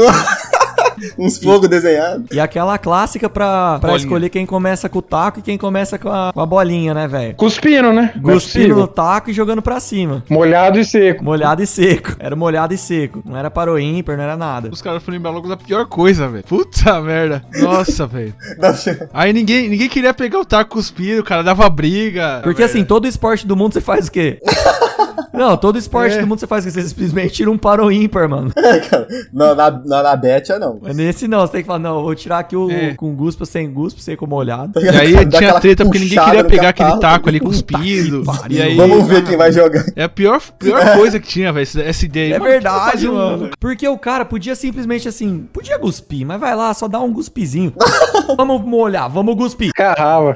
uns 1.18 1.38
fogos 1.38 1.70
desenhados. 1.70 2.26
E 2.32 2.40
aquela 2.40 2.78
clássica 2.78 3.30
pra, 3.30 3.80
pra 3.80 3.90
Bolinha. 3.90 3.98
escolher 3.98 4.30
quem 4.30 4.46
começa 4.46 4.88
com 4.90 5.00
o 5.00 5.02
taco 5.02 5.40
e 5.40 5.42
quem 5.42 5.58
começa 5.58 5.98
com 5.98 6.10
a, 6.10 6.32
com 6.34 6.42
a 6.42 6.46
bolinha, 6.46 6.94
né, 6.94 7.08
velho? 7.08 7.36
Cuspindo, 7.36 7.92
né? 7.94 8.14
Cuspindo 8.22 8.76
no 8.76 8.88
taco 8.88 9.30
e 9.30 9.34
jogando 9.34 9.62
pra 9.62 9.80
cima. 9.80 10.24
Molhado 10.30 10.80
e 10.80 10.86
seco. 10.86 11.24
Molhado 11.24 11.62
e 11.62 11.68
seco. 11.68 12.16
Era 12.20 12.36
molhado 12.36 12.74
e 12.74 12.78
seco. 12.78 13.22
Não 13.26 13.38
era 13.38 13.50
para 13.52 13.72
o 13.72 13.80
ímpar, 13.80 14.18
não 14.18 14.24
era 14.24 14.38
nada. 14.38 14.70
Os 14.72 14.82
caras 14.82 15.04
foram 15.04 15.20
logo 15.22 15.48
da 15.48 15.58
pior 15.58 15.86
coisa, 15.86 16.28
velho. 16.28 16.44
Puta 16.44 17.00
merda. 17.02 17.44
Nossa, 17.60 18.06
velho. 18.06 18.34
Aí 19.14 19.34
ninguém, 19.34 19.70
ninguém 19.70 19.90
queria 19.90 20.14
pegar 20.14 20.40
o 20.40 20.46
taco 20.46 20.72
cuspido, 20.72 21.22
o 21.22 21.24
cara 21.24 21.44
dava 21.44 21.70
briga. 21.70 22.42
Porque 22.44 22.64
assim, 22.64 22.84
todo 22.84 23.08
esporte 23.08 23.48
do 23.48 23.56
mundo 23.56 23.74
você 23.74 23.82
faz 23.82 24.08
o 24.08 24.12
quê? 24.12 24.40
Não, 25.34 25.58
todo 25.58 25.78
esporte 25.78 26.16
É. 26.16 26.22
do 26.22 26.28
mundo 26.28 26.40
você 26.40 26.48
faz 26.48 26.64
o 26.64 26.68
quê? 26.68 26.72
Você 26.72 26.88
simplesmente 26.90 27.34
tira 27.34 27.52
um 27.52 27.58
para 27.58 27.84
o 27.86 27.92
ímpar, 27.92 28.28
mano. 28.30 28.52
Não, 29.34 29.54
na, 29.54 29.70
na, 29.72 30.04
na 30.04 30.16
Betia, 30.16 30.58
não. 30.58 30.80
Mas 30.82 30.96
nesse 30.96 31.28
não, 31.28 31.42
você 31.42 31.52
tem 31.54 31.62
que 31.62 31.68
falar, 31.68 31.80
não, 31.80 31.98
eu 31.98 32.04
vou 32.04 32.16
tirar 32.16 32.40
aqui 32.40 32.56
o 32.56 32.70
É. 32.72 32.94
com 32.96 33.14
guspa, 33.16 33.46
sem 33.46 33.72
guspa, 33.72 34.00
seco 34.02 34.26
molhado. 34.26 34.80
E 34.80 34.88
aí 34.90 35.26
tinha 35.28 35.60
treta 35.60 35.84
porque 35.84 36.00
ninguém 36.00 36.18
queria 36.24 36.44
pegar 36.44 36.70
aquele 36.70 36.90
catarro. 36.92 37.02
taco 37.02 37.30
ali 37.30 37.40
cuspido. 37.40 38.24
que. 38.48 38.54
E 38.54 38.62
aí. 38.62 38.76
Vamos 38.78 39.06
ver 39.08 39.24
quem 39.26 39.36
vai 39.38 39.52
jogar. 39.52 39.84
É 39.96 40.04
a 40.04 40.10
pior, 40.10 40.42
pior 40.58 40.80
coisa 40.96 41.20
que 41.20 41.28
tinha, 41.28 41.52
velho, 41.52 41.64
essa- 41.82 42.06
ideia. 42.06 42.36
É 42.36 42.40
Mano, 42.40 42.52
verdade, 42.52 43.08
um- 43.10 43.14
mano. 43.16 43.50
Porque 43.60 43.88
o 43.88 43.98
cara 43.98 44.24
podia 44.26 44.56
simplesmente 44.56 45.08
assim, 45.08 45.48
podia 45.52 45.78
cuspir, 45.80 46.26
mas 46.26 46.40
vai 46.40 46.56
lá, 46.56 46.74
só 46.74 46.88
dá 46.88 47.00
um 47.00 47.12
cuspizinho. 47.14 47.74
vamos 48.38 48.62
molhar, 48.64 49.10
vamos 49.10 49.36
cuspir. 49.36 49.72
Carrava. 49.74 50.34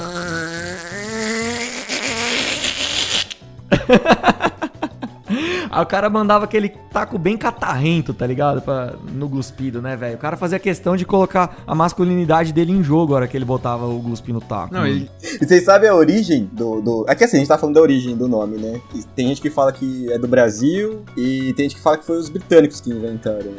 Aí 5.70 5.84
o 5.84 5.86
cara 5.86 6.10
mandava 6.10 6.46
aquele 6.46 6.70
taco 6.70 7.18
bem 7.18 7.38
catarrento, 7.38 8.14
tá 8.14 8.26
ligado? 8.26 8.62
Pra, 8.62 8.94
no 9.14 9.30
cuspido, 9.30 9.82
né, 9.82 9.96
velho? 9.96 10.16
O 10.16 10.20
cara 10.20 10.36
fazia 10.38 10.60
questão 10.60 10.96
de 10.96 11.06
colocar 11.06 11.58
a 11.68 11.76
masculinidade 11.76 12.52
dele 12.54 12.72
em 12.72 12.84
jogo 12.84 13.14
a 13.14 13.18
hora 13.18 13.28
que 13.28 13.38
ele 13.38 13.46
botava 13.46 13.86
o 13.88 14.02
cuspe 14.02 14.34
no 14.34 14.42
taco. 14.42 14.74
Não, 14.74 14.86
ele, 14.88 15.10
E 15.42 15.46
vocês 15.46 15.64
sabem 15.64 15.90
a 15.90 15.96
origem 15.96 16.50
do, 16.52 16.82
do. 16.82 17.06
É 17.08 17.16
que 17.16 17.24
assim, 17.24 17.38
a 17.38 17.40
gente 17.40 17.48
tá 17.48 17.58
falando 17.58 17.76
da 17.76 17.82
origem 17.82 18.16
do 18.16 18.28
nome, 18.28 18.58
né? 18.58 18.80
E 18.96 19.04
tem 19.16 19.28
gente 19.28 19.42
que 19.42 19.50
fala 19.50 19.72
que 19.72 20.12
é 20.12 20.18
do 20.18 20.28
Brasil 20.28 21.04
e 21.16 21.54
tem 21.54 21.66
gente 21.70 21.76
que 21.76 21.82
fala 21.82 21.98
que 21.98 22.06
foi 22.06 22.18
os 22.18 22.30
britânicos 22.30 22.82
que 22.82 22.90
inventaram 22.90 23.52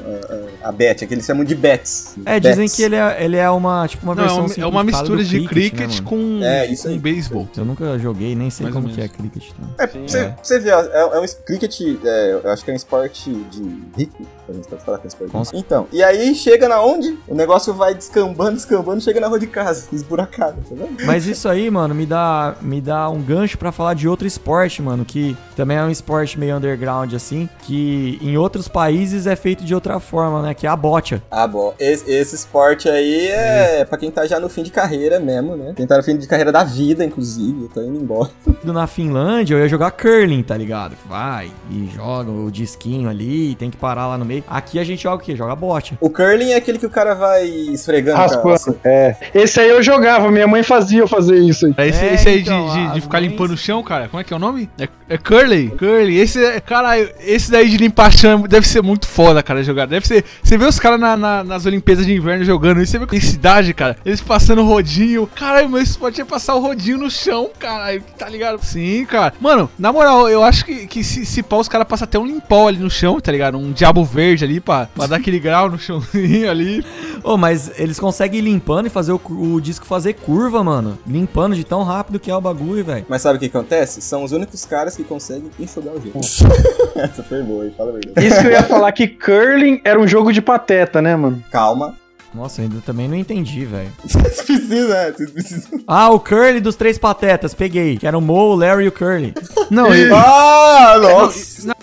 a, 0.62 0.66
a, 0.66 0.68
a 0.68 0.72
Bet, 0.72 1.04
é 1.04 1.06
que 1.06 1.14
eles 1.14 1.24
chamam 1.24 1.44
de 1.44 1.54
Bets. 1.54 2.16
É, 2.24 2.40
dizem 2.40 2.68
que 2.68 2.82
ele 2.82 2.96
é, 2.96 3.24
ele 3.24 3.36
é 3.36 3.48
uma, 3.50 3.86
tipo, 3.86 4.04
uma 4.04 4.14
não, 4.14 4.24
é 4.24 4.26
versão 4.26 4.46
uma, 4.46 4.54
é 4.64 4.66
uma 4.66 4.84
mistura 4.84 5.22
de 5.24 5.46
cricket, 5.46 5.80
né, 5.80 5.86
mano? 5.86 6.02
com, 6.02 6.40
É, 6.42 6.66
isso 6.66 6.88
com 6.88 6.98
beisebol. 6.98 7.48
Eu 7.56 7.64
nunca 7.64 7.98
joguei, 7.98 8.34
nem 8.34 8.50
sei 8.50 8.64
Mais 8.64 8.74
como 8.74 8.88
que 8.88 9.00
é 9.00 9.08
cricket. 9.08 9.50
Tá? 9.52 9.84
É, 9.84 9.86
pra 9.86 10.00
você, 10.00 10.24
pra 10.24 10.36
você 10.42 10.58
ver, 10.58 10.72
ó, 10.72 10.80
é, 10.82 11.16
é 11.16 11.20
um 11.20 11.24
es- 11.24 11.34
cricket, 11.60 11.98
é, 12.04 12.32
eu 12.32 12.50
acho 12.50 12.64
que 12.64 12.70
é 12.70 12.74
um 12.74 12.76
esporte 12.76 13.30
de 13.30 13.62
rico, 13.96 14.26
a 14.48 14.52
gente 14.52 14.66
pode 14.68 14.82
falar 14.82 14.98
que 14.98 15.04
é 15.04 15.06
um 15.06 15.08
esporte 15.08 15.36
rico. 15.36 15.56
Então, 15.56 15.86
e 15.92 16.02
aí 16.02 16.34
chega 16.34 16.68
na 16.68 16.82
onde? 16.82 17.18
O 17.28 17.34
negócio 17.34 17.74
vai 17.74 17.94
descambando, 17.94 18.52
descambando, 18.52 19.00
chega 19.00 19.20
na 19.20 19.28
rua 19.28 19.38
de 19.38 19.46
casa, 19.46 19.88
esburacado, 19.92 20.56
tá 20.62 20.74
vendo? 20.74 21.04
Mas 21.04 21.26
isso 21.26 21.48
aí, 21.48 21.70
mano, 21.70 21.94
me 21.94 22.06
dá, 22.06 22.56
me 22.60 22.80
dá 22.80 23.08
um 23.08 23.20
gancho 23.22 23.58
pra 23.58 23.70
falar 23.70 23.94
de 23.94 24.08
outro 24.08 24.26
esporte, 24.26 24.80
mano, 24.80 25.04
que 25.04 25.36
também 25.54 25.76
é 25.76 25.82
um 25.82 25.90
esporte 25.90 26.38
meio 26.38 26.56
underground, 26.56 27.12
assim, 27.14 27.48
que 27.62 28.18
em 28.22 28.36
outros 28.36 28.68
países 28.68 29.26
é 29.26 29.36
feito 29.36 29.64
de 29.64 29.74
outra 29.74 30.00
forma, 30.00 30.42
né? 30.42 30.54
Que 30.54 30.66
é 30.66 30.70
a 30.70 30.76
bocha. 30.76 31.22
Ah, 31.30 31.46
bom, 31.46 31.74
esse, 31.78 32.10
esse 32.10 32.34
esporte 32.34 32.88
aí 32.88 33.28
é 33.28 33.84
pra 33.84 33.98
quem 33.98 34.10
tá 34.10 34.26
já 34.26 34.40
no 34.40 34.48
fim 34.48 34.62
de 34.62 34.70
carreira 34.70 35.20
mesmo, 35.20 35.56
né? 35.56 35.72
Quem 35.76 35.86
tá 35.86 35.96
no 35.96 36.02
fim 36.02 36.16
de 36.16 36.26
carreira 36.26 36.50
da 36.50 36.64
vida, 36.64 37.04
inclusive, 37.04 37.68
tô 37.68 37.82
indo 37.82 38.00
embora. 38.00 38.30
Na 38.64 38.86
Finlândia, 38.86 39.54
eu 39.54 39.58
ia 39.58 39.68
jogar 39.68 39.90
curling, 39.90 40.42
tá 40.42 40.56
ligado? 40.56 40.96
Vai 41.08 41.49
e 41.70 41.88
joga 41.94 42.30
o 42.30 42.50
disquinho 42.50 43.08
ali, 43.08 43.54
tem 43.54 43.70
que 43.70 43.76
parar 43.76 44.06
lá 44.06 44.18
no 44.18 44.24
meio. 44.24 44.44
Aqui 44.48 44.78
a 44.78 44.84
gente 44.84 45.02
joga 45.02 45.22
o 45.22 45.24
quê? 45.26 45.34
Joga 45.36 45.54
bocha. 45.56 45.96
O 46.00 46.10
curling 46.10 46.50
é 46.52 46.56
aquele 46.56 46.78
que 46.78 46.86
o 46.86 46.90
cara 46.90 47.14
vai 47.14 47.44
esfregando 47.46 48.16
Raspando. 48.18 48.78
É. 48.84 49.16
Esse 49.34 49.60
aí 49.60 49.68
eu 49.68 49.82
jogava, 49.82 50.30
minha 50.30 50.46
mãe 50.46 50.62
fazia 50.62 51.00
eu 51.00 51.08
fazer 51.08 51.38
isso 51.38 51.66
aí. 51.66 51.74
É 51.76 51.88
Esse, 51.88 52.04
É, 52.04 52.14
esse 52.14 52.28
aí 52.28 52.40
então, 52.40 52.68
de, 52.68 52.86
de, 52.88 52.94
de 52.94 53.00
ficar 53.00 53.20
mães- 53.20 53.30
limpando 53.30 53.50
o 53.52 53.56
chão, 53.56 53.82
cara, 53.82 54.08
como 54.08 54.20
é 54.20 54.24
que 54.24 54.32
é 54.32 54.36
o 54.36 54.40
nome? 54.40 54.68
É, 54.78 54.88
é 55.08 55.18
Curly. 55.18 55.70
Curly. 55.78 56.16
Esse, 56.18 56.42
é- 56.44 56.60
caralho, 56.60 57.10
esse 57.20 57.50
daí 57.50 57.68
de 57.68 57.76
limpar 57.76 58.12
chão 58.12 58.42
deve 58.42 58.66
ser 58.66 58.82
muito 58.82 59.06
foda, 59.06 59.42
cara, 59.42 59.62
jogar. 59.62 59.86
Deve 59.86 60.06
ser. 60.06 60.24
Você 60.42 60.56
vê 60.58 60.64
os 60.64 60.78
caras 60.78 60.98
na- 61.00 61.16
na- 61.16 61.44
nas 61.44 61.66
Olimpíadas 61.66 62.06
de 62.06 62.14
Inverno 62.14 62.44
jogando 62.44 62.80
isso, 62.82 62.92
você 62.92 62.98
vê 62.98 63.06
com 63.06 63.20
cidade, 63.20 63.72
cara. 63.74 63.96
Eles 64.04 64.20
passando 64.20 64.62
rodinho. 64.64 65.26
Caralho, 65.34 65.68
mas 65.68 65.88
isso 65.90 65.98
pode 65.98 66.22
passar 66.24 66.54
o 66.54 66.60
rodinho 66.60 66.98
no 66.98 67.10
chão, 67.10 67.50
caralho, 67.58 68.02
tá 68.18 68.28
ligado? 68.28 68.58
Sim, 68.64 69.04
cara. 69.04 69.32
Mano, 69.40 69.70
na 69.78 69.92
moral, 69.92 70.28
eu 70.28 70.42
acho 70.42 70.64
que, 70.64 70.86
que 70.86 71.02
se, 71.04 71.24
se 71.26 71.39
pau, 71.42 71.60
os 71.60 71.68
caras 71.68 71.86
passam 71.86 72.04
até 72.04 72.18
um 72.18 72.26
limpol 72.26 72.68
ali 72.68 72.78
no 72.78 72.90
chão, 72.90 73.20
tá 73.20 73.30
ligado? 73.32 73.58
Um 73.58 73.72
diabo 73.72 74.04
verde 74.04 74.44
ali 74.44 74.60
pra, 74.60 74.86
pra 74.86 75.06
dar 75.06 75.16
aquele 75.16 75.38
grau 75.38 75.70
no 75.70 75.78
chãozinho 75.78 76.50
ali. 76.50 76.84
Ô, 77.22 77.36
mas 77.36 77.70
eles 77.78 77.98
conseguem 77.98 78.40
ir 78.40 78.42
limpando 78.42 78.86
e 78.86 78.90
fazer 78.90 79.12
o, 79.12 79.20
o 79.28 79.60
disco 79.60 79.86
fazer 79.86 80.14
curva, 80.14 80.62
mano. 80.62 80.98
Limpando 81.06 81.54
de 81.54 81.64
tão 81.64 81.82
rápido 81.82 82.18
que 82.18 82.30
é 82.30 82.36
o 82.36 82.40
bagulho, 82.40 82.84
velho. 82.84 83.04
Mas 83.08 83.22
sabe 83.22 83.36
o 83.36 83.40
que 83.40 83.46
acontece? 83.46 84.00
São 84.00 84.24
os 84.24 84.32
únicos 84.32 84.64
caras 84.64 84.96
que 84.96 85.04
conseguem 85.04 85.50
enxugar 85.58 85.94
o 85.94 86.00
gelo. 86.00 86.20
Essa 86.96 87.22
foi 87.22 87.42
boa, 87.42 87.64
hein? 87.64 87.74
Fala 87.76 87.90
a 87.90 87.92
verdade. 87.92 88.26
Isso 88.26 88.40
que 88.40 88.46
eu 88.46 88.52
ia 88.52 88.62
falar 88.62 88.92
que 88.92 89.08
curling 89.08 89.80
era 89.84 90.00
um 90.00 90.06
jogo 90.06 90.32
de 90.32 90.40
pateta, 90.42 91.00
né, 91.00 91.16
mano? 91.16 91.42
Calma, 91.50 91.94
Nossa, 92.32 92.62
ainda 92.62 92.80
também 92.86 93.08
não 93.08 93.16
entendi, 93.16 93.64
velho. 93.64 93.92
Vocês 94.04 94.42
precisam, 94.42 94.96
é, 94.96 95.12
vocês 95.12 95.30
precisam. 95.30 95.80
Ah, 95.86 96.10
o 96.10 96.20
Curly 96.20 96.60
dos 96.60 96.76
Três 96.76 96.96
Patetas, 96.96 97.54
peguei. 97.54 97.98
Que 97.98 98.06
era 98.06 98.16
o 98.16 98.20
Mo, 98.20 98.52
o 98.52 98.54
Larry 98.54 98.84
e 98.84 98.88
o 98.88 98.92
Curly. 98.92 99.34
Não, 99.68 99.92
ele, 99.92 100.10
Ah, 100.14 100.96
nossa! 101.00 101.74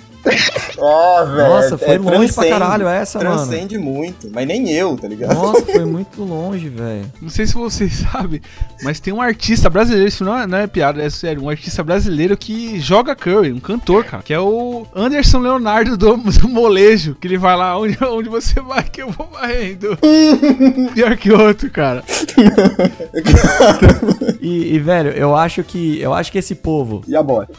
Ó, 0.79 1.25
velho. 1.25 1.37
Nossa, 1.49 1.77
foi 1.77 1.97
longe 1.97 2.09
pra 2.09 2.17
transcende- 2.43 2.49
caralho 2.49 2.87
essa, 2.87 3.17
mano. 3.19 3.31
Transcende 3.35 3.77
muito, 3.77 4.29
mas 4.31 4.47
nem 4.47 4.71
eu, 4.71 4.95
tá 4.97 5.07
ligado? 5.07 5.33
Nossa, 5.35 5.65
foi 5.65 5.85
muito 5.85 6.23
longe, 6.23 6.69
velho. 6.69 7.11
não 7.21 7.29
sei 7.29 7.45
se 7.47 7.53
vocês 7.55 7.93
sabem, 8.11 8.41
mas 8.83 8.99
tem 8.99 9.13
um 9.13 9.21
artista 9.21 9.69
brasileiro, 9.69 10.07
isso 10.07 10.23
não 10.23 10.37
é, 10.37 10.45
não 10.47 10.57
é 10.57 10.67
piada, 10.67 11.01
é 11.01 11.09
sério, 11.09 11.43
um 11.43 11.49
artista 11.49 11.83
brasileiro 11.83 12.37
que 12.37 12.79
joga 12.79 13.15
curry, 13.15 13.51
um 13.51 13.59
cantor, 13.59 14.03
cara, 14.05 14.21
que 14.23 14.33
é 14.33 14.39
o 14.39 14.85
Anderson 14.95 15.39
Leonardo 15.39 15.97
do, 15.97 16.15
do 16.17 16.47
Molejo, 16.47 17.15
que 17.19 17.27
ele 17.27 17.37
vai 17.37 17.55
lá, 17.55 17.77
onde, 17.77 17.97
onde 18.03 18.29
você 18.29 18.59
vai 18.61 18.83
que 18.83 19.01
eu 19.01 19.09
vou 19.09 19.27
varrendo. 19.31 19.97
Pior 20.93 21.15
que 21.17 21.31
outro, 21.31 21.69
cara. 21.71 22.03
E, 24.41 24.75
e, 24.75 24.79
velho, 24.79 25.11
eu 25.11 25.35
acho 25.35 25.63
que. 25.63 25.99
Eu 25.99 26.13
acho 26.13 26.31
que 26.31 26.37
esse 26.37 26.55
povo. 26.55 27.01
E 27.07 27.15
a 27.15 27.23
bota? 27.23 27.53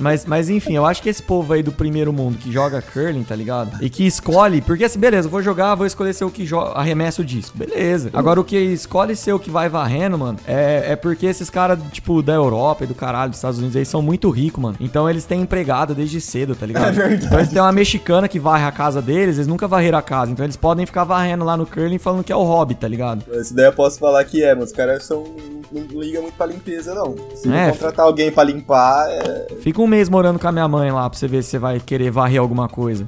Mas, 0.00 0.24
mas 0.24 0.48
enfim, 0.50 0.74
eu 0.74 0.86
acho 0.86 1.02
que 1.02 1.08
esse 1.08 1.22
povo 1.22 1.52
aí 1.52 1.62
do 1.62 1.72
primeiro 1.72 2.12
mundo 2.12 2.38
que 2.38 2.50
joga 2.50 2.82
curling, 2.82 3.22
tá 3.22 3.34
ligado? 3.36 3.82
E 3.82 3.88
que 3.90 4.06
escolhe, 4.06 4.60
porque 4.60 4.84
assim, 4.84 4.98
beleza, 4.98 5.26
eu 5.28 5.30
vou 5.30 5.42
jogar, 5.42 5.74
vou 5.74 5.86
escolher 5.86 6.12
ser 6.12 6.24
o 6.24 6.30
que 6.30 6.48
arremessa 6.74 7.22
o 7.22 7.24
disco. 7.24 7.56
Beleza. 7.56 8.10
Agora 8.12 8.40
o 8.40 8.44
que 8.44 8.56
escolhe 8.56 9.14
ser 9.14 9.32
o 9.32 9.38
que 9.38 9.50
vai 9.50 9.68
varrendo, 9.68 10.18
mano, 10.18 10.38
é, 10.46 10.92
é 10.92 10.96
porque 10.96 11.26
esses 11.26 11.50
caras, 11.50 11.78
tipo, 11.92 12.22
da 12.22 12.34
Europa 12.34 12.84
e 12.84 12.86
do 12.86 12.94
caralho, 12.94 13.30
dos 13.30 13.38
Estados 13.38 13.58
Unidos, 13.58 13.76
eles 13.76 13.88
são 13.88 14.02
muito 14.02 14.30
ricos, 14.30 14.62
mano. 14.62 14.76
Então 14.80 15.08
eles 15.08 15.24
têm 15.24 15.40
empregado 15.42 15.94
desde 15.94 16.20
cedo, 16.20 16.54
tá 16.54 16.66
ligado? 16.66 16.88
É 16.88 16.92
verdade. 16.92 17.26
Então 17.26 17.38
eles 17.38 17.50
têm 17.50 17.60
uma 17.60 17.72
mexicana 17.72 18.28
que 18.28 18.38
varre 18.38 18.64
a 18.64 18.72
casa 18.72 19.00
deles, 19.02 19.36
eles 19.36 19.46
nunca 19.46 19.68
varreram 19.68 19.98
a 19.98 20.02
casa. 20.02 20.32
Então 20.32 20.44
eles 20.44 20.56
podem 20.56 20.86
ficar 20.86 21.04
varrendo 21.04 21.44
lá 21.44 21.56
no 21.56 21.66
curling 21.66 21.98
falando 21.98 22.24
que 22.24 22.32
é 22.32 22.36
o 22.36 22.42
hobby, 22.42 22.74
tá 22.74 22.88
ligado? 22.88 23.24
Essa 23.32 23.54
daí 23.54 23.66
eu 23.66 23.72
posso 23.72 23.98
falar 23.98 24.24
que 24.24 24.42
é, 24.42 24.54
mas 24.54 24.66
os 24.66 24.72
caras 24.72 25.04
são. 25.04 25.24
Não, 25.72 26.00
ligam 26.00 26.22
muito 26.22 26.34
pra 26.34 26.46
limpeza, 26.46 26.94
não. 26.94 27.14
Se 27.34 27.46
não 27.46 27.56
É, 27.56 27.70
contratar 27.70 28.04
alguém 28.04 28.32
pra 28.32 28.42
limpar, 28.42 29.06
é. 29.08 29.46
Fica 29.60 29.80
um 29.80 29.86
mês 29.90 30.08
morando 30.08 30.38
com 30.38 30.48
a 30.48 30.52
minha 30.52 30.66
mãe 30.68 30.90
lá 30.90 31.08
pra 31.10 31.18
você 31.18 31.28
ver 31.28 31.42
se 31.42 31.50
você 31.50 31.58
vai 31.58 31.78
querer 31.80 32.10
varrer 32.10 32.40
alguma 32.40 32.68
coisa. 32.68 33.04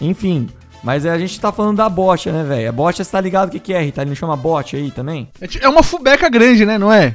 Enfim. 0.00 0.48
Mas 0.82 1.04
a 1.04 1.18
gente 1.18 1.40
tá 1.40 1.50
falando 1.50 1.78
da 1.78 1.88
bocha, 1.88 2.30
né, 2.30 2.44
velho? 2.44 2.68
A 2.68 2.72
bocha, 2.72 3.02
você 3.02 3.10
tá 3.10 3.20
ligado 3.20 3.48
o 3.48 3.50
que, 3.50 3.58
que 3.58 3.72
é, 3.74 3.80
Rita? 3.82 4.02
Ele 4.02 4.10
não 4.10 4.14
chama 4.16 4.36
bote 4.36 4.76
aí 4.76 4.92
também? 4.92 5.28
É 5.40 5.48
É 5.60 5.68
uma 5.68 5.82
fubeca 5.82 6.28
grande, 6.28 6.64
né, 6.64 6.78
não 6.78 6.92
é? 6.92 7.14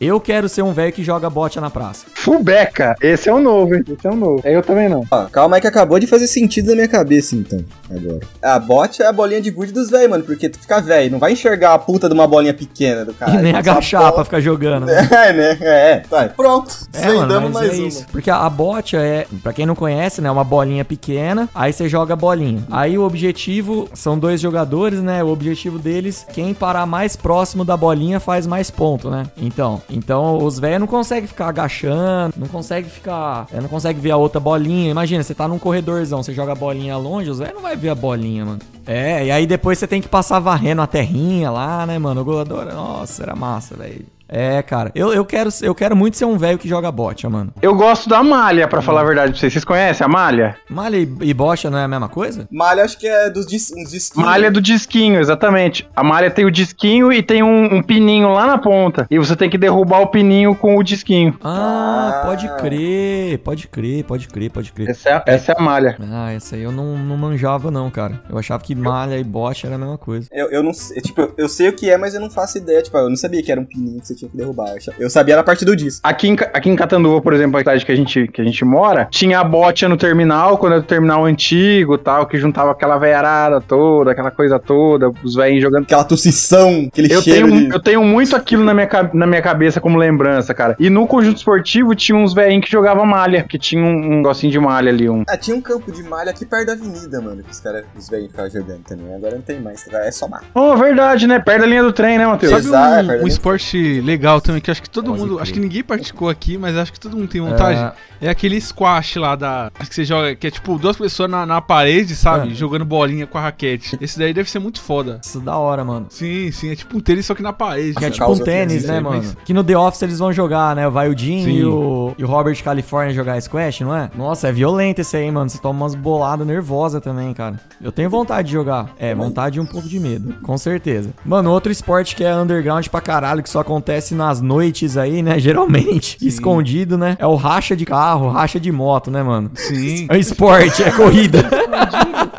Eu 0.00 0.20
quero 0.20 0.48
ser 0.48 0.62
um 0.62 0.72
velho 0.72 0.92
que 0.92 1.02
joga 1.02 1.28
bocha 1.28 1.60
na 1.60 1.70
praça. 1.70 2.06
Fubeca. 2.14 2.94
Esse 3.02 3.28
é 3.28 3.34
o 3.34 3.40
novo, 3.40 3.74
hein? 3.74 3.82
Esse 3.88 4.06
é 4.06 4.10
o 4.10 4.14
novo. 4.14 4.40
Eu 4.44 4.62
também 4.62 4.88
não. 4.88 5.04
Ó, 5.10 5.24
calma 5.24 5.56
aí 5.56 5.60
que 5.60 5.66
acabou 5.66 5.98
de 5.98 6.06
fazer 6.06 6.28
sentido 6.28 6.68
na 6.68 6.76
minha 6.76 6.86
cabeça, 6.88 7.34
então, 7.34 7.58
agora. 7.90 8.20
A 8.40 8.60
bot 8.60 9.02
é 9.02 9.06
a 9.06 9.12
bolinha 9.12 9.40
de 9.40 9.50
gude 9.50 9.72
dos 9.72 9.90
velhos, 9.90 10.08
mano, 10.10 10.22
porque 10.22 10.48
tu 10.48 10.56
fica 10.60 10.80
velho, 10.80 11.10
não 11.10 11.18
vai 11.18 11.32
enxergar 11.32 11.74
a 11.74 11.78
puta 11.80 12.06
de 12.06 12.14
uma 12.14 12.28
bolinha 12.28 12.54
pequena 12.54 13.04
do 13.04 13.12
cara. 13.12 13.32
e 13.32 13.42
nem 13.42 13.56
agachar 13.56 14.12
pra 14.12 14.24
ficar 14.24 14.38
jogando, 14.38 14.86
né? 14.86 15.08
É, 15.10 15.32
né? 15.32 15.58
É, 15.60 15.96
tá. 16.08 16.28
Pronto. 16.28 16.72
É, 16.92 17.06
mas 17.12 17.52
mais 17.52 17.70
é 17.70 17.74
uma. 17.74 17.88
isso. 17.88 18.06
Porque 18.12 18.30
a, 18.30 18.36
a 18.46 18.50
bocha 18.50 18.98
é, 18.98 19.26
pra 19.42 19.52
quem 19.52 19.66
não 19.66 19.74
conhece, 19.74 20.20
né, 20.20 20.30
uma 20.30 20.44
bolinha 20.44 20.84
pequena, 20.84 21.48
aí 21.52 21.72
você 21.72 21.88
joga 21.88 22.12
a 22.12 22.16
bolinha. 22.16 22.62
Aí 22.70 22.96
o 22.96 23.02
objetivo, 23.02 23.88
são 23.94 24.16
dois 24.16 24.40
jogadores, 24.40 25.02
né, 25.02 25.24
o 25.24 25.28
objetivo 25.28 25.76
deles, 25.76 26.24
quem 26.32 26.54
parar 26.54 26.86
mais 26.86 27.16
próximo 27.16 27.64
da 27.64 27.76
bolinha 27.76 28.20
faz 28.20 28.46
mais 28.46 28.70
ponto, 28.70 29.10
né? 29.10 29.24
Então, 29.36 29.82
então 29.90 30.44
os 30.44 30.58
velhos 30.58 30.80
não 30.80 30.86
conseguem 30.86 31.26
ficar 31.26 31.48
agachando, 31.48 32.34
não 32.36 32.48
consegue 32.48 32.88
ficar, 32.88 33.46
é, 33.52 33.60
não 33.60 33.68
consegue 33.68 33.98
ver 33.98 34.10
a 34.10 34.16
outra 34.16 34.40
bolinha. 34.40 34.90
Imagina, 34.90 35.22
você 35.22 35.34
tá 35.34 35.48
num 35.48 35.58
corredorzão, 35.58 36.22
você 36.22 36.34
joga 36.34 36.52
a 36.52 36.54
bolinha 36.54 36.96
longe, 36.96 37.30
os 37.30 37.38
velhos 37.38 37.54
não 37.54 37.62
vai 37.62 37.76
ver 37.76 37.90
a 37.90 37.94
bolinha, 37.94 38.44
mano. 38.44 38.60
É, 38.86 39.26
e 39.26 39.30
aí 39.30 39.46
depois 39.46 39.78
você 39.78 39.86
tem 39.86 40.00
que 40.00 40.08
passar 40.08 40.38
varrendo 40.38 40.82
a 40.82 40.86
terrinha 40.86 41.50
lá, 41.50 41.86
né, 41.86 41.98
mano? 41.98 42.20
O 42.20 42.24
goleador, 42.24 42.66
nossa, 42.66 43.22
era 43.22 43.34
massa, 43.34 43.76
velho. 43.76 44.17
É, 44.28 44.60
cara, 44.62 44.90
eu, 44.94 45.12
eu, 45.12 45.24
quero, 45.24 45.50
eu 45.62 45.74
quero 45.74 45.96
muito 45.96 46.16
ser 46.16 46.24
um 46.26 46.36
velho 46.36 46.58
que 46.58 46.68
joga 46.68 46.90
bocha, 46.92 47.28
mano. 47.30 47.52
Eu 47.62 47.74
gosto 47.74 48.08
da 48.08 48.22
malha, 48.22 48.68
pra 48.68 48.82
falar 48.82 49.00
a 49.00 49.04
verdade 49.04 49.30
pra 49.32 49.40
vocês. 49.40 49.52
Vocês 49.52 49.64
conhecem 49.64 50.04
a 50.04 50.08
malha? 50.08 50.56
Malha 50.68 50.96
e, 50.98 51.08
e 51.22 51.32
bocha 51.34 51.70
não 51.70 51.78
é 51.78 51.84
a 51.84 51.88
mesma 51.88 52.08
coisa? 52.08 52.46
Malha 52.50 52.84
acho 52.84 52.98
que 52.98 53.06
é 53.06 53.30
dos 53.30 53.46
dis, 53.46 53.68
disquinhos. 53.90 54.28
Malha 54.28 54.50
do 54.50 54.60
disquinho, 54.60 55.18
exatamente. 55.20 55.88
A 55.96 56.04
malha 56.04 56.30
tem 56.30 56.44
o 56.44 56.50
disquinho 56.50 57.12
e 57.12 57.22
tem 57.22 57.42
um, 57.42 57.76
um 57.76 57.82
pininho 57.82 58.28
lá 58.32 58.46
na 58.46 58.58
ponta. 58.58 59.06
E 59.10 59.18
você 59.18 59.34
tem 59.34 59.48
que 59.48 59.56
derrubar 59.58 60.00
o 60.00 60.08
pininho 60.08 60.54
com 60.54 60.76
o 60.76 60.82
disquinho. 60.82 61.36
Ah, 61.42 62.20
Ah. 62.22 62.26
pode 62.26 62.48
crer, 62.56 63.38
pode 63.38 63.68
crer, 63.68 64.04
pode 64.04 64.28
crer, 64.28 64.50
pode 64.50 64.72
crer. 64.72 64.90
Essa 64.90 65.08
é 65.08 65.12
a, 65.14 65.22
essa 65.26 65.52
é 65.52 65.54
a 65.58 65.62
malha. 65.62 65.96
Ah, 66.10 66.32
essa 66.32 66.56
aí 66.56 66.62
eu 66.62 66.72
não, 66.72 66.96
não 66.98 67.16
manjava 67.16 67.70
não, 67.70 67.90
cara. 67.90 68.20
Eu 68.28 68.38
achava 68.38 68.62
que 68.62 68.74
malha 68.74 69.18
e 69.18 69.24
bocha 69.24 69.66
era 69.66 69.76
a 69.76 69.78
mesma 69.78 69.98
coisa. 69.98 70.28
Eu, 70.32 70.48
eu 70.50 70.62
não 70.62 70.72
sei, 70.72 71.00
tipo, 71.00 71.20
eu- 71.20 71.34
eu 71.38 71.48
sei 71.48 71.68
o 71.68 71.72
que 71.72 71.88
é, 71.90 71.96
mas 71.96 72.14
eu 72.14 72.20
não 72.20 72.30
faço 72.30 72.58
ideia. 72.58 72.82
Tipo, 72.82 72.98
eu 72.98 73.08
não 73.08 73.16
sabia 73.16 73.42
que 73.42 73.50
era 73.50 73.60
um 73.60 73.64
pininho 73.64 74.00
que 74.00 74.06
você 74.06 74.14
tinha 74.18 74.30
que 74.30 74.36
derrubar. 74.36 74.74
Eu 74.98 75.08
sabia 75.08 75.36
na 75.36 75.42
parte 75.42 75.64
do 75.64 75.76
disco. 75.76 76.00
Aqui 76.02 76.28
em, 76.28 76.36
aqui 76.52 76.68
em 76.68 76.76
Catanduva, 76.76 77.20
por 77.20 77.32
exemplo, 77.32 77.56
a 77.56 77.60
cidade 77.60 77.86
que 77.86 77.92
a 77.92 77.96
gente, 77.96 78.28
que 78.28 78.40
a 78.40 78.44
gente 78.44 78.64
mora, 78.64 79.06
tinha 79.10 79.38
a 79.40 79.44
botia 79.44 79.88
no 79.88 79.96
terminal, 79.96 80.58
quando 80.58 80.72
era 80.72 80.80
o 80.80 80.84
terminal 80.84 81.24
antigo 81.24 81.94
e 81.94 81.98
tal, 81.98 82.26
que 82.26 82.36
juntava 82.38 82.72
aquela 82.72 82.98
veiarada 82.98 83.60
toda, 83.60 84.10
aquela 84.10 84.30
coisa 84.30 84.58
toda, 84.58 85.10
os 85.22 85.34
velhinhos 85.34 85.62
jogando. 85.62 85.84
Aquela 85.84 86.04
tossição, 86.04 86.88
aquele 86.92 87.12
Eu 87.12 87.22
cheiro 87.22 87.48
tenho, 87.48 87.68
de... 87.68 87.74
eu 87.74 87.80
tenho 87.80 88.04
muito 88.04 88.34
aquilo 88.34 88.64
na 88.64 88.74
minha, 88.74 88.88
na 89.12 89.26
minha 89.26 89.42
cabeça 89.42 89.80
como 89.80 89.96
lembrança, 89.96 90.52
cara. 90.52 90.76
E 90.78 90.90
no 90.90 91.06
conjunto 91.06 91.36
esportivo 91.36 91.94
tinha 91.94 92.16
uns 92.16 92.34
velhinhos 92.34 92.64
que 92.64 92.70
jogavam 92.70 93.06
malha, 93.06 93.44
que 93.44 93.58
tinha 93.58 93.82
um, 93.82 93.88
um 93.88 94.16
negocinho 94.16 94.52
de 94.52 94.58
malha 94.58 94.90
ali, 94.90 95.08
um. 95.08 95.22
Ah, 95.28 95.36
tinha 95.36 95.56
um 95.56 95.60
campo 95.60 95.92
de 95.92 96.02
malha 96.02 96.30
aqui 96.30 96.44
perto 96.44 96.66
da 96.66 96.72
avenida, 96.72 97.20
mano, 97.20 97.42
que 97.42 97.50
os 97.50 97.60
caras, 97.60 97.84
os 97.96 98.08
velhos 98.08 98.28
ficavam 98.28 98.50
jogando 98.50 98.82
também. 98.82 99.14
Agora 99.14 99.34
não 99.34 99.42
tem 99.42 99.60
mais, 99.60 99.86
é 99.92 100.10
só 100.10 100.28
mar. 100.28 100.42
Oh, 100.54 100.76
verdade, 100.76 101.26
né? 101.26 101.38
Perto 101.38 101.60
da 101.60 101.66
linha 101.66 101.82
do 101.82 101.92
trem, 101.92 102.18
né, 102.18 102.26
Matheus? 102.26 102.52
Sabe 102.52 102.66
Exato, 102.66 103.12
é 103.12 103.18
um, 103.18 103.24
um 103.24 103.26
esporte 103.26 104.00
legal 104.08 104.40
também, 104.40 104.60
que 104.60 104.70
acho 104.70 104.82
que 104.82 104.90
todo 104.90 105.06
Pode 105.10 105.20
mundo. 105.20 105.34
crer. 105.34 105.42
Acho 105.42 105.52
que 105.52 105.60
ninguém 105.60 105.82
praticou 105.84 106.28
aqui, 106.28 106.56
mas 106.58 106.76
acho 106.76 106.92
que 106.92 106.98
todo 107.00 107.16
mundo 107.16 107.28
tem 107.28 107.40
vontade. 107.40 107.94
É, 108.20 108.28
aquele 108.28 108.60
squash 108.60 109.16
lá 109.16 109.36
da. 109.36 109.70
Acho 109.78 109.88
que 109.88 109.94
você 109.94 110.04
joga. 110.04 110.34
Que 110.34 110.46
é 110.48 110.50
tipo 110.50 110.76
duas 110.78 110.96
pessoas 110.96 111.30
na, 111.30 111.46
na 111.46 111.60
parede, 111.60 112.16
sabe? 112.16 112.50
É. 112.50 112.54
Jogando 112.54 112.84
bolinha 112.84 113.26
com 113.26 113.38
a 113.38 113.40
raquete. 113.42 113.96
Esse 114.00 114.18
daí 114.18 114.32
deve 114.34 114.50
ser 114.50 114.58
muito 114.58 114.80
foda. 114.80 115.20
Isso 115.22 115.38
é 115.38 115.40
da 115.42 115.56
hora, 115.56 115.84
mano. 115.84 116.06
Sim, 116.10 116.50
sim. 116.50 116.70
É 116.70 116.74
tipo 116.76 116.96
um 116.96 117.00
tênis, 117.00 117.26
só 117.26 117.34
que 117.34 117.42
na 117.42 117.52
parede. 117.52 117.94
Que 117.94 118.04
é 118.04 118.10
tipo 118.10 118.30
um 118.32 118.38
tênis, 118.38 118.84
né, 118.84 118.98
mas- 119.00 119.26
mano? 119.26 119.36
Que 119.44 119.52
no 119.54 119.62
The 119.62 119.76
Office 119.78 120.02
eles 120.02 120.18
vão 120.18 120.32
jogar, 120.32 120.74
né? 120.74 120.88
Vai 120.88 121.08
o 121.08 121.16
Jim 121.16 121.44
Sim. 121.44 121.50
e 121.50 121.64
o, 121.64 122.14
e 122.18 122.24
o 122.24 122.26
Robert 122.26 122.60
California 122.64 123.14
jogar 123.14 123.40
squash, 123.40 123.80
não 123.82 123.94
é? 123.94 124.10
Nossa, 124.16 124.48
é 124.48 124.52
violento 124.52 125.00
esse 125.00 125.16
aí, 125.16 125.30
mano. 125.30 125.48
Você 125.48 125.58
toma 125.58 125.84
umas 125.84 125.94
boladas 125.94 126.46
nervosas 126.46 127.00
também, 127.02 127.32
cara. 127.34 127.60
Eu 127.80 127.92
tenho 127.92 128.08
vontade 128.10 128.48
de 128.48 128.54
jogar. 128.54 128.90
É, 128.98 129.14
vontade 129.14 129.58
e 129.58 129.60
um 129.60 129.66
pouco 129.66 129.88
de 129.88 130.00
medo. 130.00 130.34
Com 130.42 130.56
certeza. 130.58 131.10
Mano, 131.24 131.50
outro 131.50 131.70
esporte 131.70 132.16
que 132.16 132.24
é 132.24 132.34
underground 132.34 132.86
pra 132.88 133.00
caralho, 133.00 133.42
que 133.42 133.50
só 133.50 133.60
acontece 133.60 133.97
nas 134.14 134.40
noites 134.40 134.96
aí, 134.96 135.22
né? 135.22 135.38
Geralmente. 135.40 136.16
Escondido, 136.20 136.96
né? 136.96 137.16
É 137.18 137.26
o 137.26 137.34
racha 137.34 137.76
de 137.76 137.84
carro, 137.84 138.28
racha 138.30 138.58
de 138.58 138.70
moto, 138.72 139.10
né, 139.10 139.22
mano? 139.22 139.50
Sim. 139.54 140.06
É 140.10 140.18
esporte, 140.18 140.82
é 140.82 140.90
corrida. 140.90 141.38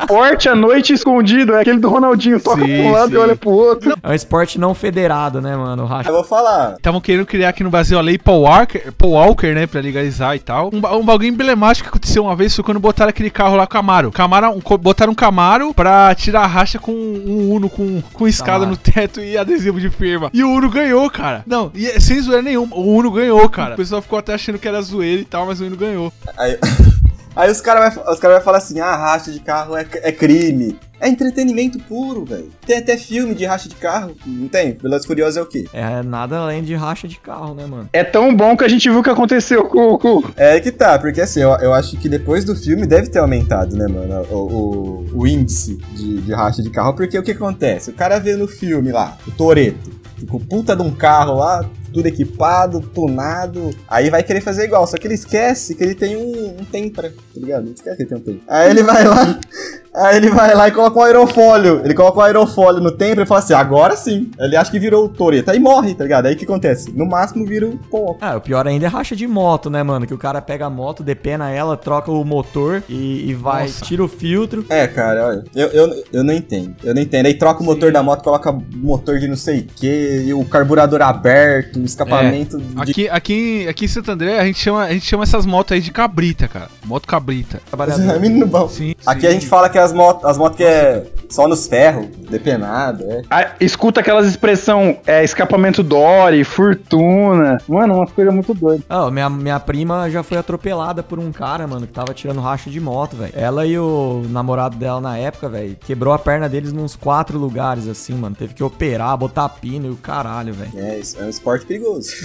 Forte 0.06 0.48
à 0.48 0.56
noite 0.56 0.92
escondido, 0.92 1.54
é 1.54 1.60
aquele 1.60 1.78
do 1.78 1.88
Ronaldinho, 1.88 2.40
toca 2.40 2.62
Sim, 2.64 2.66
pra 2.66 2.82
um 2.82 2.90
lado 2.90 3.08
sim. 3.10 3.14
e 3.14 3.18
olha 3.18 3.36
pro 3.36 3.50
outro. 3.50 3.94
É 4.02 4.08
um 4.10 4.14
esporte 4.14 4.58
não 4.58 4.74
federado, 4.74 5.40
né, 5.40 5.54
mano? 5.56 5.84
O 5.84 5.86
racha. 5.86 6.08
Eu 6.08 6.14
vou 6.14 6.24
falar. 6.24 6.74
Estavam 6.76 7.00
querendo 7.00 7.24
criar 7.24 7.50
aqui 7.50 7.62
no 7.62 7.70
Brasil 7.70 7.96
a 7.96 8.00
lei 8.00 8.18
Paul 8.18 8.42
Walker, 8.42 8.90
Paul 8.98 9.12
Walker, 9.12 9.54
né, 9.54 9.68
pra 9.68 9.80
legalizar 9.80 10.34
e 10.34 10.40
tal. 10.40 10.70
Um, 10.72 10.78
um 10.78 11.04
bagulho 11.04 11.28
emblemático 11.28 11.84
que 11.84 11.90
aconteceu 11.90 12.24
uma 12.24 12.34
vez 12.34 12.54
foi 12.54 12.64
quando 12.64 12.80
botaram 12.80 13.10
aquele 13.10 13.30
carro 13.30 13.54
lá, 13.54 13.68
Camaro. 13.68 14.10
Camaro 14.10 14.50
um, 14.50 14.78
botaram 14.78 15.12
um 15.12 15.14
Camaro 15.14 15.72
pra 15.72 16.12
tirar 16.16 16.42
a 16.42 16.46
racha 16.46 16.78
com 16.80 16.90
um 16.90 17.52
Uno 17.52 17.70
com, 17.70 18.02
com 18.12 18.26
escada 18.26 18.64
Camaro. 18.64 18.70
no 18.70 18.76
teto 18.76 19.20
e 19.20 19.38
adesivo 19.38 19.78
de 19.78 19.90
firma. 19.90 20.28
E 20.34 20.42
o 20.42 20.50
Uno 20.50 20.68
ganhou, 20.70 21.08
cara. 21.08 21.44
Não, 21.50 21.72
e 21.74 21.84
é- 21.84 21.98
sem 21.98 22.20
zoeira 22.20 22.42
nenhuma, 22.42 22.76
o 22.76 22.94
Uno 22.94 23.10
ganhou, 23.10 23.48
cara. 23.48 23.74
O 23.74 23.76
pessoal 23.76 24.00
ficou 24.00 24.20
até 24.20 24.32
achando 24.32 24.56
que 24.56 24.68
era 24.68 24.80
zoeira 24.80 25.20
e 25.20 25.24
tal, 25.24 25.46
mas 25.46 25.60
o 25.60 25.66
Uno 25.66 25.76
ganhou. 25.76 26.12
Aí, 26.36 26.56
aí 27.34 27.50
os 27.50 27.60
caras 27.60 27.96
os 27.96 28.20
cara 28.20 28.34
vai 28.34 28.42
falar 28.42 28.58
assim: 28.58 28.78
ah, 28.78 28.94
racha 28.94 29.32
de 29.32 29.40
carro 29.40 29.76
é, 29.76 29.84
é 29.94 30.12
crime. 30.12 30.78
É 31.00 31.08
entretenimento 31.08 31.78
puro, 31.78 32.26
velho. 32.26 32.50
Tem 32.64 32.76
até 32.76 32.96
filme 32.96 33.34
de 33.34 33.46
racha 33.46 33.68
de 33.68 33.74
carro. 33.74 34.14
Não 34.24 34.46
tem? 34.46 34.74
Velozes 34.74 35.06
Furiosos 35.06 35.38
é 35.38 35.42
o 35.42 35.46
quê? 35.46 35.66
É 35.72 36.02
nada 36.02 36.36
além 36.36 36.62
de 36.62 36.74
racha 36.74 37.08
de 37.08 37.18
carro, 37.18 37.54
né, 37.54 37.64
mano? 37.64 37.88
É 37.90 38.04
tão 38.04 38.36
bom 38.36 38.54
que 38.54 38.64
a 38.64 38.68
gente 38.68 38.88
viu 38.88 39.00
o 39.00 39.02
que 39.02 39.08
aconteceu 39.08 39.64
com, 39.64 39.96
com... 39.96 40.22
É 40.36 40.60
que 40.60 40.70
tá, 40.70 40.98
porque 40.98 41.22
assim, 41.22 41.40
eu, 41.40 41.52
eu 41.52 41.72
acho 41.72 41.96
que 41.96 42.06
depois 42.06 42.44
do 42.44 42.54
filme 42.54 42.86
deve 42.86 43.08
ter 43.08 43.18
aumentado, 43.18 43.74
né, 43.74 43.88
mano, 43.88 44.26
o, 44.30 44.36
o, 44.36 45.20
o 45.20 45.26
índice 45.26 45.78
de, 45.94 46.20
de 46.20 46.32
racha 46.34 46.62
de 46.62 46.68
carro, 46.68 46.92
porque 46.92 47.18
o 47.18 47.22
que 47.22 47.32
acontece? 47.32 47.88
O 47.88 47.94
cara 47.94 48.18
vê 48.20 48.36
no 48.36 48.46
filme 48.46 48.92
lá, 48.92 49.16
o 49.26 49.30
Toreto, 49.30 49.90
com 50.26 50.36
o 50.36 50.40
puta 50.40 50.74
de 50.74 50.82
um 50.82 50.90
carro 50.90 51.36
lá, 51.36 51.64
tudo 51.92 52.06
equipado, 52.06 52.80
tunado. 52.80 53.70
Aí 53.88 54.10
vai 54.10 54.22
querer 54.22 54.40
fazer 54.40 54.64
igual, 54.64 54.86
só 54.86 54.96
que 54.96 55.06
ele 55.06 55.14
esquece 55.14 55.74
que 55.74 55.82
ele 55.82 55.94
tem 55.94 56.16
um, 56.16 56.56
um 56.60 56.64
tempra, 56.64 57.10
tá 57.10 57.40
ligado? 57.40 57.64
Ele 57.64 57.74
esquece 57.74 57.96
que 57.96 58.02
ele 58.02 58.08
tem 58.08 58.18
um 58.18 58.20
tempra. 58.20 58.40
Aí 58.48 58.70
ele 58.70 58.82
vai 58.82 59.04
lá, 59.04 59.38
aí 59.94 60.16
ele 60.16 60.30
vai 60.30 60.54
lá 60.54 60.68
e 60.68 60.72
coloca 60.72 60.98
um 60.98 61.02
aerofólio. 61.02 61.80
Ele 61.84 61.94
coloca 61.94 62.18
um 62.18 62.22
aerofólio 62.22 62.80
no 62.80 62.92
tempra 62.92 63.24
e 63.24 63.26
fala 63.26 63.40
assim, 63.40 63.54
agora 63.54 63.96
sim. 63.96 64.30
Ele 64.38 64.56
acha 64.56 64.70
que 64.70 64.78
virou 64.78 65.04
o 65.04 65.08
Toreta. 65.08 65.52
Aí 65.52 65.58
morre, 65.58 65.94
tá 65.94 66.04
ligado? 66.04 66.26
Aí 66.26 66.34
o 66.34 66.36
que 66.36 66.44
acontece? 66.44 66.90
No 66.92 67.06
máximo 67.06 67.46
vira 67.46 67.66
o 67.66 67.76
pó. 67.76 68.16
Ah, 68.20 68.36
o 68.36 68.40
pior 68.40 68.66
ainda 68.66 68.86
é 68.86 68.88
racha 68.88 69.16
de 69.16 69.26
moto, 69.26 69.70
né, 69.70 69.82
mano? 69.82 70.06
Que 70.06 70.14
o 70.14 70.18
cara 70.18 70.40
pega 70.40 70.66
a 70.66 70.70
moto, 70.70 71.02
depena 71.02 71.50
ela, 71.50 71.76
troca 71.76 72.10
o 72.10 72.24
motor 72.24 72.82
e, 72.88 73.30
e 73.30 73.34
vai, 73.34 73.64
Nossa. 73.64 73.84
tira 73.84 74.04
o 74.04 74.08
filtro. 74.08 74.64
É, 74.68 74.86
cara, 74.86 75.26
olha, 75.26 75.44
eu, 75.54 75.68
eu, 75.68 76.04
eu 76.12 76.24
não 76.24 76.34
entendo. 76.34 76.74
Eu 76.82 76.94
não 76.94 77.02
entendo. 77.02 77.26
Aí 77.26 77.34
troca 77.34 77.62
o 77.62 77.66
motor 77.66 77.92
da 77.92 78.02
moto, 78.02 78.22
coloca 78.22 78.52
motor 78.74 79.18
de 79.18 79.28
não 79.28 79.36
sei 79.36 79.60
o 79.60 79.64
que, 79.64 80.24
e 80.26 80.34
o 80.34 80.44
carburador 80.44 81.02
aberto, 81.02 81.79
o 81.82 81.84
escapamento 81.84 82.58
de. 82.58 82.80
Aqui, 82.80 83.08
aqui, 83.08 83.68
aqui 83.68 83.84
em 83.84 83.88
Santo 83.88 84.10
André, 84.10 84.38
a 84.38 84.44
gente, 84.44 84.58
chama, 84.58 84.84
a 84.84 84.92
gente 84.92 85.06
chama 85.06 85.22
essas 85.22 85.46
motos 85.46 85.72
aí 85.72 85.80
de 85.80 85.90
cabrita, 85.90 86.48
cara. 86.48 86.68
Moto 86.84 87.06
cabrita. 87.06 87.60
Trabalhador. 87.68 88.20
Menino 88.20 88.46
bom. 88.46 88.68
Sim. 88.68 88.94
Aqui 89.06 89.26
a 89.26 89.30
gente 89.30 89.46
fala 89.46 89.68
que 89.68 89.78
as 89.78 89.92
motos 89.92 90.24
as 90.24 90.36
motos 90.36 90.56
que 90.56 90.64
é 90.64 91.04
só 91.28 91.46
nos 91.46 91.66
ferros, 91.66 92.06
depenado, 92.28 93.04
é. 93.04 93.22
Ah, 93.30 93.52
escuta 93.60 94.00
aquelas 94.00 94.26
expressão, 94.26 94.98
é, 95.06 95.22
escapamento 95.22 95.82
Dory, 95.82 96.42
fortuna. 96.42 97.58
Mano, 97.68 97.96
umas 97.96 98.10
coisas 98.10 98.34
muito 98.34 98.52
doidas. 98.52 98.84
Ah, 98.88 99.10
minha, 99.10 99.30
minha 99.30 99.60
prima 99.60 100.10
já 100.10 100.22
foi 100.22 100.38
atropelada 100.38 101.02
por 101.02 101.18
um 101.18 101.30
cara, 101.30 101.66
mano, 101.66 101.86
que 101.86 101.92
tava 101.92 102.12
tirando 102.12 102.40
racha 102.40 102.68
de 102.68 102.80
moto, 102.80 103.16
velho. 103.16 103.32
Ela 103.34 103.64
e 103.64 103.78
o 103.78 104.24
namorado 104.28 104.76
dela 104.76 105.00
na 105.00 105.16
época, 105.16 105.48
velho, 105.48 105.76
quebrou 105.76 106.12
a 106.12 106.18
perna 106.18 106.48
deles 106.48 106.72
nos 106.72 106.96
quatro 106.96 107.38
lugares, 107.38 107.86
assim, 107.86 108.14
mano. 108.14 108.34
Teve 108.34 108.54
que 108.54 108.64
operar, 108.64 109.16
botar 109.16 109.48
pino 109.48 109.86
e 109.86 109.90
o 109.90 109.96
caralho, 109.96 110.52
velho. 110.52 110.72
É, 110.74 110.98
isso 110.98 111.20
é 111.20 111.24
um 111.24 111.28
esporte 111.28 111.64
perigoso. 111.74 112.10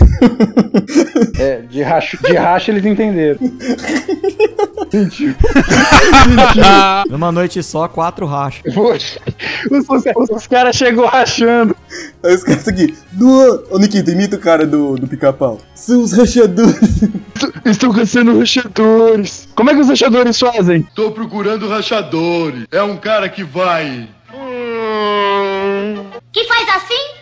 É, 1.37 1.61
de 1.69 1.81
racha, 1.81 2.17
de 2.17 2.33
racha 2.35 2.71
eles 2.71 2.85
entenderam. 2.85 3.37
Sentiu. 4.89 5.35
Numa 7.09 7.29
noite 7.31 7.61
só, 7.61 7.87
quatro 7.89 8.25
rachas. 8.25 8.73
Poxa, 8.73 9.19
os, 9.69 9.85
os- 9.89 10.29
os 10.29 10.47
caras 10.47 10.75
chegou 10.77 11.05
rachando. 11.05 11.75
Aí 12.23 12.33
os 12.35 12.43
caras 12.43 12.65
aqui. 12.67 12.95
Ô 13.69 13.77
Nikito, 13.77 14.11
imita 14.11 14.37
o 14.37 14.39
cara 14.39 14.65
do, 14.65 14.95
do 14.95 15.07
pica-pau. 15.07 15.59
São 15.73 16.01
os 16.03 16.13
rachadores. 16.13 17.01
Estão 17.65 17.91
caçando 17.91 18.37
rachadores. 18.39 19.47
Como 19.55 19.69
é 19.69 19.73
que 19.73 19.81
os 19.81 19.89
rachadores 19.89 20.39
fazem? 20.39 20.87
Tô 20.95 21.11
procurando 21.11 21.67
rachadores. 21.67 22.65
É 22.71 22.81
um 22.81 22.95
cara 22.97 23.27
que 23.27 23.43
vai. 23.43 24.07
Que 26.31 26.43
faz 26.45 26.69
assim? 26.75 27.14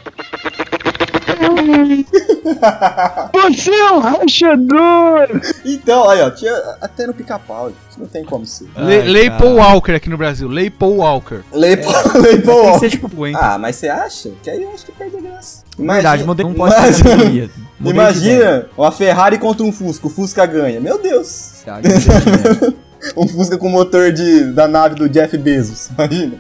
Você 3.33 3.71
é 3.71 3.91
um 3.91 3.99
rachador! 3.99 5.41
Então, 5.65 6.09
aí 6.09 6.21
ó, 6.21 6.29
tinha 6.29 6.53
até 6.81 7.05
no 7.07 7.13
pica-pau, 7.13 7.69
isso 7.89 7.99
não 7.99 8.07
tem 8.07 8.23
como 8.23 8.45
ser. 8.45 8.65
Le, 8.75 8.95
Ai, 9.01 9.07
Lei. 9.07 9.29
Paul 9.31 9.55
Walker 9.55 9.93
aqui 9.93 10.09
no 10.09 10.17
Brasil. 10.17 10.47
Lei 10.47 10.69
Paul 10.69 10.97
Walker. 10.97 11.41
Leipo, 11.51 11.91
Tem 12.11 12.21
leipo. 12.21 12.71
que 12.73 12.79
ser, 12.79 12.89
tipo? 12.91 13.09
Ah, 13.35 13.57
mas 13.57 13.75
você 13.77 13.87
acha? 13.87 14.31
Que 14.41 14.49
aí 14.49 14.63
eu 14.63 14.71
acho 14.73 14.85
que 14.85 14.91
perde 14.91 15.17
a 15.17 15.21
graça. 15.21 15.63
verdade, 15.77 16.23
mudei, 16.23 16.45
não 16.45 16.53
pode 16.53 16.73
Imagina- 16.75 17.17
ser. 17.19 17.49
Imagina 17.83 18.65
uma 18.77 18.91
Ferrari 18.91 19.37
contra 19.37 19.65
um 19.65 19.71
Fusca, 19.71 20.07
o 20.07 20.09
Fusca 20.09 20.45
ganha. 20.45 20.79
Meu 20.79 21.01
Deus! 21.01 21.63
Verdade. 21.65 22.75
Um 23.17 23.27
Fusca 23.27 23.57
com 23.57 23.69
motor 23.69 24.11
de, 24.11 24.45
da 24.53 24.67
nave 24.67 24.95
do 24.95 25.09
Jeff 25.09 25.37
Bezos, 25.37 25.89
imagina. 25.89 26.33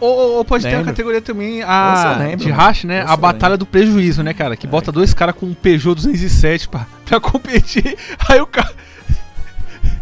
Ou, 0.00 0.36
ou- 0.36 0.44
pode 0.44 0.62
ter 0.64 0.68
a 0.68 0.72
Lembro. 0.78 0.86
categoria 0.86 1.20
também, 1.20 1.62
a 1.62 2.16
lembro, 2.18 2.38
de 2.44 2.50
racha, 2.50 2.86
né? 2.86 3.00
Nossa, 3.02 3.12
a 3.12 3.16
batalha 3.16 3.56
do 3.56 3.66
prejuízo, 3.66 4.22
né, 4.22 4.32
cara? 4.34 4.56
Que 4.56 4.66
bota 4.66 4.92
dois 4.92 5.12
caras 5.14 5.34
com 5.34 5.46
um 5.46 5.54
Peugeot 5.54 5.94
207 5.94 6.68
pra, 6.68 6.86
pra 7.04 7.18
competir. 7.20 7.96
Aí 8.28 8.40
o 8.40 8.46
cara. 8.46 8.70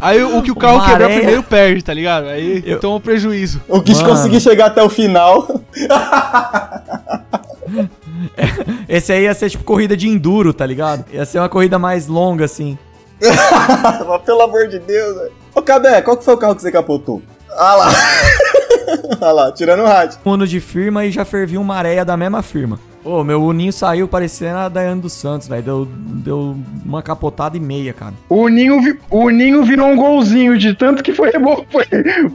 Aí 0.00 0.20
o, 0.22 0.42
que 0.42 0.50
o 0.50 0.56
carro 0.56 0.76
Uma 0.78 0.84
quebrar 0.86 1.04
areia. 1.04 1.18
primeiro 1.20 1.42
perde, 1.44 1.82
tá 1.82 1.94
ligado? 1.94 2.26
Aí 2.26 2.62
Eu- 2.66 2.80
toma 2.80 2.96
o 2.96 3.00
prejuízo. 3.00 3.62
O 3.68 3.80
que 3.80 3.94
conseguir 4.02 4.40
chegar 4.40 4.66
até 4.66 4.82
o 4.82 4.88
final. 4.90 5.46
Esse 8.88 9.12
aí 9.12 9.24
ia 9.24 9.34
ser 9.34 9.50
tipo 9.50 9.64
corrida 9.64 9.96
de 9.96 10.08
enduro, 10.08 10.52
tá 10.52 10.66
ligado? 10.66 11.04
Ia 11.12 11.24
ser 11.24 11.38
uma 11.38 11.48
corrida 11.48 11.78
mais 11.78 12.06
longa, 12.06 12.44
assim. 12.44 12.76
Pelo 14.24 14.42
amor 14.42 14.68
de 14.68 14.78
Deus, 14.78 15.16
velho. 15.16 15.32
Ô, 15.54 15.62
Cabé, 15.62 16.02
qual 16.02 16.16
que 16.16 16.24
foi 16.24 16.34
o 16.34 16.38
carro 16.38 16.54
que 16.54 16.62
você 16.62 16.72
capotou? 16.72 17.22
Ah 17.50 17.74
lá. 17.74 17.88
ah 19.20 19.32
lá, 19.32 19.52
tirando 19.52 19.80
o 19.80 19.86
rádio. 19.86 20.18
Um 20.24 20.32
ano 20.32 20.46
de 20.46 20.60
firma 20.60 21.04
e 21.04 21.10
já 21.10 21.24
fervi 21.24 21.58
uma 21.58 21.76
areia 21.76 22.04
da 22.04 22.16
mesma 22.16 22.42
firma. 22.42 22.80
Ô, 23.04 23.24
meu 23.24 23.42
uninho 23.42 23.72
saiu 23.72 24.06
parecendo 24.06 24.58
a 24.58 24.68
Daiane 24.68 25.00
dos 25.00 25.12
Santos, 25.12 25.48
velho. 25.48 25.62
Deu, 25.62 25.88
deu 25.88 26.56
uma 26.84 27.02
capotada 27.02 27.56
e 27.56 27.60
meia, 27.60 27.92
cara. 27.92 28.14
O 28.28 28.48
Ninho, 28.48 28.80
vi- 28.80 28.98
o 29.10 29.28
Ninho 29.30 29.64
virou 29.64 29.88
um 29.88 29.96
golzinho 29.96 30.56
de 30.56 30.72
tanto 30.74 31.02
que 31.02 31.12
foi, 31.12 31.30
foi, 31.70 31.84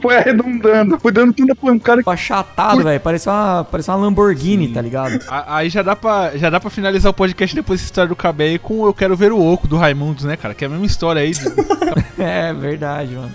foi 0.00 0.16
arredondando. 0.16 0.98
Foi 1.00 1.10
dando 1.10 1.32
tanta 1.32 1.54
pancada. 1.54 1.98
Ficou 1.98 2.12
achatado, 2.12 2.82
velho. 2.82 3.00
Parecia 3.00 3.32
uma, 3.32 3.64
parecia 3.64 3.94
uma 3.94 4.04
Lamborghini, 4.06 4.68
tá 4.68 4.80
ligado? 4.82 5.18
A- 5.28 5.56
Aí 5.56 5.70
já 5.70 5.82
dá, 5.82 5.96
pra, 5.96 6.36
já 6.36 6.50
dá 6.50 6.60
pra 6.60 6.68
finalizar 6.70 7.10
o 7.10 7.14
podcast 7.14 7.54
depois 7.56 7.80
dessa 7.80 7.88
história 7.90 8.08
do 8.08 8.16
Cabé 8.16 8.44
aí 8.44 8.58
com 8.58 8.84
Eu 8.86 8.92
Quero 8.92 9.16
Ver 9.16 9.32
o 9.32 9.40
Oco 9.42 9.66
do 9.66 9.76
Raimundos, 9.76 10.24
né, 10.24 10.36
cara? 10.36 10.54
Que 10.54 10.64
é 10.64 10.66
a 10.66 10.70
mesma 10.70 10.86
história 10.86 11.22
aí. 11.22 11.30
de- 11.32 11.40
É 12.18 12.52
verdade, 12.52 13.14
mano. 13.14 13.30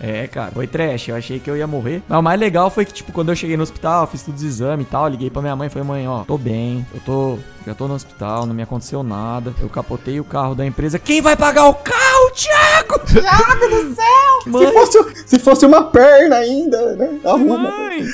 É, 0.00 0.26
cara. 0.28 0.52
Foi 0.52 0.66
trash. 0.66 1.08
Eu 1.08 1.16
achei 1.16 1.40
que 1.40 1.50
eu 1.50 1.56
ia 1.56 1.66
morrer. 1.66 2.02
Mas 2.08 2.18
o 2.18 2.22
mais 2.22 2.38
legal 2.38 2.70
foi 2.70 2.84
que, 2.84 2.92
tipo, 2.92 3.10
quando 3.12 3.30
eu 3.30 3.36
cheguei 3.36 3.56
no 3.56 3.64
hospital, 3.64 4.06
fiz 4.06 4.22
todos 4.22 4.40
os 4.42 4.48
exames 4.48 4.86
e 4.86 4.88
tal. 4.88 5.08
Liguei 5.08 5.28
pra 5.28 5.42
minha 5.42 5.56
mãe 5.56 5.66
e 5.66 5.70
falei, 5.70 5.86
mãe, 5.88 6.08
ó, 6.08 6.20
tô 6.22 6.38
bem. 6.38 6.77
Eu 6.92 7.00
tô. 7.00 7.38
Já 7.66 7.74
tô 7.74 7.86
no 7.86 7.94
hospital, 7.94 8.46
não 8.46 8.54
me 8.54 8.62
aconteceu 8.62 9.02
nada. 9.02 9.54
Eu 9.60 9.68
capotei 9.68 10.18
o 10.18 10.24
carro 10.24 10.54
da 10.54 10.64
empresa. 10.64 10.98
Quem 10.98 11.20
vai 11.20 11.36
pagar 11.36 11.66
o 11.68 11.74
carro, 11.74 12.30
Thiago? 12.34 12.98
Thiago 13.06 13.68
do 13.68 13.94
céu! 13.94 14.04
Se 14.44 14.50
Mãe, 14.50 14.72
fosse, 14.72 14.98
se 15.26 15.38
fosse 15.38 15.66
uma 15.66 15.84
perna 15.90 16.36
ainda, 16.36 16.96
né? 16.96 17.20
Arruma. 17.24 17.58
mãe. 17.58 18.06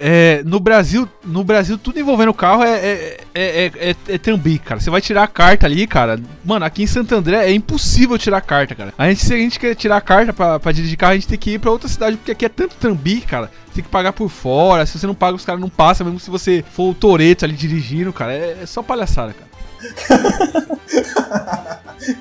É, 0.00 0.42
no 0.44 0.60
Brasil, 0.60 1.08
no 1.24 1.42
Brasil, 1.42 1.76
tudo 1.76 1.98
envolvendo 1.98 2.32
carro 2.32 2.62
é, 2.62 2.70
é, 2.70 3.20
é, 3.34 3.42
é, 3.42 3.72
é, 3.90 3.96
é 4.06 4.18
trambique, 4.18 4.64
cara. 4.64 4.80
Você 4.80 4.90
vai 4.90 5.00
tirar 5.00 5.24
a 5.24 5.26
carta 5.26 5.66
ali, 5.66 5.88
cara. 5.88 6.20
Mano, 6.44 6.64
aqui 6.64 6.84
em 6.84 6.86
Santo 6.86 7.16
André 7.16 7.44
é 7.44 7.52
impossível 7.52 8.16
tirar 8.16 8.36
a 8.36 8.40
carta, 8.40 8.76
cara. 8.76 8.94
A 8.96 9.08
gente, 9.08 9.24
se 9.24 9.34
a 9.34 9.36
gente 9.36 9.58
quer 9.58 9.74
tirar 9.74 9.96
a 9.96 10.00
carta 10.00 10.32
pra, 10.32 10.60
pra 10.60 10.70
dirigir 10.70 10.96
carro, 10.96 11.12
a 11.12 11.16
gente 11.16 11.26
tem 11.26 11.38
que 11.38 11.54
ir 11.54 11.58
pra 11.58 11.72
outra 11.72 11.88
cidade, 11.88 12.16
porque 12.16 12.30
aqui 12.30 12.44
é 12.44 12.48
tanto 12.48 12.76
trambique, 12.76 13.26
cara. 13.26 13.50
Tem 13.74 13.82
que 13.82 13.90
pagar 13.90 14.12
por 14.12 14.28
fora. 14.28 14.86
Se 14.86 14.96
você 14.96 15.06
não 15.06 15.16
paga, 15.16 15.34
os 15.36 15.44
caras 15.44 15.60
não 15.60 15.68
passam, 15.68 16.06
mesmo 16.06 16.20
se 16.20 16.30
você 16.30 16.64
for 16.70 16.90
o 16.90 16.94
Toreto 16.94 17.44
ali 17.44 17.54
dirigindo, 17.54 18.12
cara. 18.12 18.32
É, 18.32 18.58
é 18.62 18.66
só 18.66 18.84
palhaçada, 18.84 19.34
cara. 19.34 19.48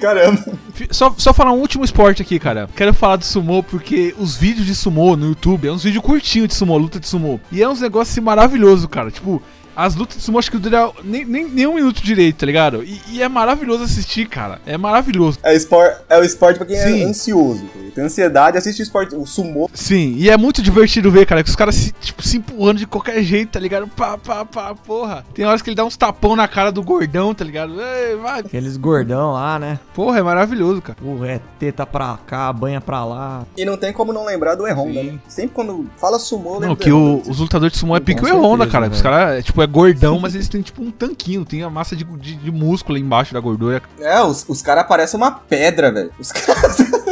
Caramba. 0.01 0.56
Só, 0.91 1.13
só 1.17 1.33
falar 1.33 1.51
um 1.51 1.59
último 1.59 1.83
esporte 1.83 2.21
aqui, 2.21 2.39
cara. 2.39 2.69
Quero 2.75 2.93
falar 2.93 3.17
do 3.17 3.25
sumô 3.25 3.63
porque 3.63 4.13
os 4.17 4.35
vídeos 4.35 4.65
de 4.65 4.75
sumô 4.75 5.15
no 5.15 5.27
YouTube 5.27 5.67
é 5.67 5.71
uns 5.71 5.83
vídeos 5.83 6.03
curtinhos 6.03 6.49
de 6.49 6.55
sumô, 6.55 6.77
luta 6.77 6.99
de 6.99 7.07
sumô. 7.07 7.39
E 7.51 7.61
é 7.61 7.69
uns 7.69 7.81
negócios 7.81 8.13
assim, 8.13 8.21
maravilhoso, 8.21 8.87
cara. 8.87 9.09
Tipo, 9.11 9.41
as 9.75 9.95
lutas 9.95 10.17
de 10.17 10.23
sumô 10.23 10.39
acho 10.39 10.49
que 10.49 10.57
duram 10.57 10.93
nem, 11.03 11.23
nem, 11.23 11.47
nem 11.47 11.67
um 11.67 11.75
minuto 11.75 12.01
direito, 12.01 12.37
tá 12.37 12.45
ligado? 12.45 12.83
E, 12.83 12.99
e 13.11 13.21
é 13.21 13.29
maravilhoso 13.29 13.83
assistir, 13.83 14.27
cara. 14.27 14.59
É 14.65 14.77
maravilhoso. 14.77 15.37
É, 15.43 15.55
espor, 15.55 15.93
é 16.09 16.17
o 16.17 16.23
esporte 16.23 16.57
pra 16.57 16.65
quem 16.65 16.77
Sim. 16.77 17.03
é 17.03 17.05
ansioso. 17.05 17.63
Tem 17.97 18.05
ansiedade, 18.05 18.59
assiste 18.59 18.79
o 18.79 18.83
esporte, 18.83 19.15
o 19.15 19.25
sumô. 19.25 19.67
Sim, 19.73 20.13
e 20.19 20.29
é 20.29 20.37
muito 20.37 20.61
divertido 20.61 21.09
ver, 21.09 21.25
cara, 21.25 21.41
que 21.43 21.49
os 21.49 21.55
caras 21.55 21.73
se, 21.73 21.91
tipo, 21.93 22.21
se 22.21 22.37
empurrando 22.37 22.77
de 22.77 22.85
qualquer 22.85 23.23
jeito, 23.23 23.53
tá 23.53 23.59
ligado? 23.59 23.87
Pá, 23.87 24.19
pá, 24.19 24.45
pá, 24.45 24.75
porra. 24.75 25.25
Tem 25.33 25.43
horas 25.45 25.63
que 25.63 25.69
ele 25.71 25.75
dá 25.75 25.83
uns 25.83 25.97
tapão 25.97 26.35
na 26.35 26.47
cara 26.47 26.71
do 26.71 26.83
gordão, 26.83 27.33
tá 27.33 27.43
ligado? 27.43 27.73
Ei, 27.81 28.15
vai. 28.17 28.41
Aqueles 28.41 28.77
gordão 28.77 29.31
lá, 29.31 29.57
né? 29.57 29.79
Porra, 29.95 30.19
é 30.19 30.21
maravilhoso, 30.21 30.79
cara. 30.79 30.95
Porra, 31.01 31.27
é 31.27 31.41
teta 31.57 31.87
pra 31.87 32.19
cá, 32.27 32.53
banha 32.53 32.79
pra 32.79 33.03
lá. 33.03 33.43
E 33.57 33.65
não 33.65 33.75
tem 33.75 33.91
como 33.91 34.13
não 34.13 34.25
lembrar 34.25 34.53
do 34.53 34.67
E-Honda, 34.67 35.01
né? 35.01 35.17
Sempre 35.27 35.55
quando 35.55 35.89
fala 35.97 36.19
sumô, 36.19 36.49
eu 36.49 36.59
lembro 36.59 36.67
Não, 36.69 36.75
que 36.75 36.91
o- 36.91 37.15
E-Honda. 37.17 37.31
os 37.31 37.39
lutadores 37.39 37.73
de 37.73 37.79
sumô 37.79 37.97
é 37.97 37.99
pique 37.99 38.21
o 38.21 38.25
certeza, 38.25 38.45
Honda, 38.47 38.67
cara. 38.67 38.85
Os 38.85 38.91
velho. 38.91 39.03
caras, 39.03 39.39
é, 39.39 39.41
tipo, 39.41 39.59
é 39.59 39.65
gordão, 39.65 40.19
mas 40.19 40.35
eles 40.35 40.47
têm, 40.47 40.61
tipo, 40.61 40.83
um 40.83 40.91
tanquinho. 40.91 41.43
Tem 41.43 41.63
a 41.63 41.69
massa 41.71 41.95
de, 41.95 42.03
de, 42.03 42.35
de 42.35 42.51
músculo 42.51 42.95
aí 42.95 43.01
embaixo 43.03 43.33
da 43.33 43.39
gordura. 43.39 43.81
É, 43.99 44.21
os, 44.21 44.45
os 44.47 44.61
caras 44.61 44.85
parecem 44.85 45.19
uma 45.19 45.31
pedra, 45.31 45.91
velho. 45.91 46.11
Os 46.19 46.31
caras. 46.31 46.77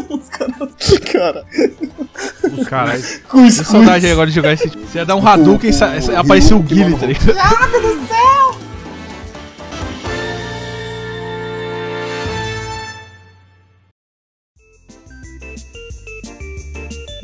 Cara. 1.11 1.45
Os 2.57 2.67
caras. 2.67 3.21
Isso. 3.35 3.63
saudade 3.63 4.07
agora 4.07 4.27
de 4.29 4.35
jogar 4.35 4.53
esse. 4.53 4.69
Você 4.69 4.99
ia 4.99 5.05
dar 5.05 5.15
um 5.15 5.27
Hadouken 5.27 5.69
e 5.69 6.15
apareceu 6.15 6.57
o 6.57 6.61
Guile, 6.61 6.97
tá 6.97 7.05
ligado? 7.05 8.64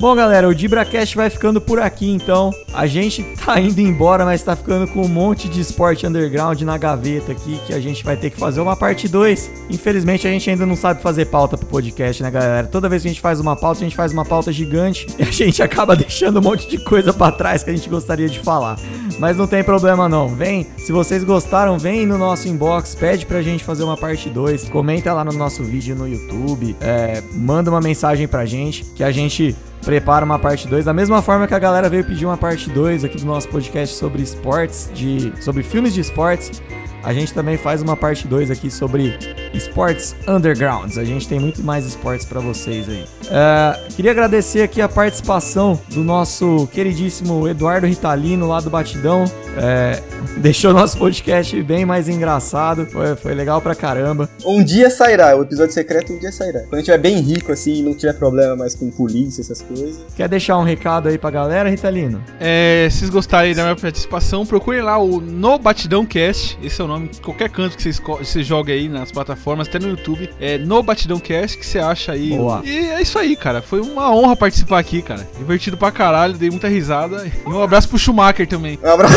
Bom, 0.02 0.16
galera, 0.16 0.50
o 0.50 0.56
DibraCast 0.56 1.16
vai 1.16 1.30
ficando 1.30 1.62
por 1.62 1.80
aqui 1.80 2.10
então. 2.10 2.50
A 2.74 2.88
gente 2.88 3.22
tá 3.46 3.62
indo 3.62 3.80
embora, 3.80 4.26
mas 4.26 4.42
tá 4.42 4.56
ficando 4.56 4.88
com 4.88 5.04
um 5.04 5.08
monte 5.08 5.48
de 5.48 5.62
esporte 5.62 6.08
underground 6.08 6.60
na 6.64 6.76
gaveta 6.76 7.32
aqui 7.32 7.60
que 7.68 7.72
a 7.72 7.80
gente 7.80 8.04
vai 8.04 8.18
ter 8.18 8.32
que 8.32 8.38
fazer 8.40 8.62
uma 8.62 8.76
parte 8.76 9.08
2. 9.08 9.52
Infelizmente, 9.70 10.28
a 10.28 10.32
gente 10.32 10.50
ainda 10.50 10.66
não 10.66 10.76
sabe 10.76 11.04
fazer 11.04 11.26
pauta 11.26 11.56
pro 11.56 11.68
podcast, 11.68 12.24
né, 12.24 12.32
galera? 12.32 12.66
Toda 12.66 12.90
vez 12.90 13.04
que 13.04 13.10
a 13.10 13.12
gente 13.12 13.22
faz 13.22 13.40
uma 13.40 13.56
pauta, 13.56 13.82
a 13.82 13.84
gente 13.84 13.96
faz 13.96 14.12
uma 14.12 14.26
pauta 14.26 14.52
gigante 14.52 15.06
e 15.20 15.22
a 15.22 15.30
gente 15.30 15.62
acaba 15.62 15.96
deixando 15.96 16.40
um 16.40 16.42
monte 16.42 16.68
de 16.68 16.84
coisa 16.84 17.14
pra 17.14 17.32
trás 17.32 17.64
que 17.64 17.70
a 17.70 17.76
gente 17.76 17.88
gostaria 17.88 18.28
de 18.28 18.40
falar. 18.40 18.80
Mas 19.20 19.38
não 19.38 19.46
tem 19.46 19.64
problema 19.64 20.10
não. 20.10 20.30
Vem, 20.30 20.66
se 20.80 20.92
vocês 20.92 21.24
gostaram, 21.24 21.78
vem 21.78 22.08
no 22.08 22.18
nosso 22.18 22.48
inbox, 22.48 22.96
pede 22.96 23.24
pra 23.28 23.44
gente 23.44 23.64
fazer 23.64 23.84
uma 23.84 23.96
parte 23.96 24.32
2, 24.32 24.68
comenta 24.70 25.14
lá 25.14 25.24
no 25.24 25.34
nosso 25.34 25.64
vídeo 25.64 25.96
no 25.96 26.08
YouTube, 26.08 26.76
é, 26.82 27.22
manda 27.36 27.70
uma 27.70 27.80
mensagem 27.80 28.28
pra 28.28 28.48
gente 28.48 28.84
que 28.96 29.04
a 29.04 29.12
gente 29.12 29.56
prepara 29.82 30.26
uma 30.26 30.40
parte 30.40 30.68
2. 30.68 30.86
Da 30.86 30.94
mesma 30.94 31.22
forma 31.22 31.48
que 31.48 31.54
a 31.54 31.60
galera 31.60 31.90
veio 31.90 32.04
pedir 32.04 32.26
uma 32.26 32.38
parte 32.38 32.70
2 32.70 33.04
aqui 33.04 33.18
do 33.18 33.26
nosso 33.26 33.48
podcast 33.50 33.96
sobre 33.96 34.22
esportes, 34.22 34.90
de, 34.94 35.34
sobre 35.42 35.64
filmes 35.64 35.94
de 35.94 36.02
esportes, 36.02 36.62
a 37.04 37.14
gente 37.14 37.34
também 37.34 37.58
faz 37.58 37.82
uma 37.82 37.96
parte 37.96 38.28
2 38.28 38.52
aqui 38.52 38.70
sobre 38.70 39.18
esportes 39.54 40.16
undergrounds. 40.28 40.98
A 40.98 41.04
gente 41.04 41.28
tem 41.28 41.40
muito 41.40 41.64
mais 41.64 41.86
esportes 41.86 42.26
para 42.26 42.40
vocês 42.40 42.88
aí. 42.88 43.06
Uh, 43.24 43.94
queria 43.96 44.12
agradecer 44.12 44.62
aqui 44.62 44.82
a 44.82 44.90
participação 44.90 45.80
do 45.90 46.04
nosso 46.04 46.68
queridíssimo 46.72 47.48
Eduardo 47.48 47.88
Ritalino 47.88 48.48
lá 48.48 48.60
do 48.60 48.70
Batidão. 48.70 49.26
É, 49.58 50.02
deixou 50.38 50.74
nosso 50.74 50.98
podcast 50.98 51.62
bem 51.64 51.86
mais 51.86 52.08
engraçado. 52.08 52.86
Foi, 52.86 53.16
foi 53.16 53.34
legal 53.34 53.62
pra 53.62 53.76
caramba. 53.76 54.30
Um 54.46 54.64
dia 54.64 54.90
sairá, 54.90 55.36
o 55.36 55.42
episódio 55.42 55.74
secreto 55.74 56.14
um 56.14 56.20
dia 56.20 56.32
sairá. 56.32 56.62
Quando 56.62 56.74
a 56.74 56.78
gente 56.78 56.86
tiver 56.86 56.98
bem 56.98 57.20
rico 57.20 57.52
assim 57.52 57.80
e 57.80 57.82
não 57.82 57.94
tiver 57.94 58.14
problema 58.14 58.56
mais 58.56 58.76
com 58.76 58.90
polícia, 58.90 59.42
essas 59.42 59.62
coisas. 59.62 60.00
Quer 60.16 60.30
deixar 60.30 60.58
um 60.58 60.64
recado 60.64 61.10
aí 61.10 61.18
pra 61.18 61.30
galera, 61.30 61.70
Ritalino? 61.70 62.24
É, 62.40 62.88
se 62.90 63.00
vocês 63.00 63.10
gostarem 63.10 63.56
da 63.56 63.64
minha 63.64 63.76
participação, 63.76 64.46
procurem 64.46 64.82
lá 64.82 64.98
o 64.98 65.20
No 65.20 65.58
Batidão 65.58 66.06
Cast. 66.06 66.58
Esse 66.62 66.82
é 66.82 66.84
o 66.84 66.88
nome 66.92 67.10
qualquer 67.22 67.50
canto 67.50 67.78
que 67.78 67.84
você, 67.84 68.02
você 68.02 68.44
joga 68.44 68.74
aí 68.74 68.88
nas 68.88 69.12
plataformas, 69.12 69.68
até 69.68 69.80
no 69.80 69.90
YouTube. 69.90 70.30
É 70.40 70.58
No 70.58 70.82
Batidão 70.84 71.20
Cast 71.20 71.58
que 71.58 71.66
você 71.66 71.80
acha 71.80 72.12
aí. 72.12 72.30
Boa. 72.30 72.62
E 72.64 72.90
é 72.90 73.02
isso 73.02 73.18
aí, 73.18 73.36
cara. 73.36 73.62
Foi 73.62 73.82
uma 73.82 74.14
honra 74.14 74.36
participar 74.36 74.80
aqui, 74.80 75.02
cara. 75.02 75.28
Divertido 75.38 75.78
pra 75.78 75.92
caralho, 75.92 76.38
dei 76.38 76.50
muita 76.50 76.68
risada. 76.68 77.26
E 77.26 77.50
um 77.50 77.62
abraço 77.62 77.90
pro 77.90 77.98
Schumacher 77.98 78.48
também. 78.48 78.80
Um 78.84 78.90
abraço. 78.90 79.16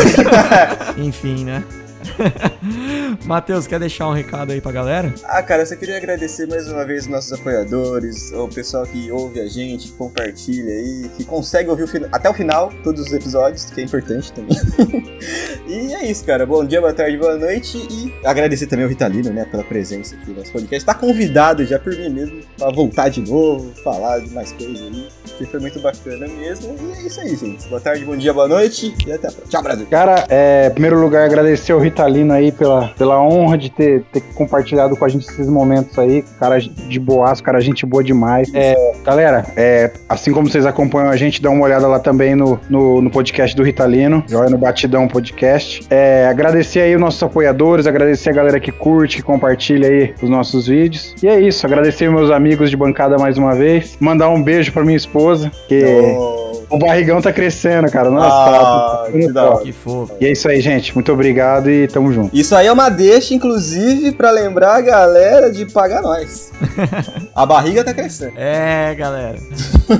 Enfim, 0.97 1.43
né? 1.45 1.63
Matheus, 3.25 3.67
quer 3.67 3.79
deixar 3.79 4.07
um 4.07 4.13
recado 4.13 4.51
aí 4.51 4.61
pra 4.61 4.71
galera? 4.71 5.13
Ah, 5.23 5.41
cara, 5.41 5.63
eu 5.63 5.65
só 5.65 5.75
queria 5.75 5.97
agradecer 5.97 6.47
mais 6.47 6.69
uma 6.69 6.85
vez 6.85 7.03
os 7.03 7.07
nossos 7.07 7.33
apoiadores, 7.33 8.31
o 8.31 8.47
pessoal 8.47 8.85
que 8.85 9.11
ouve 9.11 9.39
a 9.39 9.47
gente, 9.47 9.87
que 9.87 9.93
compartilha 9.93 10.71
aí, 10.71 11.09
que 11.17 11.23
consegue 11.23 11.69
ouvir 11.69 11.83
o 11.83 12.07
até 12.11 12.29
o 12.29 12.33
final 12.33 12.71
todos 12.83 13.07
os 13.07 13.13
episódios, 13.13 13.65
que 13.65 13.81
é 13.81 13.83
importante 13.83 14.31
também. 14.31 14.57
e 15.67 15.93
é 15.93 16.05
isso, 16.05 16.23
cara. 16.25 16.45
Bom 16.45 16.63
dia, 16.63 16.79
boa 16.79 16.93
tarde, 16.93 17.17
boa 17.17 17.37
noite 17.37 17.77
e 17.77 18.13
agradecer 18.23 18.67
também 18.67 18.83
ao 18.83 18.89
Ritalino, 18.89 19.31
né, 19.31 19.45
pela 19.45 19.63
presença 19.63 20.15
aqui 20.15 20.29
no 20.29 20.37
nosso 20.37 20.51
podcast. 20.51 20.85
Tá 20.85 20.93
convidado 20.93 21.65
já 21.65 21.79
por 21.79 21.95
mim 21.95 22.09
mesmo 22.09 22.41
pra 22.57 22.69
voltar 22.71 23.09
de 23.09 23.21
novo, 23.21 23.71
falar 23.83 24.19
de 24.19 24.29
mais 24.33 24.51
coisas 24.51 24.81
aí, 24.81 25.07
que 25.37 25.45
foi 25.45 25.59
muito 25.59 25.79
bacana 25.79 26.27
mesmo. 26.27 26.75
E 26.79 26.91
é 26.91 27.07
isso 27.07 27.19
aí, 27.19 27.35
gente. 27.35 27.67
Boa 27.67 27.81
tarde, 27.81 28.05
bom 28.05 28.15
dia, 28.15 28.33
boa 28.33 28.47
noite 28.47 28.93
e 29.05 29.11
até 29.11 29.27
a 29.27 29.31
próxima. 29.31 29.49
Tchau, 29.49 29.63
Brasil. 29.63 29.87
Cara, 29.87 30.25
é, 30.29 30.67
em 30.67 30.71
primeiro 30.71 30.99
lugar, 30.99 31.25
agradecer 31.25 31.71
ao 31.71 31.79
Ritalino 31.79 31.94
aí 32.03 32.51
pela, 32.51 32.89
pela 32.97 33.21
honra 33.21 33.57
de 33.57 33.69
ter, 33.69 34.03
ter 34.11 34.21
compartilhado 34.33 34.95
com 34.95 35.05
a 35.05 35.09
gente 35.09 35.27
esses 35.27 35.47
momentos 35.47 35.97
aí. 35.97 36.23
Cara 36.39 36.59
de 36.59 36.99
boaço, 36.99 37.43
cara, 37.43 37.59
gente 37.59 37.85
boa 37.85 38.03
demais. 38.03 38.51
É, 38.53 38.75
galera, 39.03 39.45
é, 39.55 39.91
assim 40.07 40.31
como 40.31 40.49
vocês 40.49 40.65
acompanham 40.65 41.09
a 41.09 41.15
gente, 41.15 41.41
dá 41.41 41.49
uma 41.49 41.63
olhada 41.63 41.87
lá 41.87 41.99
também 41.99 42.35
no, 42.35 42.59
no, 42.69 43.01
no 43.01 43.09
podcast 43.09 43.55
do 43.55 43.63
Ritalino, 43.63 44.23
joia 44.27 44.49
no 44.49 44.57
Batidão 44.57 45.07
Podcast. 45.07 45.85
É, 45.89 46.27
agradecer 46.27 46.81
aí 46.81 46.95
os 46.95 47.01
nossos 47.01 47.21
apoiadores, 47.21 47.87
agradecer 47.87 48.29
a 48.29 48.33
galera 48.33 48.59
que 48.59 48.71
curte, 48.71 49.17
que 49.17 49.23
compartilha 49.23 49.87
aí 49.87 50.13
os 50.21 50.29
nossos 50.29 50.67
vídeos. 50.67 51.15
E 51.21 51.27
é 51.27 51.39
isso, 51.39 51.65
agradecer 51.65 52.09
meus 52.09 52.31
amigos 52.31 52.69
de 52.69 52.77
bancada 52.77 53.17
mais 53.17 53.37
uma 53.37 53.53
vez. 53.53 53.97
Mandar 53.99 54.29
um 54.29 54.41
beijo 54.41 54.71
pra 54.71 54.83
minha 54.83 54.97
esposa, 54.97 55.51
que. 55.67 55.83
Oh. 56.17 56.44
O 56.69 56.77
barrigão 56.77 57.21
tá 57.21 57.31
crescendo, 57.31 57.89
cara. 57.91 58.09
Nossa, 58.09 58.27
Ah, 58.27 59.03
tá, 59.05 59.11
que 59.11 59.31
da. 59.31 59.57
Que 59.57 59.71
fofo. 59.71 60.13
E 60.19 60.25
é 60.25 60.31
isso 60.31 60.47
aí, 60.47 60.59
gente. 60.61 60.93
Muito 60.93 61.11
obrigado 61.11 61.69
e 61.69 61.87
tamo 61.87 62.11
junto. 62.11 62.35
Isso 62.35 62.55
aí 62.55 62.67
é 62.67 62.71
uma 62.71 62.89
deixa, 62.89 63.33
inclusive, 63.33 64.11
pra 64.11 64.31
lembrar 64.31 64.75
a 64.75 64.81
galera 64.81 65.51
de 65.51 65.65
pagar 65.65 66.01
nós. 66.01 66.51
a 67.35 67.45
barriga 67.45 67.83
tá 67.83 67.93
crescendo. 67.93 68.33
É, 68.37 68.93
galera. 68.95 69.37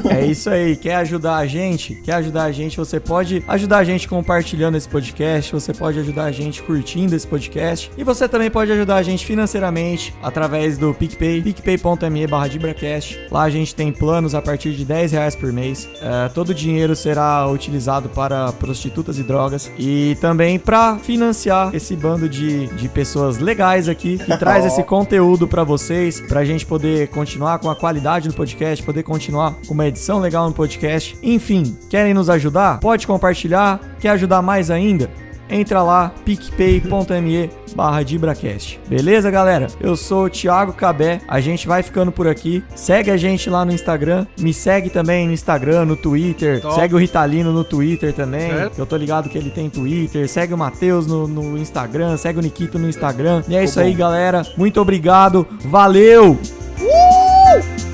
É 0.10 0.26
isso 0.26 0.50
aí. 0.50 0.76
Quer 0.76 0.96
ajudar 0.96 1.36
a 1.38 1.46
gente? 1.46 1.96
Quer 1.96 2.14
ajudar 2.16 2.44
a 2.46 2.52
gente? 2.52 2.78
Você 2.78 3.00
pode 3.00 3.44
ajudar 3.48 3.78
a 3.78 3.84
gente 3.84 4.08
compartilhando 4.08 4.76
esse 4.78 4.88
podcast. 4.90 5.52
Você 5.54 5.74
pode 5.74 6.00
ajudar 6.00 6.24
a 6.26 6.32
gente 6.32 6.64
curtindo 6.64 7.16
esse 7.16 7.28
podcast. 7.28 7.92
E 7.98 8.04
você 8.04 8.28
também 8.28 8.50
pode 8.50 8.72
ajudar 8.72 8.96
a 8.96 9.04
gente 9.04 9.26
financeiramente 9.26 10.14
através 10.24 10.78
do 10.78 10.94
PicPay, 10.94 11.42
picpay.me 11.42 12.28
barra 12.28 12.48
DibraCast. 12.48 13.28
Lá 13.30 13.44
a 13.44 13.50
gente 13.50 13.76
tem 13.76 13.92
planos 13.92 14.34
a 14.34 14.42
partir 14.42 14.72
de 14.72 14.84
10 14.84 15.12
reais 15.12 15.36
por 15.36 15.52
mês. 15.54 15.88
É, 16.02 16.30
todo 16.30 16.54
dinheiro 16.56 16.96
será 16.96 17.48
utilizado 17.48 18.10
para 18.10 18.52
prostitutas 18.54 19.20
e 19.20 19.24
drogas. 19.24 19.72
E 19.78 20.18
também 20.20 20.58
para 20.58 20.98
financiar 20.98 21.74
esse 21.76 21.96
bando 21.96 22.28
de, 22.28 22.68
de 22.68 22.90
pessoas 22.90 23.38
legais 23.38 23.88
aqui 23.88 24.18
que 24.18 24.36
traz 24.40 24.66
esse 24.66 24.84
conteúdo 24.84 25.48
para 25.48 25.64
vocês, 25.64 26.22
pra 26.22 26.46
gente 26.46 26.66
poder 26.66 27.10
continuar 27.10 27.60
com 27.60 27.70
a 27.70 27.76
qualidade 27.76 28.30
do 28.30 28.34
podcast, 28.34 28.84
poder 28.84 29.04
continuar 29.04 29.56
com 29.68 29.74
uma 29.74 29.86
edição 29.86 30.20
legal 30.20 30.48
no 30.48 30.54
podcast. 30.56 31.18
Enfim, 31.22 31.78
querem 31.90 32.14
nos 32.14 32.30
ajudar? 32.30 32.80
Pode 32.80 33.06
compartilhar. 33.06 33.80
Quer 34.00 34.10
ajudar 34.10 34.42
mais 34.42 34.72
ainda? 34.72 35.10
Entra 35.50 35.84
lá, 35.84 36.12
picpay.me 36.24 37.50
barra 37.76 38.04
DibraCast. 38.04 38.80
Beleza, 38.88 39.30
galera? 39.30 39.68
Eu 39.80 39.96
sou 39.96 40.26
o 40.26 40.30
Thiago 40.30 40.74
Cabé, 40.74 41.22
a 41.28 41.40
gente 41.40 41.68
vai 41.68 41.84
ficando 41.84 42.12
por 42.12 42.28
aqui. 42.28 42.64
Segue 42.74 43.12
a 43.12 43.18
gente 43.18 43.50
lá 43.50 43.66
no 43.66 43.74
Instagram, 43.74 44.26
me 44.40 44.54
segue 44.54 44.90
também 44.90 45.28
no 45.28 45.34
Instagram, 45.34 45.86
no 45.86 45.96
Twitter. 45.96 46.62
Top. 46.62 46.76
Segue 46.76 46.96
o 46.96 46.98
Ritalino 46.98 47.52
no 47.52 47.64
Twitter 47.64 48.14
também. 48.14 48.52
Certo. 48.52 48.80
Eu 48.80 48.86
tô 48.86 48.96
ligado 48.96 49.30
que 49.30 49.38
ele 49.38 49.50
tem 49.50 49.70
Twitter. 49.70 50.28
Segue 50.30 50.54
o 50.54 50.58
Matheus 50.58 51.06
no, 51.06 51.28
no 51.28 51.58
Instagram, 51.58 52.16
segue 52.18 52.40
o 52.40 52.42
Nikito 52.42 52.80
no 52.80 52.88
Instagram. 52.88 53.44
E 53.48 53.56
é 53.56 53.64
isso 53.64 53.80
aí, 53.80 53.94
galera. 53.94 54.44
Muito 54.58 54.80
obrigado. 54.80 55.46
Valeu! 55.66 56.40
Resolvi 56.78 57.85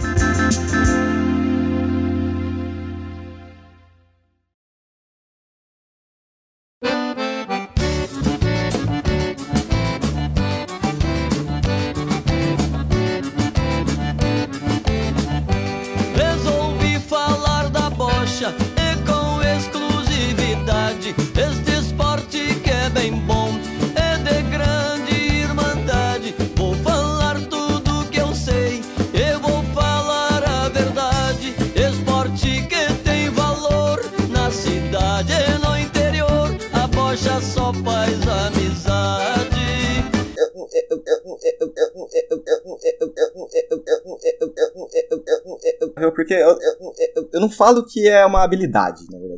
falo 47.62 47.86
que 47.86 48.08
é 48.08 48.26
uma 48.26 48.42
habilidade, 48.42 49.04
na. 49.12 49.31